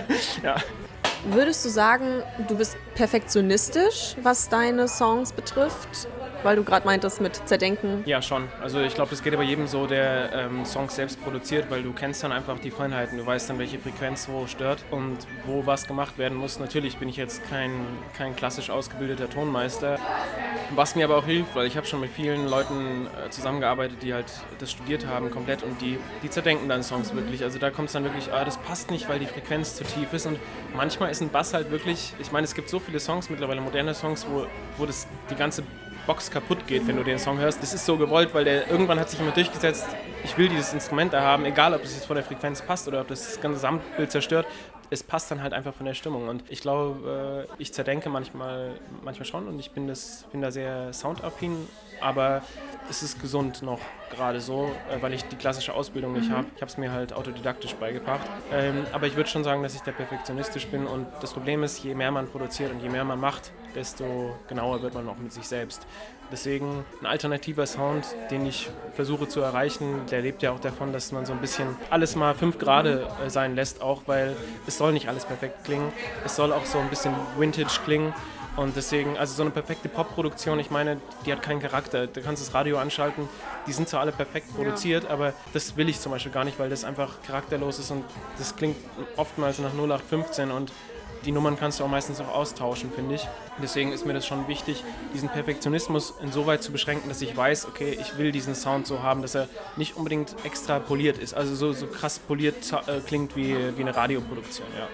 ja. 0.42 0.56
Würdest 1.24 1.64
du 1.64 1.68
sagen, 1.68 2.22
du 2.48 2.56
bist 2.56 2.76
perfektionistisch, 2.94 4.16
was 4.22 4.48
deine 4.48 4.88
Songs 4.88 5.32
betrifft? 5.32 6.08
Weil 6.42 6.56
du 6.56 6.64
gerade 6.64 6.86
meintest 6.86 7.20
mit 7.20 7.36
Zerdenken. 7.48 8.02
Ja, 8.06 8.22
schon. 8.22 8.48
Also 8.62 8.80
ich 8.80 8.94
glaube, 8.94 9.10
das 9.10 9.22
geht 9.22 9.34
aber 9.34 9.42
jedem 9.42 9.66
so, 9.66 9.86
der 9.86 10.32
ähm, 10.32 10.64
Songs 10.64 10.94
selbst 10.94 11.22
produziert, 11.22 11.70
weil 11.70 11.82
du 11.82 11.92
kennst 11.92 12.22
dann 12.22 12.32
einfach 12.32 12.58
die 12.58 12.70
Feinheiten. 12.70 13.18
Du 13.18 13.26
weißt 13.26 13.50
dann, 13.50 13.58
welche 13.58 13.78
Frequenz 13.78 14.28
wo 14.28 14.46
stört 14.46 14.82
und 14.90 15.18
wo 15.44 15.66
was 15.66 15.86
gemacht 15.86 16.18
werden 16.18 16.38
muss. 16.38 16.58
Natürlich 16.58 16.96
bin 16.96 17.08
ich 17.08 17.16
jetzt 17.16 17.48
kein, 17.50 17.72
kein 18.16 18.34
klassisch 18.36 18.70
ausgebildeter 18.70 19.28
Tonmeister, 19.28 19.98
was 20.74 20.94
mir 20.94 21.04
aber 21.04 21.18
auch 21.18 21.26
hilft, 21.26 21.54
weil 21.54 21.66
ich 21.66 21.76
habe 21.76 21.86
schon 21.86 22.00
mit 22.00 22.10
vielen 22.10 22.48
Leuten 22.48 23.06
äh, 23.06 23.30
zusammengearbeitet, 23.30 24.02
die 24.02 24.14
halt 24.14 24.32
das 24.58 24.70
studiert 24.70 25.06
haben 25.06 25.30
komplett 25.30 25.62
und 25.62 25.80
die, 25.80 25.98
die 26.22 26.30
zerdenken 26.30 26.68
dann 26.68 26.82
Songs 26.82 27.14
wirklich. 27.14 27.42
Also 27.42 27.58
da 27.58 27.70
kommt 27.70 27.88
es 27.88 27.92
dann 27.92 28.04
wirklich, 28.04 28.32
ah, 28.32 28.44
das 28.44 28.56
passt 28.58 28.90
nicht, 28.90 29.08
weil 29.08 29.18
die 29.18 29.26
Frequenz 29.26 29.76
zu 29.76 29.84
tief 29.84 30.12
ist 30.12 30.26
und 30.26 30.38
manchmal 30.74 31.10
ist 31.10 31.20
ein 31.20 31.28
Bass 31.28 31.54
halt 31.54 31.70
wirklich, 31.70 32.14
ich 32.18 32.32
meine, 32.32 32.44
es 32.44 32.54
gibt 32.54 32.68
so 32.68 32.78
viele 32.78 33.00
Songs 33.00 33.30
mittlerweile, 33.30 33.60
moderne 33.60 33.94
Songs, 33.94 34.26
wo, 34.28 34.46
wo 34.78 34.86
das 34.86 35.06
die 35.30 35.34
ganze 35.34 35.62
Box 36.06 36.30
kaputt 36.30 36.66
geht, 36.66 36.86
wenn 36.86 36.96
du 36.96 37.04
den 37.04 37.18
Song 37.18 37.38
hörst. 37.38 37.62
Das 37.62 37.74
ist 37.74 37.86
so 37.86 37.96
gewollt, 37.96 38.34
weil 38.34 38.44
der 38.44 38.68
irgendwann 38.70 38.98
hat 38.98 39.10
sich 39.10 39.20
immer 39.20 39.32
durchgesetzt, 39.32 39.86
ich 40.24 40.36
will 40.36 40.48
dieses 40.48 40.72
Instrument 40.72 41.12
da 41.12 41.22
haben, 41.22 41.44
egal 41.44 41.74
ob 41.74 41.82
es 41.84 41.94
jetzt 41.94 42.06
von 42.06 42.16
der 42.16 42.24
Frequenz 42.24 42.62
passt 42.62 42.88
oder 42.88 43.00
ob 43.00 43.08
das, 43.08 43.26
das 43.26 43.40
ganze 43.40 43.56
Gesamtbild 43.56 44.10
zerstört. 44.10 44.46
Es 44.92 45.04
passt 45.04 45.30
dann 45.30 45.40
halt 45.40 45.52
einfach 45.52 45.72
von 45.72 45.86
der 45.86 45.94
Stimmung. 45.94 46.28
Und 46.28 46.42
ich 46.48 46.60
glaube, 46.62 47.46
äh, 47.48 47.62
ich 47.62 47.72
zerdenke 47.72 48.08
manchmal, 48.08 48.72
manchmal 49.04 49.24
schon 49.24 49.46
und 49.46 49.58
ich 49.60 49.70
bin, 49.70 49.86
das, 49.86 50.24
bin 50.32 50.40
da 50.40 50.50
sehr 50.50 50.92
soundaffin, 50.92 51.68
aber 52.00 52.42
es 52.88 53.04
ist 53.04 53.20
gesund 53.20 53.62
noch 53.62 53.78
gerade 54.10 54.40
so, 54.40 54.70
äh, 54.90 55.00
weil 55.00 55.14
ich 55.14 55.24
die 55.24 55.36
klassische 55.36 55.74
Ausbildung 55.74 56.12
nicht 56.12 56.28
mhm. 56.28 56.34
habe. 56.34 56.46
Ich 56.56 56.62
habe 56.62 56.70
es 56.70 56.76
mir 56.76 56.90
halt 56.90 57.12
autodidaktisch 57.12 57.74
beigebracht. 57.74 58.26
Ähm, 58.52 58.84
aber 58.92 59.06
ich 59.06 59.14
würde 59.14 59.30
schon 59.30 59.44
sagen, 59.44 59.62
dass 59.62 59.76
ich 59.76 59.82
da 59.82 59.92
perfektionistisch 59.92 60.66
bin 60.66 60.86
und 60.86 61.06
das 61.20 61.32
Problem 61.32 61.62
ist, 61.62 61.84
je 61.84 61.94
mehr 61.94 62.10
man 62.10 62.26
produziert 62.26 62.72
und 62.72 62.82
je 62.82 62.88
mehr 62.88 63.04
man 63.04 63.20
macht, 63.20 63.52
desto 63.74 64.36
genauer 64.48 64.82
wird 64.82 64.94
man 64.94 65.08
auch 65.08 65.18
mit 65.18 65.32
sich 65.32 65.46
selbst. 65.46 65.86
Deswegen 66.32 66.84
ein 67.00 67.06
alternativer 67.06 67.66
Sound, 67.66 68.06
den 68.30 68.46
ich 68.46 68.70
versuche 68.94 69.26
zu 69.26 69.40
erreichen, 69.40 70.06
der 70.10 70.22
lebt 70.22 70.42
ja 70.42 70.52
auch 70.52 70.60
davon, 70.60 70.92
dass 70.92 71.10
man 71.10 71.26
so 71.26 71.32
ein 71.32 71.40
bisschen 71.40 71.76
alles 71.90 72.14
mal 72.14 72.34
fünf 72.34 72.58
Grade 72.58 73.08
äh, 73.24 73.30
sein 73.30 73.56
lässt, 73.56 73.82
auch 73.82 74.02
weil 74.06 74.36
es 74.66 74.78
soll 74.78 74.92
nicht 74.92 75.08
alles 75.08 75.24
perfekt 75.24 75.64
klingen. 75.64 75.92
Es 76.24 76.36
soll 76.36 76.52
auch 76.52 76.64
so 76.66 76.78
ein 76.78 76.88
bisschen 76.88 77.14
Vintage 77.36 77.80
klingen. 77.84 78.14
Und 78.56 78.76
deswegen, 78.76 79.16
also 79.16 79.34
so 79.34 79.42
eine 79.42 79.50
perfekte 79.50 79.88
Popproduktion, 79.88 80.58
ich 80.58 80.70
meine, 80.70 80.98
die 81.24 81.32
hat 81.32 81.40
keinen 81.40 81.60
Charakter. 81.60 82.06
Du 82.06 82.20
kannst 82.20 82.42
das 82.42 82.52
Radio 82.52 82.78
anschalten, 82.78 83.28
die 83.66 83.72
sind 83.72 83.88
zwar 83.88 84.00
alle 84.00 84.12
perfekt 84.12 84.54
produziert, 84.54 85.04
ja. 85.04 85.10
aber 85.10 85.32
das 85.52 85.76
will 85.76 85.88
ich 85.88 86.00
zum 86.00 86.12
Beispiel 86.12 86.32
gar 86.32 86.44
nicht, 86.44 86.58
weil 86.58 86.68
das 86.68 86.84
einfach 86.84 87.22
charakterlos 87.22 87.78
ist 87.78 87.90
und 87.90 88.04
das 88.38 88.56
klingt 88.56 88.76
oftmals 89.16 89.60
nach 89.60 89.72
0815 89.72 90.50
und 90.50 90.72
die 91.24 91.32
Nummern 91.32 91.58
kannst 91.58 91.80
du 91.80 91.84
auch 91.84 91.88
meistens 91.88 92.20
auch 92.20 92.28
austauschen, 92.28 92.90
finde 92.92 93.16
ich. 93.16 93.28
Deswegen 93.62 93.92
ist 93.92 94.06
mir 94.06 94.12
das 94.12 94.26
schon 94.26 94.48
wichtig, 94.48 94.84
diesen 95.14 95.28
Perfektionismus 95.28 96.14
insoweit 96.22 96.62
zu 96.62 96.72
beschränken, 96.72 97.08
dass 97.08 97.20
ich 97.22 97.36
weiß, 97.36 97.66
okay, 97.66 97.96
ich 98.00 98.18
will 98.18 98.32
diesen 98.32 98.54
Sound 98.54 98.86
so 98.86 99.02
haben, 99.02 99.22
dass 99.22 99.34
er 99.34 99.48
nicht 99.76 99.96
unbedingt 99.96 100.34
extra 100.44 100.78
poliert 100.78 101.18
ist. 101.18 101.34
Also 101.34 101.54
so, 101.54 101.72
so 101.72 101.86
krass 101.86 102.18
poliert 102.18 102.56
äh, 102.86 103.00
klingt 103.00 103.36
wie, 103.36 103.54
wie 103.76 103.82
eine 103.82 103.94
Radioproduktion, 103.94 104.66
ja. 104.76 104.88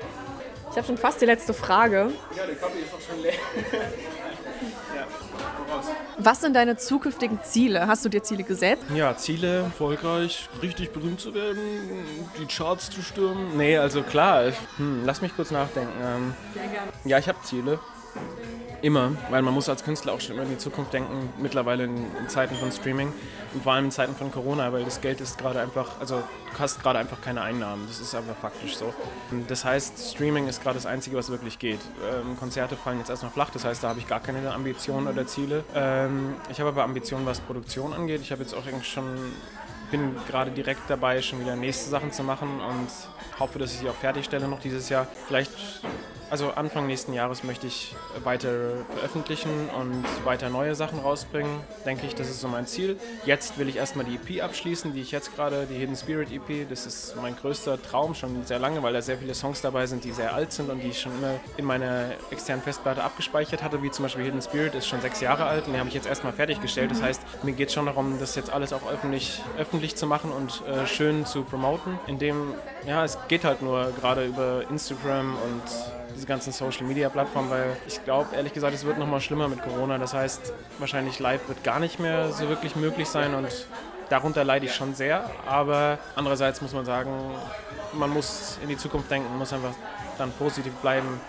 Ich 0.71 0.77
habe 0.77 0.87
schon 0.87 0.99
fast 0.99 1.21
die 1.21 1.27
letzte 1.27 1.55
Frage. 1.55 2.11
Ja, 2.37 2.45
der 2.45 2.57
Kaffee 2.57 2.81
ist 2.81 2.93
auch 2.93 3.01
schon 3.01 3.23
leer. 3.23 3.33
Was 6.19 6.41
sind 6.41 6.55
deine 6.55 6.77
zukünftigen 6.77 7.39
Ziele? 7.43 7.87
Hast 7.87 8.05
du 8.05 8.09
dir 8.09 8.23
Ziele 8.23 8.43
gesetzt? 8.43 8.85
Ja, 8.95 9.17
Ziele, 9.17 9.65
erfolgreich, 9.65 10.49
richtig 10.63 10.93
berühmt 10.93 11.21
zu 11.21 11.35
werden, 11.35 11.61
die 12.41 12.47
Charts 12.47 12.91
zu 12.91 13.03
stürmen. 13.03 13.57
Nee, 13.57 13.77
also 13.77 14.03
klar, 14.03 14.53
hm, 14.77 15.03
lass 15.05 15.21
mich 15.21 15.35
kurz 15.37 15.51
nachdenken. 15.51 15.93
Ähm, 16.03 16.35
ja, 17.05 17.19
ich 17.19 17.29
habe 17.29 17.39
Ziele. 17.43 17.79
Immer, 18.83 19.13
weil 19.31 19.43
man 19.43 19.55
muss 19.55 19.69
als 19.69 19.85
Künstler 19.85 20.13
auch 20.13 20.21
schon 20.21 20.35
immer 20.35 20.45
in 20.45 20.51
die 20.51 20.59
Zukunft 20.59 20.93
denken, 20.93 21.31
mittlerweile 21.39 21.85
in, 21.85 21.97
in, 21.97 22.29
Zeiten 22.29 22.55
von 22.57 22.71
Streaming 22.71 23.13
und 23.55 23.63
vor 23.63 23.73
allem 23.73 23.87
in 23.87 23.91
Zeiten 23.91 24.15
von 24.15 24.31
Corona, 24.31 24.73
weil 24.73 24.85
das 24.85 25.01
Geld 25.01 25.21
ist 25.21 25.39
gerade 25.39 25.61
einfach, 25.61 25.99
also 25.99 26.17
du 26.17 26.59
hast 26.59 26.83
gerade 26.83 26.99
einfach 26.99 27.21
keine 27.21 27.41
Einnahmen, 27.41 27.87
das 27.89 28.01
ist 28.01 28.15
einfach 28.15 28.37
faktisch 28.37 28.77
so. 28.77 28.93
Das 29.49 29.65
heißt, 29.65 30.13
Streaming 30.13 30.47
ist 30.47 30.63
gerade 30.63 30.77
das 30.77 30.87
Einzige, 30.87 31.17
was 31.17 31.31
wirklich 31.31 31.59
geht. 31.59 31.81
Ähm, 32.13 32.37
Konzerte 32.39 32.77
fallen 32.77 32.99
jetzt 32.99 33.11
erstmal 33.11 33.33
flach, 33.33 33.51
das 33.51 33.65
heißt, 33.65 33.83
da 33.83 33.89
habe 33.89 33.99
ich 33.99 34.07
gar 34.07 34.21
keine 34.21 34.53
Ambitionen 34.53 35.09
oder 35.09 35.27
Ziele. 35.27 35.65
Ähm, 35.75 36.35
ich 36.51 36.61
habe 36.61 36.69
aber 36.69 36.85
Ambitionen, 36.85 37.25
was 37.25 37.41
Produktion 37.41 37.95
angeht. 37.95 38.21
Ich 38.21 38.31
habe 38.31 38.43
jetzt 38.43 38.55
auch 38.55 38.67
eigentlich 38.67 38.89
schon 38.89 39.05
bin 39.91 40.17
gerade 40.29 40.51
direkt 40.51 40.89
dabei, 40.89 41.23
schon 41.23 41.41
wieder 41.41 41.57
nächste 41.57 41.89
Sachen 41.91 42.13
zu 42.13 42.23
machen 42.25 42.61
und 42.61 42.89
hoffe, 43.39 43.59
dass 43.59 43.73
ich 43.73 43.79
sie 43.79 43.89
auch 43.89 43.95
fertigstelle 43.95 44.49
noch 44.49 44.61
dieses 44.61 44.89
Jahr. 44.89 45.07
Vielleicht 45.29 45.53
also 46.31 46.51
Anfang 46.51 46.87
nächsten 46.87 47.13
Jahres 47.13 47.45
möchte 47.45 47.67
ich 47.67 47.95
weiter 48.25 48.51
veröffentlichen 48.95 49.69
und 49.79 50.05
weiter 50.25 50.51
neue 50.51 50.75
Sachen 50.75 50.99
rausbringen. 50.99 51.61
Denke 51.85 52.07
ich, 52.07 52.15
das 52.15 52.29
ist 52.29 52.41
so 52.41 52.49
mein 52.49 52.67
Ziel. 52.67 52.99
Jetzt 53.25 53.59
will 53.59 53.69
ich 53.69 53.77
erstmal 53.77 54.05
die 54.05 54.17
EP 54.17 54.43
abschließen, 54.43 54.93
die 54.93 55.01
ich 55.01 55.13
jetzt 55.13 55.35
gerade, 55.35 55.67
die 55.67 55.75
Hidden 55.77 55.97
Spirit 55.97 56.33
EP, 56.33 56.69
das 56.69 56.87
ist 56.87 57.15
mein 57.21 57.37
größter 57.37 57.81
Traum 57.81 58.15
schon 58.15 58.45
sehr 58.45 58.59
lange, 58.59 58.83
weil 58.83 58.93
da 58.93 59.03
sehr 59.03 59.19
viele 59.19 59.35
Songs 59.35 59.61
dabei 59.61 59.87
sind, 59.87 60.05
die 60.05 60.13
sehr 60.13 60.35
alt 60.35 60.53
sind 60.53 60.71
und 60.71 60.83
die 60.83 60.89
ich 60.89 61.01
schon 61.01 61.13
immer 61.19 61.35
in 61.57 61.65
meiner 61.65 62.11
externen 62.31 62.63
Festplatte 62.63 63.05
abgespeichert 63.05 63.63
hatte, 63.63 63.83
wie 63.83 63.91
zum 63.91 64.05
Beispiel 64.05 64.25
Hidden 64.25 64.43
Spirit 64.43 64.75
ist 64.75 64.87
schon 64.87 65.01
sechs 65.01 65.21
Jahre 65.21 65.45
alt 65.45 65.67
und 65.67 65.73
den 65.73 65.79
habe 65.79 65.89
ich 65.89 65.95
jetzt 65.95 66.07
erstmal 66.07 66.33
fertiggestellt. 66.33 66.91
Das 66.91 67.03
heißt, 67.03 67.23
mir 67.45 67.53
geht 67.53 67.69
es 67.69 67.75
schon 67.75 67.87
darum, 67.87 68.19
das 68.19 68.35
jetzt 68.35 68.51
alles 68.51 68.73
auch 68.73 68.91
öffentlich, 68.91 69.41
öffentlich 69.59 69.97
zu 69.97 70.07
machen 70.07 70.33
und 70.33 70.63
äh, 70.67 70.87
schön 70.87 71.25
zu 71.25 71.45
promoten, 71.45 71.99
indem, 72.07 72.55
ja, 72.87 73.05
es 73.05 73.19
geht 73.29 73.45
halt 73.45 73.63
nur 73.63 73.93
gerade 73.93 74.25
über 74.27 74.65
Instagram 74.69 75.37
und 75.37 76.06
diese 76.17 76.27
ganzen 76.27 76.53
Social 76.53 76.85
Media 76.85 77.09
Plattformen, 77.09 77.51
weil 77.51 77.77
ich 77.87 78.03
glaube, 78.05 78.35
ehrlich 78.35 78.53
gesagt, 78.53 78.75
es 78.75 78.85
wird 78.85 78.99
nochmal 78.99 79.21
schlimmer 79.21 79.49
mit 79.49 79.63
Corona. 79.63 79.99
Das 79.99 80.15
heißt, 80.15 80.53
wahrscheinlich 80.79 81.21
live 81.21 81.47
wird 81.47 81.63
gar 81.63 81.79
nicht 81.79 82.01
mehr 82.01 82.33
so 82.33 82.49
wirklich 82.49 82.75
möglich 82.75 83.09
sein 83.09 83.35
und 83.35 83.49
darunter 84.09 84.43
leide 84.43 84.67
ich 84.67 84.75
schon 84.75 84.95
sehr. 84.95 85.31
Aber 85.47 85.99
andererseits 86.17 86.63
muss 86.63 86.73
man 86.73 86.85
sagen, 86.85 87.11
man 87.93 88.11
muss 88.11 88.59
in 88.63 88.69
die 88.69 88.77
Zukunft 88.77 89.11
denken, 89.11 89.37
muss 89.39 89.53
einfach 89.53 89.75
dann 90.19 90.33
positiv 90.33 90.73
bleiben. 90.77 91.21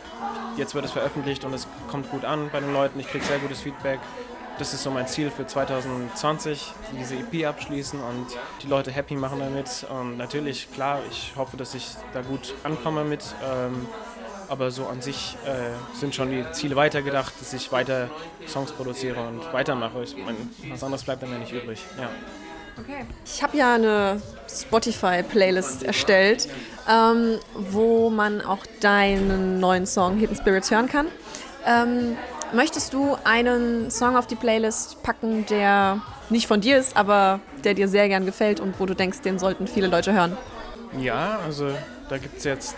Jetzt 0.55 0.73
wird 0.73 0.85
es 0.85 0.91
veröffentlicht 0.91 1.43
und 1.43 1.53
es 1.53 1.67
kommt 1.91 2.09
gut 2.09 2.25
an 2.25 2.49
bei 2.51 2.59
den 2.59 2.73
Leuten. 2.73 2.99
Ich 2.99 3.07
kriege 3.07 3.23
sehr 3.23 3.39
gutes 3.39 3.61
Feedback. 3.61 3.99
Das 4.57 4.73
ist 4.73 4.81
so 4.81 4.89
mein 4.89 5.05
Ziel 5.05 5.29
für 5.29 5.45
2020, 5.45 6.73
diese 6.99 7.15
EP 7.15 7.45
abschließen 7.45 7.99
und 7.99 8.25
die 8.63 8.67
Leute 8.67 8.89
happy 8.89 9.15
machen 9.15 9.39
damit. 9.39 9.85
Und 9.87 10.17
natürlich, 10.17 10.71
klar, 10.73 10.99
ich 11.11 11.33
hoffe, 11.35 11.57
dass 11.57 11.75
ich 11.75 11.89
da 12.13 12.21
gut 12.21 12.55
ankomme 12.63 13.03
mit. 13.03 13.23
Ähm, 13.43 13.85
aber 14.49 14.71
so 14.71 14.87
an 14.87 15.01
sich 15.01 15.37
äh, 15.45 15.97
sind 15.97 16.15
schon 16.15 16.29
die 16.31 16.45
Ziele 16.51 16.75
weitergedacht, 16.75 17.33
dass 17.39 17.53
ich 17.53 17.71
weiter 17.71 18.09
Songs 18.47 18.71
produziere 18.71 19.19
und 19.27 19.41
weitermache. 19.53 20.03
Ich 20.03 20.15
mein, 20.17 20.35
was 20.69 20.83
anderes 20.83 21.03
bleibt 21.03 21.23
dann 21.23 21.31
ja 21.31 21.37
nicht 21.37 21.51
übrig. 21.51 21.83
Ja. 21.97 22.09
Okay. 22.79 23.05
Ich 23.25 23.41
habe 23.41 23.57
ja 23.57 23.75
eine 23.75 24.21
Spotify-Playlist 24.47 25.83
erstellt, 25.83 26.47
ähm, 26.87 27.39
wo 27.53 28.09
man 28.09 28.41
auch 28.41 28.65
deinen 28.81 29.59
neuen 29.59 29.87
Song 29.87 30.17
Hidden 30.17 30.35
Spirits 30.35 30.69
hören 30.69 30.87
kann. 30.87 31.07
Ähm, 31.65 32.15
möchtest 32.53 32.93
du 32.93 33.17
einen 33.23 33.89
Song 33.89 34.15
auf 34.15 34.27
die 34.27 34.35
Playlist 34.35 35.01
packen, 35.01 35.45
der 35.47 36.01
nicht 36.29 36.47
von 36.47 36.61
dir 36.61 36.77
ist, 36.77 36.95
aber 36.95 37.39
der 37.63 37.73
dir 37.73 37.87
sehr 37.87 38.07
gern 38.09 38.25
gefällt 38.25 38.59
und 38.59 38.79
wo 38.79 38.85
du 38.85 38.93
denkst, 38.93 39.21
den 39.21 39.39
sollten 39.39 39.67
viele 39.67 39.87
Leute 39.87 40.13
hören? 40.13 40.37
Ja, 40.99 41.39
also 41.45 41.69
da 42.09 42.17
gibt 42.17 42.37
es 42.37 42.43
jetzt 42.43 42.75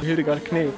Hildegard 0.00 0.44
Knee. 0.44 0.68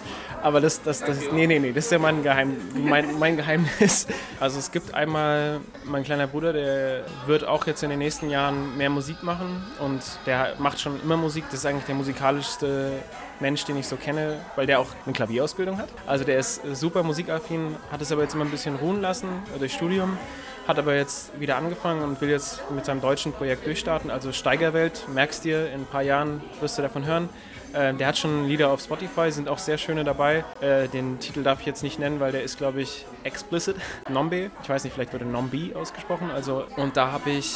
Aber 0.42 0.60
das, 0.60 0.82
das, 0.82 1.00
das 1.00 1.22
ist, 1.22 1.32
nee, 1.32 1.46
nee, 1.46 1.58
nee, 1.58 1.72
das 1.72 1.86
ist 1.86 1.92
ja 1.92 1.98
mein, 1.98 2.22
Geheim, 2.22 2.56
mein, 2.74 3.18
mein 3.18 3.36
Geheimnis. 3.36 4.06
Also 4.40 4.58
es 4.58 4.70
gibt 4.70 4.92
einmal, 4.92 5.60
mein 5.84 6.04
kleiner 6.04 6.26
Bruder, 6.26 6.52
der 6.52 7.04
wird 7.26 7.46
auch 7.46 7.66
jetzt 7.66 7.82
in 7.82 7.88
den 7.88 7.98
nächsten 7.98 8.28
Jahren 8.28 8.76
mehr 8.76 8.90
Musik 8.90 9.22
machen 9.22 9.64
und 9.78 10.02
der 10.26 10.54
macht 10.58 10.78
schon 10.80 11.00
immer 11.02 11.16
Musik. 11.16 11.44
Das 11.50 11.60
ist 11.60 11.66
eigentlich 11.66 11.86
der 11.86 11.94
musikalischste 11.94 12.92
Mensch, 13.40 13.64
den 13.64 13.78
ich 13.78 13.88
so 13.88 13.96
kenne, 13.96 14.38
weil 14.54 14.66
der 14.66 14.80
auch 14.80 14.88
eine 15.06 15.14
Klavierausbildung 15.14 15.78
hat. 15.78 15.88
Also 16.06 16.24
der 16.24 16.38
ist 16.38 16.60
super 16.74 17.02
musikaffin, 17.02 17.76
hat 17.90 18.02
es 18.02 18.12
aber 18.12 18.20
jetzt 18.22 18.34
immer 18.34 18.44
ein 18.44 18.50
bisschen 18.50 18.76
ruhen 18.76 19.00
lassen 19.00 19.28
durch 19.58 19.72
Studium 19.72 20.18
hat 20.66 20.78
aber 20.78 20.94
jetzt 20.94 21.38
wieder 21.38 21.56
angefangen 21.56 22.02
und 22.02 22.20
will 22.20 22.30
jetzt 22.30 22.62
mit 22.70 22.84
seinem 22.84 23.00
deutschen 23.00 23.32
Projekt 23.32 23.66
durchstarten. 23.66 24.10
Also 24.10 24.32
Steigerwelt, 24.32 25.06
merkst 25.12 25.44
dir, 25.44 25.66
in 25.68 25.82
ein 25.82 25.86
paar 25.86 26.02
Jahren 26.02 26.42
wirst 26.60 26.78
du 26.78 26.82
davon 26.82 27.04
hören. 27.04 27.28
Äh, 27.74 27.94
der 27.94 28.06
hat 28.06 28.18
schon 28.18 28.46
Lieder 28.46 28.70
auf 28.70 28.80
Spotify, 28.80 29.30
sind 29.30 29.48
auch 29.48 29.58
sehr 29.58 29.78
schöne 29.78 30.04
dabei. 30.04 30.44
Äh, 30.60 30.88
den 30.88 31.18
Titel 31.18 31.42
darf 31.42 31.60
ich 31.60 31.66
jetzt 31.66 31.82
nicht 31.82 31.98
nennen, 31.98 32.20
weil 32.20 32.32
der 32.32 32.42
ist, 32.42 32.56
glaube 32.56 32.80
ich, 32.82 33.04
explicit. 33.24 33.76
Nombe, 34.08 34.50
ich 34.62 34.68
weiß 34.68 34.84
nicht, 34.84 34.92
vielleicht 34.92 35.12
wurde 35.12 35.24
Nombi 35.24 35.72
ausgesprochen. 35.74 36.30
Also, 36.30 36.66
und 36.76 36.96
da 36.96 37.10
habe 37.10 37.30
ich 37.30 37.54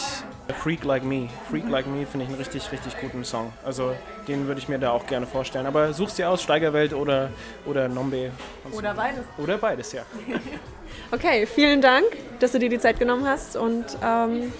Freak 0.62 0.85
Like 0.85 1.04
Me. 1.04 1.28
Freak 1.50 1.68
Like 1.68 1.87
Me 1.87 2.04
finde 2.07 2.24
ich 2.24 2.31
einen 2.31 2.38
richtig, 2.38 2.70
richtig 2.72 2.98
guten 3.00 3.24
Song. 3.24 3.52
Also 3.64 3.94
den 4.26 4.46
würde 4.46 4.61
ich 4.61 4.68
mir 4.68 4.78
da 4.78 4.90
auch 4.90 5.07
gerne 5.07 5.26
vorstellen. 5.26 5.66
Aber 5.66 5.92
suchst 5.92 6.18
dir 6.18 6.28
aus, 6.28 6.42
Steigerwelt 6.42 6.92
oder, 6.94 7.31
oder 7.64 7.88
Nombe. 7.88 8.33
Oder 8.72 8.94
beides. 8.94 9.24
Oder 9.37 9.59
beides, 9.59 9.92
ja. 9.92 10.02
okay, 11.12 11.46
vielen 11.46 11.81
Dank, 11.81 12.07
dass 12.40 12.52
du 12.52 12.59
dir 12.59 12.68
die 12.68 12.78
Zeit 12.78 12.98
genommen 12.98 13.26
hast 13.26 13.57
und 13.57 13.85
ähm, 14.02 14.52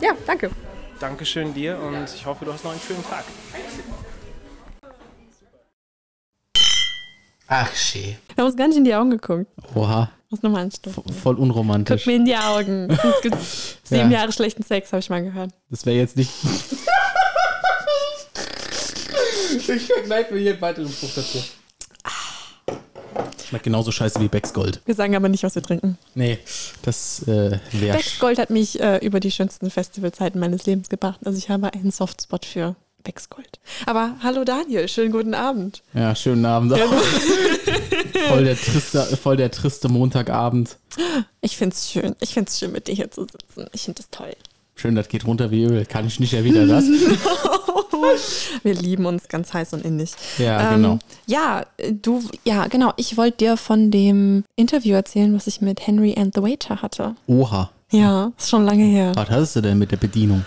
ja, 0.00 0.12
danke. 0.26 0.50
Dankeschön 0.98 1.52
dir 1.54 1.78
und 1.78 2.12
ich 2.14 2.24
hoffe, 2.24 2.44
du 2.44 2.52
hast 2.52 2.64
noch 2.64 2.72
einen 2.72 2.80
schönen 2.80 3.04
Tag. 3.04 3.24
Ach, 7.46 7.74
schee. 7.74 8.16
Wir 8.34 8.42
haben 8.42 8.46
uns 8.46 8.56
gar 8.56 8.68
nicht 8.68 8.78
in 8.78 8.84
die 8.84 8.94
Augen 8.94 9.10
geguckt. 9.10 9.46
Oha. 9.74 10.10
Muss 10.30 10.42
nochmal 10.42 10.62
anstoßen. 10.62 11.04
Voll 11.12 11.36
unromantisch. 11.36 12.02
Guck 12.02 12.06
mir 12.06 12.16
in 12.16 12.24
die 12.24 12.36
Augen. 12.36 12.88
Es 12.90 13.20
gibt 13.22 13.36
sieben 13.84 14.10
ja. 14.10 14.20
Jahre 14.20 14.32
schlechten 14.32 14.62
Sex, 14.62 14.92
habe 14.92 15.00
ich 15.00 15.10
mal 15.10 15.22
gehört. 15.22 15.50
Das 15.70 15.86
wäre 15.86 15.96
jetzt 15.96 16.16
nicht. 16.16 16.30
ich 19.54 19.86
verkneife 19.86 20.34
mir 20.34 20.40
hier 20.40 20.52
einen 20.52 20.60
weiteren 20.60 20.90
Spruch 20.90 21.10
dazu. 21.14 21.38
Schmeckt 23.46 23.64
genauso 23.64 23.92
scheiße 23.92 24.20
wie 24.20 24.28
Becks 24.28 24.52
Gold. 24.52 24.80
Wir 24.86 24.94
sagen 24.94 25.14
aber 25.14 25.28
nicht, 25.28 25.44
was 25.44 25.54
wir 25.54 25.62
trinken. 25.62 25.98
Nee, 26.14 26.38
das 26.82 27.22
äh, 27.28 27.58
wäre. 27.70 27.96
Becks 27.96 28.18
Gold 28.18 28.38
hat 28.38 28.50
mich 28.50 28.80
äh, 28.80 28.98
über 28.98 29.20
die 29.20 29.30
schönsten 29.30 29.70
Festivalzeiten 29.70 30.40
meines 30.40 30.66
Lebens 30.66 30.88
gebracht. 30.88 31.20
Also 31.24 31.38
ich 31.38 31.50
habe 31.50 31.72
einen 31.72 31.90
Softspot 31.90 32.46
für 32.46 32.74
Becksgold. 33.04 33.60
Aber 33.86 34.16
hallo 34.22 34.44
Daniel, 34.44 34.88
schönen 34.88 35.12
guten 35.12 35.34
Abend. 35.34 35.82
Ja, 35.92 36.14
schönen 36.14 36.44
Abend 36.44 36.72
auch. 36.72 36.78
voll, 38.28 38.44
der 38.44 38.56
triste, 38.56 39.02
voll 39.16 39.36
der 39.36 39.50
triste 39.50 39.88
Montagabend. 39.88 40.78
Ich 41.40 41.56
finde 41.56 41.74
es 41.74 41.90
schön. 41.90 42.16
Ich 42.20 42.34
finde 42.34 42.48
es 42.48 42.58
schön, 42.58 42.72
mit 42.72 42.88
dir 42.88 42.94
hier 42.94 43.10
zu 43.10 43.22
sitzen. 43.22 43.66
Ich 43.72 43.82
finde 43.82 44.00
es 44.02 44.10
toll. 44.10 44.34
Schön, 44.74 44.96
das 44.96 45.08
geht 45.08 45.26
runter 45.26 45.50
wie 45.50 45.64
Öl. 45.64 45.84
Kann 45.84 46.06
ich 46.06 46.18
nicht 46.18 46.34
erwidern, 46.34 46.68
was? 46.68 46.84
Wir 48.62 48.74
lieben 48.74 49.06
uns 49.06 49.28
ganz 49.28 49.52
heiß 49.52 49.72
und 49.72 49.84
innig. 49.84 50.12
Ja, 50.38 50.72
ähm, 50.72 50.82
genau. 50.82 50.98
Ja, 51.26 51.64
du, 52.02 52.22
ja, 52.44 52.66
genau. 52.66 52.92
Ich 52.96 53.16
wollte 53.16 53.38
dir 53.38 53.56
von 53.56 53.90
dem 53.90 54.44
Interview 54.56 54.94
erzählen, 54.94 55.34
was 55.34 55.46
ich 55.46 55.60
mit 55.60 55.86
Henry 55.86 56.14
and 56.16 56.34
the 56.34 56.42
Waiter 56.42 56.82
hatte. 56.82 57.14
Oha. 57.26 57.70
Ja, 57.90 58.32
ist 58.36 58.50
schon 58.50 58.64
lange 58.64 58.84
her. 58.84 59.12
Was 59.14 59.30
hattest 59.30 59.56
du 59.56 59.60
denn 59.60 59.78
mit 59.78 59.92
der 59.92 59.96
Bedienung? 59.96 60.44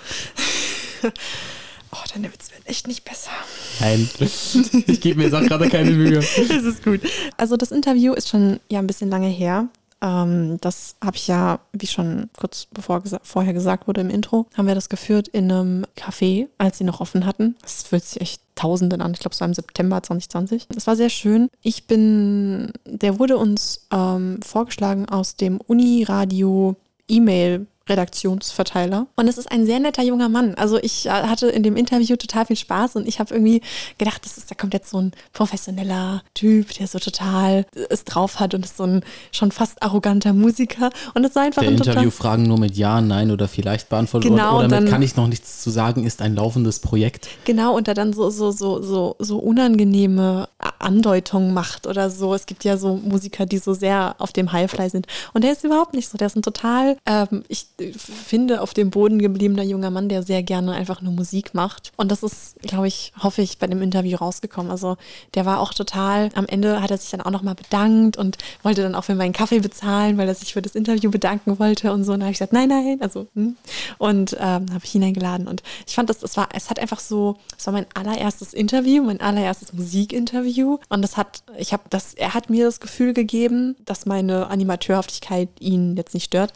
Oh, 1.91 1.97
deine 2.13 2.32
Witze 2.32 2.52
werden 2.52 2.65
echt 2.65 2.88
nicht 2.88 3.06
besser. 3.06 3.32
Nein, 3.80 4.10
ich 4.19 5.02
gebe 5.02 5.19
mir 5.19 5.26
jetzt 5.26 5.34
auch 5.34 5.41
gerade 5.41 5.69
keine 5.69 5.91
Mühe. 5.91 6.19
Es 6.38 6.63
ist 6.63 6.84
gut. 6.84 7.02
Also 7.38 7.58
das 7.58 7.71
Interview 7.71 8.13
ist 8.13 8.30
schon 8.30 8.60
ja 8.69 8.80
ein 8.80 8.88
bisschen 8.88 9.10
lange 9.10 9.30
her. 9.30 9.69
Ähm, 10.02 10.58
das 10.62 10.95
habe 11.04 11.17
ich 11.17 11.28
ja, 11.28 11.60
wie 11.73 11.88
schon 11.88 12.30
kurz 12.38 12.67
bevor 12.71 13.02
gesa 13.02 13.19
vorher 13.23 13.54
gesagt 13.54 13.88
wurde 13.88 14.02
im 14.02 14.10
Intro, 14.10 14.45
haben 14.56 14.67
wir 14.67 14.76
das 14.76 14.89
geführt 14.89 15.28
in 15.28 15.52
einem 15.52 15.86
Café, 15.97 16.47
als 16.58 16.78
sie 16.78 16.84
noch 16.84 17.02
offen 17.02 17.26
hatten. 17.26 17.56
Das 17.62 17.84
fühlt 17.84 18.04
sich 18.04 18.21
echt 18.21 18.41
Tausenden 18.56 19.02
an. 19.02 19.13
Ich 19.13 19.19
glaube, 19.19 19.34
es 19.34 19.39
war 19.39 19.47
im 19.47 19.54
September 19.54 20.02
2020. 20.02 20.67
Es 20.76 20.88
war 20.88 20.95
sehr 20.95 21.10
schön. 21.10 21.50
Ich 21.62 21.86
bin, 21.86 22.73
der 22.86 23.19
wurde 23.19 23.38
uns 23.38 23.86
ähm, 23.91 24.39
vorgeschlagen 24.43 25.08
aus 25.08 25.36
dem 25.36 25.62
Uniradio 25.62 26.76
E-Mail 27.08 27.67
Redaktionsverteiler. 27.89 29.08
Und 29.15 29.28
es 29.28 29.38
ist 29.38 29.52
ein 29.52 29.65
sehr 29.65 29.80
netter 29.80 30.04
junger 30.04 30.30
Mann. 30.30 30.56
Also 30.56 30.78
ich 30.78 31.06
äh, 31.06 31.10
hatte 31.10 31.47
in 31.47 31.63
dem 31.63 31.76
Interview 31.76 32.15
total 32.15 32.45
viel 32.45 32.56
Spaß 32.56 32.95
und 32.95 33.08
ich 33.08 33.19
habe 33.19 33.34
irgendwie 33.34 33.62
gedacht, 33.97 34.26
das 34.26 34.38
ist, 34.38 34.50
da 34.52 34.56
kommt 34.56 34.73
jetzt 34.73 34.89
so 34.89 35.02
ein 35.02 35.12
professioneller 35.34 36.23
Typ, 36.34 36.73
der 36.73 36.88
so 36.88 37.00
total 37.00 37.65
es 37.89 38.04
drauf 38.04 38.39
hat 38.39 38.54
und 38.54 38.65
ist 38.65 38.78
so 38.78 38.84
ein 38.84 39.04
schon 39.32 39.52
fast 39.52 39.82
arroganter 39.82 40.34
Musiker. 40.34 40.89
Und 41.13 41.23
es 41.26 41.36
war 41.36 41.43
einfach 41.43 41.62
der 41.62 41.71
ein 41.71 41.78
Interviewfragen 41.78 42.47
nur 42.47 42.60
mit 42.60 42.76
Ja, 42.76 43.02
Nein 43.02 43.32
oder 43.32 43.47
vielleicht 43.47 43.89
beantwortet 43.89 44.30
genau, 44.30 44.60
oder, 44.60 44.67
damit 44.67 44.89
kann 44.89 45.02
ich 45.02 45.15
noch 45.15 45.28
nichts 45.28 45.62
zu 45.62 45.69
sagen, 45.69 46.06
ist 46.06 46.21
ein 46.21 46.36
laufendes 46.36 46.80
Projekt. 46.80 47.28
Genau, 47.45 47.76
und 47.76 47.88
da 47.88 47.93
dann 47.93 48.13
so, 48.13 48.30
so, 48.30 48.52
so, 48.52 48.82
so, 48.82 49.15
so 49.19 49.38
unangenehme 49.38 50.50
Andeutungen 50.80 51.54
macht 51.54 51.88
oder 51.88 52.10
so. 52.10 52.34
Es 52.34 52.45
gibt 52.45 52.63
ja 52.63 52.78
so 52.78 52.95
Musiker, 52.95 53.45
die 53.45 53.58
so 53.58 53.73
sehr 53.73 54.15
auf 54.19 54.34
dem 54.34 54.52
Highfly 54.52 54.89
sind. 54.89 55.08
Und 55.34 55.43
der 55.43 55.52
ist 55.52 55.63
überhaupt 55.63 55.93
nicht 55.93 56.10
so. 56.10 56.17
Der 56.17 56.28
ist 56.28 56.36
ein 56.36 56.41
total, 56.41 56.97
ähm, 57.06 57.43
ich 57.47 57.67
finde, 57.80 58.62
auf 58.62 58.74
dem 58.74 58.90
Boden 58.90 59.20
gebliebener 59.20 59.63
junger 59.63 59.92
Mann, 59.92 60.10
der 60.10 60.24
sehr 60.24 60.42
gerne 60.42 60.74
einfach 60.74 61.02
nur 61.02 61.13
Musik 61.13 61.54
macht. 61.54 61.92
Und 61.96 62.12
das 62.12 62.24
ist, 62.24 62.60
glaube 62.62 62.88
ich, 62.88 63.13
hoffe 63.22 63.44
ich, 63.44 63.60
bei 63.60 63.68
dem 63.68 63.82
Interview 63.82 64.18
rausgekommen. 64.18 64.72
Also 64.72 64.98
der 65.36 65.46
war 65.46 65.60
auch 65.60 65.74
total, 65.74 66.30
am 66.34 66.48
Ende 66.48 66.82
hat 66.82 66.90
er 66.90 66.98
sich 66.98 67.12
dann 67.12 67.22
auch 67.22 67.32
nochmal 67.32 67.56
bedankt 67.56 68.18
und 68.18 68.38
wollte 68.63 68.82
dann 68.82 68.96
auch 68.96 69.04
für 69.04 69.13
meinen 69.13 69.34
Kaffee 69.34 69.60
bezahlen, 69.60 70.18
weil 70.18 70.28
er 70.28 70.34
sich 70.34 70.54
für 70.54 70.62
das 70.62 70.76
Interview 70.76 71.12
bedanken 71.12 71.60
wollte 71.60 71.94
und 71.94 72.04
so. 72.04 72.13
Und 72.13 72.22
da 72.22 72.26
habe 72.26 72.32
ich 72.32 72.40
gesagt, 72.40 72.54
nein, 72.54 72.70
nein, 72.70 72.98
also, 73.00 73.28
hm. 73.36 73.56
und 74.00 74.34
ähm, 74.40 74.74
habe 74.74 74.82
ich 74.84 74.96
ihn 74.96 75.04
eingeladen. 75.04 75.48
Und 75.48 75.62
ich 75.86 75.94
fand 75.94 76.10
das, 76.10 76.24
es 76.24 76.36
war, 76.36 76.50
es 76.54 76.72
hat 76.72 76.80
einfach 76.80 77.00
so, 77.00 77.38
es 77.58 77.68
war 77.68 77.74
mein 77.74 77.86
allererstes 77.94 78.54
Interview, 78.54 79.04
mein 79.04 79.22
allererstes 79.22 79.74
Musikinterview. 79.74 80.80
Und 80.90 81.04
das 81.04 81.16
hat, 81.16 81.44
ich 81.58 81.74
habe 81.74 81.84
das, 81.92 82.16
er 82.16 82.34
hat 82.34 82.50
mir 82.50 82.66
das 82.66 82.80
Gefühl 82.80 83.13
gegeben, 83.13 83.76
dass 83.86 84.08
meine 84.08 84.48
Animateurhaftigkeit 84.48 85.50
ihn 85.60 85.96
jetzt 85.96 86.16
nicht 86.16 86.26
stört. 86.26 86.54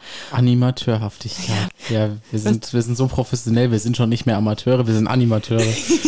Animateurhaftigkeit. 1.12 1.68
Ja, 1.88 2.06
ja 2.06 2.16
wir, 2.30 2.38
sind, 2.38 2.72
wir 2.72 2.82
sind 2.82 2.96
so 2.96 3.06
professionell, 3.08 3.70
wir 3.70 3.78
sind 3.78 3.96
schon 3.96 4.08
nicht 4.08 4.26
mehr 4.26 4.36
Amateure, 4.36 4.86
wir 4.86 4.94
sind 4.94 5.06
Animateure. 5.06 5.62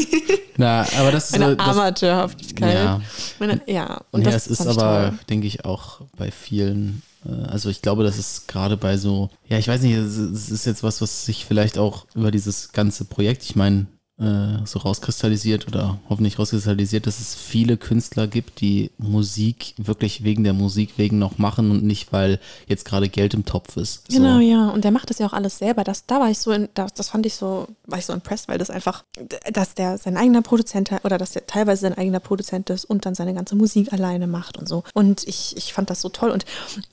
Na, 0.56 0.86
aber 0.98 1.10
das 1.10 1.30
ist 1.30 1.38
Meine 1.38 1.56
das, 1.56 1.66
Amateurhaftigkeit. 1.66 2.74
Ja. 2.74 3.00
Meine, 3.40 3.60
ja, 3.66 4.02
und 4.12 4.22
ja, 4.24 4.30
das 4.30 4.46
es 4.46 4.60
ist 4.60 4.66
aber, 4.66 5.08
toll. 5.10 5.18
denke 5.28 5.46
ich, 5.48 5.64
auch 5.64 6.02
bei 6.16 6.30
vielen. 6.30 7.02
äh, 7.26 7.32
Also 7.48 7.70
ich 7.70 7.82
glaube, 7.82 8.04
das 8.04 8.18
ist 8.18 8.46
gerade 8.46 8.76
bei 8.76 8.96
so, 8.96 9.30
ja, 9.48 9.58
ich 9.58 9.66
weiß 9.66 9.82
nicht, 9.82 9.94
es 9.94 10.16
ist 10.50 10.64
jetzt 10.64 10.84
was, 10.84 11.00
was 11.00 11.24
sich 11.24 11.44
vielleicht 11.44 11.76
auch 11.76 12.06
über 12.14 12.30
dieses 12.30 12.70
ganze 12.70 13.04
Projekt, 13.04 13.42
ich 13.42 13.56
meine, 13.56 13.86
äh, 14.18 14.64
so 14.64 14.79
rauskristallisiert 14.79 15.66
oder 15.66 15.98
hoffentlich 16.09 16.38
rauskristallisiert, 16.38 17.07
dass 17.07 17.18
es 17.18 17.35
viele 17.35 17.77
Künstler 17.77 18.29
gibt, 18.29 18.61
die 18.61 18.92
Musik 18.96 19.74
wirklich 19.77 20.22
wegen 20.22 20.44
der 20.44 20.53
Musik 20.53 20.92
wegen 20.98 21.18
noch 21.18 21.38
machen 21.38 21.70
und 21.72 21.83
nicht, 21.83 22.12
weil 22.12 22.38
jetzt 22.68 22.85
gerade 22.85 23.09
Geld 23.09 23.35
im 23.35 23.44
Topf 23.44 23.77
ist. 23.77 24.05
So. 24.09 24.18
Genau, 24.18 24.38
ja. 24.38 24.70
Und 24.70 24.85
der 24.85 24.92
macht 24.92 25.11
das 25.11 25.18
ja 25.18 25.27
auch 25.27 25.33
alles 25.33 25.59
selber. 25.59 25.83
Das, 25.83 26.07
da 26.07 26.20
war 26.20 26.31
ich 26.31 26.38
so, 26.38 26.53
in, 26.53 26.68
das, 26.74 26.94
das 26.94 27.09
fand 27.09 27.27
ich 27.27 27.35
so, 27.35 27.66
war 27.87 27.98
ich 27.98 28.07
so 28.07 28.12
impressed, 28.12 28.48
weil 28.48 28.59
das 28.59 28.70
einfach, 28.70 29.05
dass 29.53 29.74
der 29.74 29.98
sein 29.98 30.16
eigener 30.16 30.42
Produzent 30.42 30.90
oder 31.03 31.18
dass 31.18 31.33
der 31.33 31.46
teilweise 31.46 31.83
sein 31.83 31.98
eigener 31.98 32.20
Produzent 32.20 32.70
ist 32.70 32.85
und 32.85 33.07
dann 33.07 33.16
seine 33.16 33.35
ganze 33.35 33.57
Musik 33.57 33.92
alleine 33.92 34.29
macht 34.29 34.59
und 34.59 34.68
so. 34.68 34.85
Und 34.94 35.27
ich, 35.27 35.57
ich 35.57 35.72
fand 35.72 35.90
das 35.90 36.00
so 36.00 36.09
toll. 36.09 36.31
Und 36.31 36.44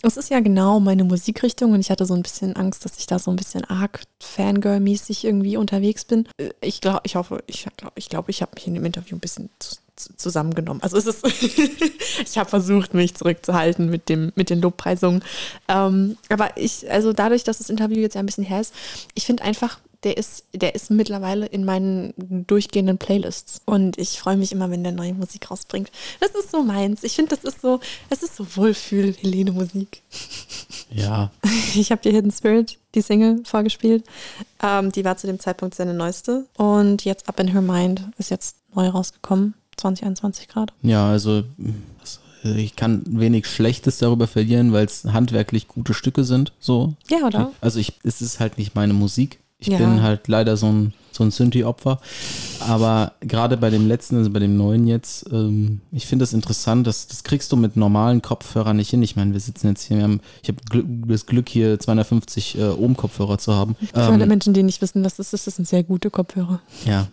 es 0.02 0.18
ist 0.18 0.32
ja 0.32 0.40
genau 0.40 0.80
meine 0.80 1.04
Musikrichtung 1.04 1.74
und 1.74 1.82
ich 1.82 1.92
hatte 1.92 2.08
so 2.08 2.16
ein 2.16 2.24
bisschen 2.24 2.56
Angst, 2.56 2.84
dass 2.84 2.98
ich 2.98 3.06
da 3.06 3.20
so 3.20 3.30
ein 3.30 3.38
bisschen 3.38 3.64
arg 3.66 4.02
Fangirl-mäßig 4.22 5.24
irgendwie 5.24 5.58
unterwegs 5.58 6.06
bin. 6.06 6.28
Ich 6.62 6.82
glaube, 6.82 7.02
ich 7.12 7.16
hoffe, 7.18 7.44
ich 7.46 7.68
glaube, 7.76 7.94
ich, 7.96 8.08
glaub, 8.08 8.30
ich 8.30 8.42
habe 8.42 8.52
mich 8.56 8.68
in 8.68 8.74
dem 8.74 8.86
Interview 8.86 9.18
ein 9.18 9.20
bisschen 9.20 9.50
zu, 9.60 9.76
zu, 9.98 10.16
zusammengenommen. 10.16 10.82
Also 10.82 10.96
es 10.96 11.06
ist, 11.06 11.26
ich 12.24 12.38
habe 12.38 12.50
versucht, 12.50 12.94
mich 12.94 13.16
zurückzuhalten 13.16 13.90
mit 13.90 14.08
dem, 14.08 14.32
mit 14.36 14.50
den 14.50 14.62
Lobpreisungen. 14.62 15.22
Ähm, 15.68 16.18
aber 16.30 16.56
ich, 16.56 16.90
also 16.90 17.12
dadurch, 17.12 17.44
dass 17.44 17.58
das 17.58 17.70
Interview 17.70 17.98
jetzt 17.98 18.16
ja 18.16 18.22
ein 18.22 18.26
bisschen 18.26 18.46
her 18.46 18.62
ist, 18.62 18.74
ich 19.14 19.26
finde 19.26 19.44
einfach, 19.44 19.80
der 20.04 20.18
ist, 20.18 20.46
der 20.54 20.74
ist 20.74 20.90
mittlerweile 20.90 21.46
in 21.46 21.64
meinen 21.64 22.14
durchgehenden 22.48 22.98
Playlists. 22.98 23.62
Und 23.66 23.98
ich 23.98 24.20
freue 24.20 24.38
mich 24.38 24.52
immer, 24.52 24.70
wenn 24.72 24.84
der 24.84 24.94
neue 24.94 25.14
Musik 25.14 25.52
rausbringt. 25.52 25.92
Das 26.20 26.32
ist 26.32 26.52
so 26.52 26.64
meins. 26.64 27.04
Ich 27.04 27.16
finde, 27.16 27.36
das 27.36 27.44
ist 27.44 27.62
so, 27.62 27.80
es 28.10 28.24
ist 28.24 28.36
so 28.36 28.46
Wohlfühl-Helene-Musik. 28.56 30.02
Ja, 30.92 31.32
Ich 31.76 31.92
habe 31.92 32.02
dir 32.02 32.12
Hidden 32.12 32.32
Spirit, 32.32 32.78
die 32.96 33.02
Single, 33.02 33.42
vorgespielt. 33.46 34.04
Ähm, 34.62 34.92
die 34.92 35.06
war 35.06 35.18
zu 35.18 35.28
dem 35.28 35.40
Zeitpunkt 35.40 35.76
seine 35.76 35.94
neueste. 35.94 36.46
Und 36.58 37.06
jetzt 37.06 37.30
Up 37.30 37.40
in 37.40 37.48
Her 37.50 37.62
Mind 37.62 38.10
ist 38.18 38.30
jetzt 38.32 38.58
neu 38.76 38.88
rausgekommen. 38.90 39.54
2021 39.78 40.48
gerade. 40.48 40.74
ja, 40.84 41.10
also 41.10 41.44
ich 42.44 42.76
kann 42.76 43.04
wenig 43.08 43.48
Schlechtes 43.48 44.00
darüber 44.00 44.28
verlieren, 44.28 44.74
weil 44.74 44.86
es 44.86 45.06
handwerklich 45.06 45.68
gute 45.68 45.94
Stücke 45.94 46.24
sind. 46.24 46.54
So, 46.60 46.94
Ja, 47.10 47.26
oder? 47.26 47.52
Also 47.62 47.80
ich, 47.80 47.94
es 48.04 48.22
ist 48.22 48.40
halt 48.40 48.58
nicht 48.58 48.76
meine 48.76 48.94
Musik. 48.94 49.40
Ich 49.62 49.68
Ja. 49.68 49.78
bin 49.78 50.02
halt 50.02 50.28
leider 50.28 50.58
so 50.58 50.66
ein, 50.68 50.94
so 51.12 51.24
ein 51.24 51.32
Synthi-Opfer. 51.32 52.00
Aber 52.68 53.14
gerade 53.22 53.58
bei 53.58 53.70
dem 53.70 53.88
letzten, 53.88 54.18
also 54.18 54.30
bei 54.32 54.40
dem 54.40 54.58
neuen 54.58 54.88
jetzt, 54.88 55.26
ähm, 55.32 55.82
ich 55.92 56.06
finde 56.08 56.24
das 56.24 56.34
interessant, 56.34 56.86
dass, 56.88 57.08
das 57.08 57.24
kriegst 57.24 57.52
du 57.52 57.56
mit 57.58 57.76
normalen 57.78 58.22
Kopfhörern 58.22 58.76
nicht 58.78 58.90
hin. 58.90 59.02
Ich 59.04 59.16
meine, 59.16 59.34
wir 59.34 59.40
sitzen 59.40 59.68
jetzt 59.68 59.84
hier, 59.84 59.98
wir 59.98 60.04
haben, 60.04 60.20
ich 60.42 60.50
habe 60.50 60.60
Glück, 60.70 60.86
das 61.08 61.26
Glück, 61.28 61.48
hier 61.48 61.80
250 61.80 62.58
äh, 62.58 62.64
Ohm-Kopfhörer 62.70 63.38
zu 63.38 63.54
haben. 63.54 63.76
Für 63.94 64.02
alle 64.02 64.24
Ähm, 64.24 64.30
Menschen, 64.30 64.54
die 64.54 64.64
nicht 64.64 64.82
wissen, 64.82 65.04
was 65.04 65.16
das 65.18 65.32
ist, 65.34 65.46
das 65.48 65.56
sind 65.56 65.68
sehr 65.68 65.84
gute 65.84 66.10
Kopfhörer. 66.10 66.60
ja, 66.86 67.08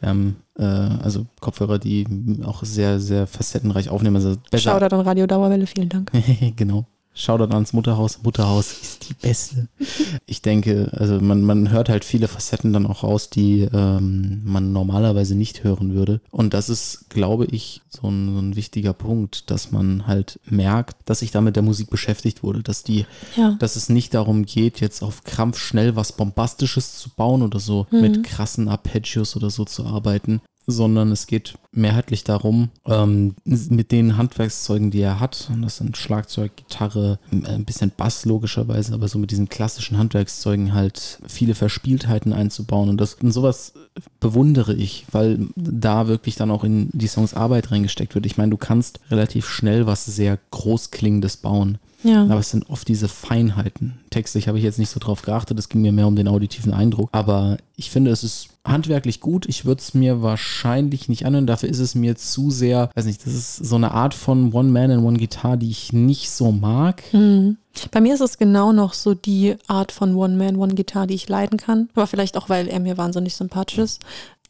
wir 0.00 0.08
haben 0.08 0.36
äh, 0.58 0.64
also 0.64 1.26
Kopfhörer, 1.40 1.78
die 1.78 2.06
auch 2.44 2.64
sehr, 2.64 2.98
sehr 2.98 3.28
facettenreich 3.28 3.88
aufnehmen. 3.90 4.16
Also 4.16 4.34
besser, 4.50 4.72
Shoutout 4.72 4.96
an 4.96 5.02
Radio 5.02 5.26
Dauerwelle, 5.28 5.66
vielen 5.68 5.88
Dank. 5.88 6.10
genau. 6.56 6.84
Shoutout 7.14 7.52
ans 7.52 7.72
Mutterhaus. 7.72 8.20
Mutterhaus 8.22 8.72
ist 8.82 9.08
die 9.08 9.14
beste. 9.14 9.68
Ich 10.26 10.40
denke, 10.40 10.90
also 10.92 11.20
man, 11.20 11.42
man 11.42 11.70
hört 11.70 11.88
halt 11.88 12.04
viele 12.04 12.26
Facetten 12.28 12.72
dann 12.72 12.86
auch 12.86 13.02
raus, 13.02 13.28
die 13.28 13.68
ähm, 13.72 14.40
man 14.44 14.72
normalerweise 14.72 15.34
nicht 15.34 15.62
hören 15.62 15.94
würde. 15.94 16.20
Und 16.30 16.54
das 16.54 16.68
ist, 16.68 17.10
glaube 17.10 17.44
ich, 17.46 17.82
so 17.90 18.08
ein, 18.08 18.32
so 18.34 18.40
ein 18.40 18.56
wichtiger 18.56 18.92
Punkt, 18.94 19.50
dass 19.50 19.72
man 19.72 20.06
halt 20.06 20.40
merkt, 20.46 20.96
dass 21.04 21.18
sich 21.18 21.30
da 21.32 21.40
mit 21.40 21.56
der 21.56 21.62
Musik 21.62 21.90
beschäftigt 21.90 22.42
wurde, 22.42 22.62
dass 22.62 22.82
die, 22.82 23.04
Ja. 23.36 23.56
dass 23.58 23.76
es 23.76 23.88
nicht 23.88 24.14
darum 24.14 24.46
geht, 24.46 24.80
jetzt 24.80 25.02
auf 25.02 25.24
Krampf 25.24 25.58
schnell 25.58 25.96
was 25.96 26.12
Bombastisches 26.12 26.98
zu 26.98 27.10
bauen 27.10 27.42
oder 27.42 27.60
so 27.60 27.86
mit 27.90 28.24
krassen 28.24 28.68
Arpeggios 28.68 29.36
oder 29.36 29.50
so 29.50 29.64
zu 29.64 29.84
arbeiten, 29.84 30.40
sondern 30.66 31.10
es 31.12 31.26
geht 31.26 31.54
mehrheitlich 31.72 32.24
darum, 32.24 32.70
ähm, 32.86 33.34
mit 33.44 33.92
den 33.92 34.16
Handwerkszeugen, 34.16 34.90
die 34.90 35.00
er 35.00 35.20
hat, 35.20 35.48
und 35.52 35.62
das 35.62 35.78
sind 35.78 35.96
Schlagzeug, 35.96 36.56
Gitarre, 36.56 37.18
ein 37.30 37.64
bisschen 37.64 37.92
Bass 37.96 38.24
logischerweise, 38.24 38.94
aber 38.94 39.08
so 39.08 39.18
mit 39.18 39.30
diesen 39.30 39.48
klassischen 39.48 39.98
Handwerkszeugen 39.98 40.74
halt 40.74 41.18
viele 41.26 41.54
Verspieltheiten 41.54 42.32
einzubauen 42.32 42.88
und 42.88 43.00
das 43.00 43.14
und 43.14 43.32
sowas 43.32 43.72
bewundere 44.20 44.74
ich, 44.74 45.06
weil 45.10 45.48
da 45.56 46.06
wirklich 46.06 46.36
dann 46.36 46.50
auch 46.50 46.64
in 46.64 46.90
die 46.92 47.08
Songs 47.08 47.34
Arbeit 47.34 47.70
reingesteckt 47.70 48.14
wird. 48.14 48.26
Ich 48.26 48.36
meine, 48.36 48.50
du 48.50 48.56
kannst 48.56 49.00
relativ 49.10 49.48
schnell 49.48 49.86
was 49.86 50.06
sehr 50.06 50.38
großklingendes 50.50 51.38
bauen. 51.38 51.78
Ja. 52.02 52.22
Aber 52.24 52.38
es 52.38 52.50
sind 52.50 52.68
oft 52.68 52.88
diese 52.88 53.08
Feinheiten. 53.08 54.00
Textlich 54.10 54.48
habe 54.48 54.58
ich 54.58 54.64
jetzt 54.64 54.78
nicht 54.78 54.90
so 54.90 55.00
drauf 55.00 55.22
geachtet, 55.22 55.58
es 55.58 55.68
ging 55.68 55.82
mir 55.82 55.92
mehr 55.92 56.06
um 56.06 56.16
den 56.16 56.28
auditiven 56.28 56.72
Eindruck. 56.72 57.08
Aber 57.12 57.56
ich 57.76 57.90
finde, 57.90 58.10
es 58.10 58.24
ist 58.24 58.48
handwerklich 58.64 59.20
gut. 59.20 59.46
Ich 59.46 59.64
würde 59.64 59.80
es 59.80 59.94
mir 59.94 60.22
wahrscheinlich 60.22 61.08
nicht 61.08 61.26
anhören. 61.26 61.46
Dafür 61.46 61.68
ist 61.68 61.78
es 61.78 61.94
mir 61.94 62.16
zu 62.16 62.50
sehr, 62.50 62.90
weiß 62.94 63.06
nicht, 63.06 63.26
das 63.26 63.34
ist 63.34 63.56
so 63.56 63.76
eine 63.76 63.92
Art 63.92 64.14
von 64.14 64.52
One 64.52 64.70
Man 64.70 64.90
and 64.90 65.04
One 65.04 65.18
Guitar, 65.18 65.56
die 65.56 65.70
ich 65.70 65.92
nicht 65.92 66.30
so 66.30 66.52
mag. 66.52 67.02
Mhm. 67.12 67.56
Bei 67.90 68.00
mir 68.00 68.14
ist 68.14 68.20
es 68.20 68.38
genau 68.38 68.72
noch 68.72 68.92
so 68.92 69.14
die 69.14 69.56
Art 69.66 69.92
von 69.92 70.14
One-Man, 70.14 70.56
One-Guitar, 70.56 71.06
die 71.06 71.14
ich 71.14 71.28
leiden 71.28 71.58
kann. 71.58 71.88
Aber 71.94 72.06
vielleicht 72.06 72.36
auch, 72.36 72.48
weil 72.48 72.68
er 72.68 72.80
mir 72.80 72.98
wahnsinnig 72.98 73.34
sympathisch 73.34 73.78
ist. 73.78 74.02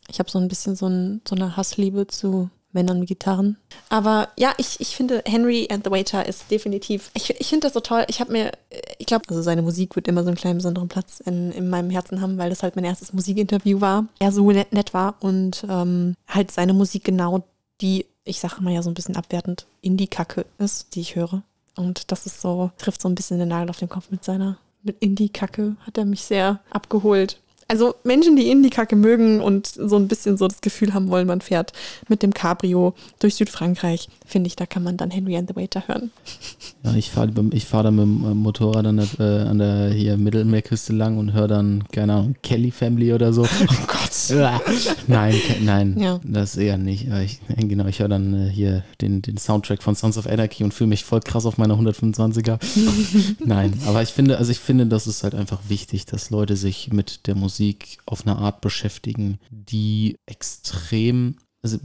Ich 0.08 0.18
habe 0.18 0.30
so 0.30 0.38
ein 0.38 0.48
bisschen 0.48 0.74
so, 0.74 0.86
ein, 0.86 1.20
so 1.26 1.36
eine 1.36 1.56
Hassliebe 1.56 2.06
zu 2.08 2.50
Männern 2.72 3.00
mit 3.00 3.08
Gitarren. 3.08 3.56
Aber 3.88 4.28
ja, 4.38 4.52
ich, 4.56 4.80
ich 4.80 4.96
finde, 4.96 5.22
Henry 5.26 5.68
and 5.70 5.85
the 5.85 5.90
Waiter 5.90 6.26
ist 6.26 6.50
definitiv, 6.50 7.11
ich, 7.14 7.30
ich 7.30 7.48
finde 7.48 7.66
das 7.66 7.74
so 7.74 7.80
toll. 7.80 8.04
Ich 8.08 8.20
habe 8.20 8.32
mir, 8.32 8.52
ich 8.98 9.06
glaube, 9.06 9.24
also 9.28 9.42
seine 9.42 9.62
Musik 9.62 9.96
wird 9.96 10.08
immer 10.08 10.22
so 10.22 10.28
einen 10.28 10.37
kleinen 10.37 10.58
besonderen 10.58 10.88
Platz 10.88 11.20
in, 11.20 11.52
in 11.52 11.68
meinem 11.68 11.90
Herzen 11.90 12.20
haben, 12.20 12.38
weil 12.38 12.50
das 12.50 12.62
halt 12.62 12.76
mein 12.76 12.85
erstes 12.85 13.12
Musikinterview 13.12 13.80
war. 13.80 14.06
Er 14.18 14.32
so 14.32 14.50
nett, 14.50 14.72
nett 14.72 14.94
war 14.94 15.16
und 15.20 15.64
ähm, 15.68 16.14
halt 16.28 16.50
seine 16.50 16.72
Musik 16.72 17.04
genau 17.04 17.44
die, 17.80 18.06
ich 18.24 18.40
sage 18.40 18.62
mal 18.62 18.72
ja 18.72 18.82
so 18.82 18.90
ein 18.90 18.94
bisschen 18.94 19.16
abwertend, 19.16 19.66
Indie-Kacke 19.80 20.46
ist, 20.58 20.94
die 20.94 21.00
ich 21.00 21.16
höre. 21.16 21.42
Und 21.76 22.12
das 22.12 22.26
ist 22.26 22.40
so, 22.40 22.70
trifft 22.78 23.02
so 23.02 23.08
ein 23.08 23.14
bisschen 23.14 23.38
den 23.38 23.48
Nagel 23.48 23.70
auf 23.70 23.78
den 23.78 23.88
Kopf 23.88 24.11
mit 24.11 24.24
seiner, 24.24 24.58
mit 24.82 24.96
Indie-Kacke 25.00 25.76
hat 25.87 25.98
er 25.98 26.04
mich 26.04 26.22
sehr 26.22 26.61
abgeholt. 26.70 27.38
Also 27.72 27.94
Menschen, 28.04 28.37
die 28.37 28.50
Indie-Kacke 28.50 28.96
mögen 28.96 29.40
und 29.40 29.66
so 29.66 29.96
ein 29.96 30.06
bisschen 30.06 30.37
so 30.37 30.46
das 30.46 30.61
Gefühl 30.61 30.92
haben 30.92 31.08
wollen, 31.08 31.26
man 31.26 31.40
fährt 31.40 31.72
mit 32.06 32.22
dem 32.22 32.35
Cabrio 32.35 32.92
durch 33.18 33.37
Südfrankreich, 33.37 34.11
finde 34.26 34.48
ich, 34.48 34.56
da 34.56 34.66
kann 34.66 34.82
man 34.82 34.98
dann 34.98 35.11
Henry 35.11 35.38
and 35.38 35.48
the 35.48 35.56
Waiter 35.56 35.85
hören. 35.88 36.11
Ja, 36.82 36.92
ich 36.94 37.11
fahre 37.11 37.30
ich 37.52 37.64
fahr 37.64 37.82
dann 37.82 37.94
mit 37.96 38.04
dem 38.04 38.30
äh, 38.30 38.35
Motorrad 38.35 38.85
an 38.85 38.98
der, 38.98 39.06
äh, 39.18 39.48
an 39.48 39.56
der 39.56 39.88
hier 39.88 40.18
Mittelmeerküste 40.18 40.92
lang 40.92 41.16
und 41.16 41.32
höre 41.32 41.48
dann, 41.48 41.85
keine 41.92 42.12
Ahnung, 42.12 42.35
Kelly 42.42 42.70
Family 42.70 43.14
oder 43.14 43.32
so. 43.32 43.46
Oh 43.62 43.87
Gott. 43.87 44.02
nein, 45.06 45.35
nein, 45.62 45.96
Ja. 45.98 46.20
das 46.24 46.58
eher 46.58 46.76
nicht. 46.76 47.06
Ich, 47.24 47.40
genau, 47.56 47.87
ich 47.87 48.00
höre 48.00 48.08
dann 48.08 48.48
äh, 48.48 48.50
hier 48.50 48.85
den, 49.00 49.22
den 49.22 49.38
Soundtrack 49.38 49.82
von 49.82 49.94
Sons 49.94 50.18
of 50.18 50.26
Anarchy 50.26 50.62
und 50.62 50.74
fühle 50.74 50.88
mich 50.88 51.04
voll 51.04 51.20
krass 51.20 51.46
auf 51.46 51.56
meiner 51.56 51.74
125er. 51.78 52.58
nein, 53.44 53.72
aber 53.87 54.02
ich 54.02 54.11
finde, 54.11 54.37
also 54.37 54.50
ich 54.50 54.58
finde, 54.58 54.85
das 54.87 55.06
ist 55.06 55.22
halt 55.22 55.35
einfach 55.35 55.61
wichtig, 55.68 56.04
dass 56.04 56.28
Leute 56.28 56.56
sich 56.56 56.92
mit 56.92 57.26
der 57.26 57.35
Musik 57.35 57.62
auf 58.07 58.27
eine 58.27 58.37
Art 58.37 58.61
beschäftigen, 58.61 59.38
die 59.51 60.16
extrem, 60.27 61.37
also 61.62 61.79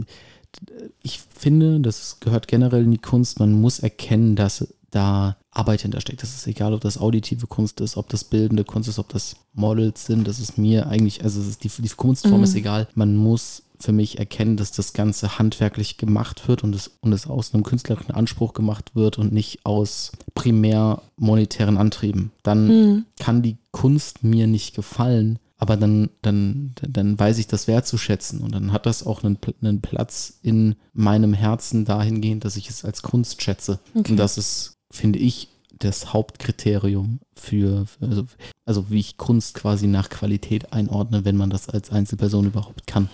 ich 1.04 1.20
finde, 1.30 1.80
das 1.80 2.20
gehört 2.20 2.48
generell 2.48 2.84
in 2.84 2.92
die 2.92 2.98
Kunst, 2.98 3.40
man 3.40 3.52
muss 3.54 3.80
erkennen, 3.80 4.36
dass 4.36 4.74
da 4.90 5.38
Arbeit 5.52 5.82
hintersteckt. 5.82 6.24
Das 6.24 6.34
ist 6.34 6.48
egal, 6.48 6.74
ob 6.74 6.82
das 6.82 6.98
auditive 6.98 7.46
Kunst 7.48 7.82
ist, 7.82 7.98
ob 7.98 8.08
das 8.10 8.24
bildende 8.24 8.63
Kunst 8.63 8.88
ist, 8.88 9.00
ob 9.00 9.10
das 9.10 9.36
Models 9.54 10.06
sind. 10.06 10.28
Das 10.28 10.40
ist 10.40 10.58
mir 10.58 10.88
eigentlich, 10.88 11.24
also 11.24 11.42
es 11.42 11.48
ist 11.48 11.63
die, 11.63 11.70
die 11.82 11.90
Kunstform 11.90 12.38
Mhm. 12.38 12.44
ist 12.46 12.56
egal. 12.56 12.88
Man 12.96 13.16
muss 13.16 13.63
für 13.80 13.92
mich 13.92 14.18
erkennen, 14.18 14.58
dass 14.58 14.72
das 14.72 14.94
Ganze 14.94 15.38
handwerklich 15.38 15.98
gemacht 15.98 16.48
wird 16.48 16.63
und 16.63 16.74
es, 16.74 16.92
und 17.02 17.12
es 17.13 17.28
aus 17.28 17.54
einem 17.54 17.63
künstlerischen 17.63 18.12
Anspruch 18.12 18.54
gemacht 18.54 18.96
wird 18.96 19.20
und 19.20 19.32
nicht 19.34 19.66
aus 19.66 20.13
primär 20.34 21.02
monetären 21.18 21.78
Antrieben. 21.78 22.32
Dann 22.42 22.67
Mhm. 22.67 23.06
kann 23.19 23.42
die 23.44 23.58
Kunst 23.71 24.23
mir 24.23 24.48
nicht 24.48 24.73
gefallen, 24.75 25.38
aber 25.58 25.75
dann, 25.75 26.10
dann, 26.21 26.73
dann 26.81 27.17
weiß 27.19 27.39
ich 27.39 27.47
das 27.47 27.67
wertzuschätzen 27.67 28.41
und 28.41 28.53
dann 28.53 28.71
hat 28.71 28.85
das 28.85 29.05
auch 29.05 29.23
einen, 29.23 29.37
einen 29.62 29.81
Platz 29.81 30.37
in 30.43 30.75
meinem 30.93 31.33
Herzen 31.33 31.83
dahingehend, 31.83 32.45
dass 32.45 32.58
ich 32.58 32.69
es 32.69 32.85
als 32.85 33.01
Kunst 33.01 33.41
schätze. 33.41 33.79
Okay. 33.95 34.12
Und 34.12 34.17
das 34.17 34.37
ist, 34.37 34.77
finde 34.91 35.19
ich, 35.19 35.49
das 35.79 36.13
Hauptkriterium 36.13 37.19
für, 37.33 37.85
für 37.85 38.05
also, 38.05 38.25
also 38.65 38.89
wie 38.89 38.99
ich 38.99 39.17
Kunst 39.17 39.55
quasi 39.55 39.87
nach 39.87 40.10
Qualität 40.10 40.73
einordne, 40.73 41.25
wenn 41.25 41.37
man 41.37 41.49
das 41.49 41.69
als 41.69 41.91
Einzelperson 41.91 42.47
überhaupt 42.47 42.87
kann. 42.87 43.10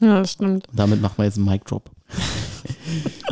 Ja, 0.00 0.20
das 0.20 0.32
stimmt. 0.32 0.68
Und 0.68 0.78
damit 0.78 1.00
machen 1.00 1.14
wir 1.18 1.24
jetzt 1.24 1.38
einen 1.38 1.46
Mic 1.46 1.64
Drop. 1.64 1.90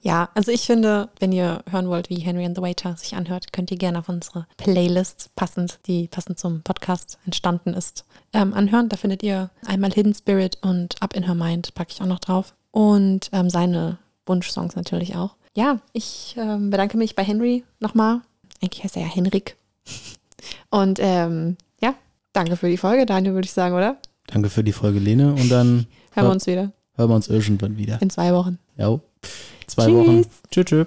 Ja, 0.00 0.30
also 0.34 0.50
ich 0.50 0.62
finde, 0.62 1.08
wenn 1.18 1.32
ihr 1.32 1.62
hören 1.70 1.88
wollt, 1.88 2.10
wie 2.10 2.16
Henry 2.20 2.44
and 2.44 2.56
the 2.56 2.62
Waiter 2.62 2.96
sich 2.96 3.14
anhört, 3.14 3.52
könnt 3.52 3.70
ihr 3.70 3.76
gerne 3.76 3.98
auf 3.98 4.08
unsere 4.08 4.46
Playlist 4.56 5.30
passend, 5.36 5.78
die 5.86 6.08
passend 6.08 6.38
zum 6.38 6.62
Podcast 6.62 7.18
entstanden 7.24 7.74
ist, 7.74 8.04
ähm, 8.32 8.54
anhören. 8.54 8.88
Da 8.88 8.96
findet 8.96 9.22
ihr 9.22 9.50
einmal 9.66 9.92
Hidden 9.92 10.14
Spirit 10.14 10.58
und 10.62 11.00
Up 11.02 11.14
in 11.14 11.24
Her 11.24 11.34
Mind, 11.34 11.74
packe 11.74 11.92
ich 11.92 12.00
auch 12.02 12.06
noch 12.06 12.20
drauf. 12.20 12.54
Und 12.70 13.30
ähm, 13.32 13.50
seine 13.50 13.98
Wunschsongs 14.26 14.76
natürlich 14.76 15.16
auch. 15.16 15.36
Ja, 15.56 15.80
ich 15.92 16.36
ähm, 16.38 16.70
bedanke 16.70 16.96
mich 16.96 17.16
bei 17.16 17.24
Henry 17.24 17.64
nochmal. 17.80 18.20
Eigentlich 18.62 18.84
heißt 18.84 18.96
er 18.96 19.02
ja 19.02 19.08
Henrik. 19.08 19.56
Und 20.70 20.98
ähm, 21.00 21.56
ja, 21.80 21.94
danke 22.32 22.56
für 22.56 22.68
die 22.68 22.76
Folge, 22.76 23.06
Daniel, 23.06 23.34
würde 23.34 23.46
ich 23.46 23.52
sagen, 23.52 23.74
oder? 23.74 23.96
Danke 24.28 24.48
für 24.48 24.62
die 24.62 24.72
Folge, 24.72 25.00
Lene. 25.00 25.32
Und 25.32 25.48
dann 25.50 25.86
Hören 26.12 26.26
wir 26.26 26.32
uns 26.32 26.46
wieder 26.46 26.72
hören 27.00 27.10
wir 27.10 27.16
uns 27.16 27.28
irgendwann 27.28 27.76
wieder. 27.76 28.00
in 28.00 28.10
zwei 28.10 28.32
Wochen. 28.32 28.58
Ja. 28.76 29.00
Zwei 29.70 29.86
Tschüss. 29.86 29.94
Wochen. 29.94 30.26
Tschüss, 30.50 30.64
tschüss. 30.66 30.86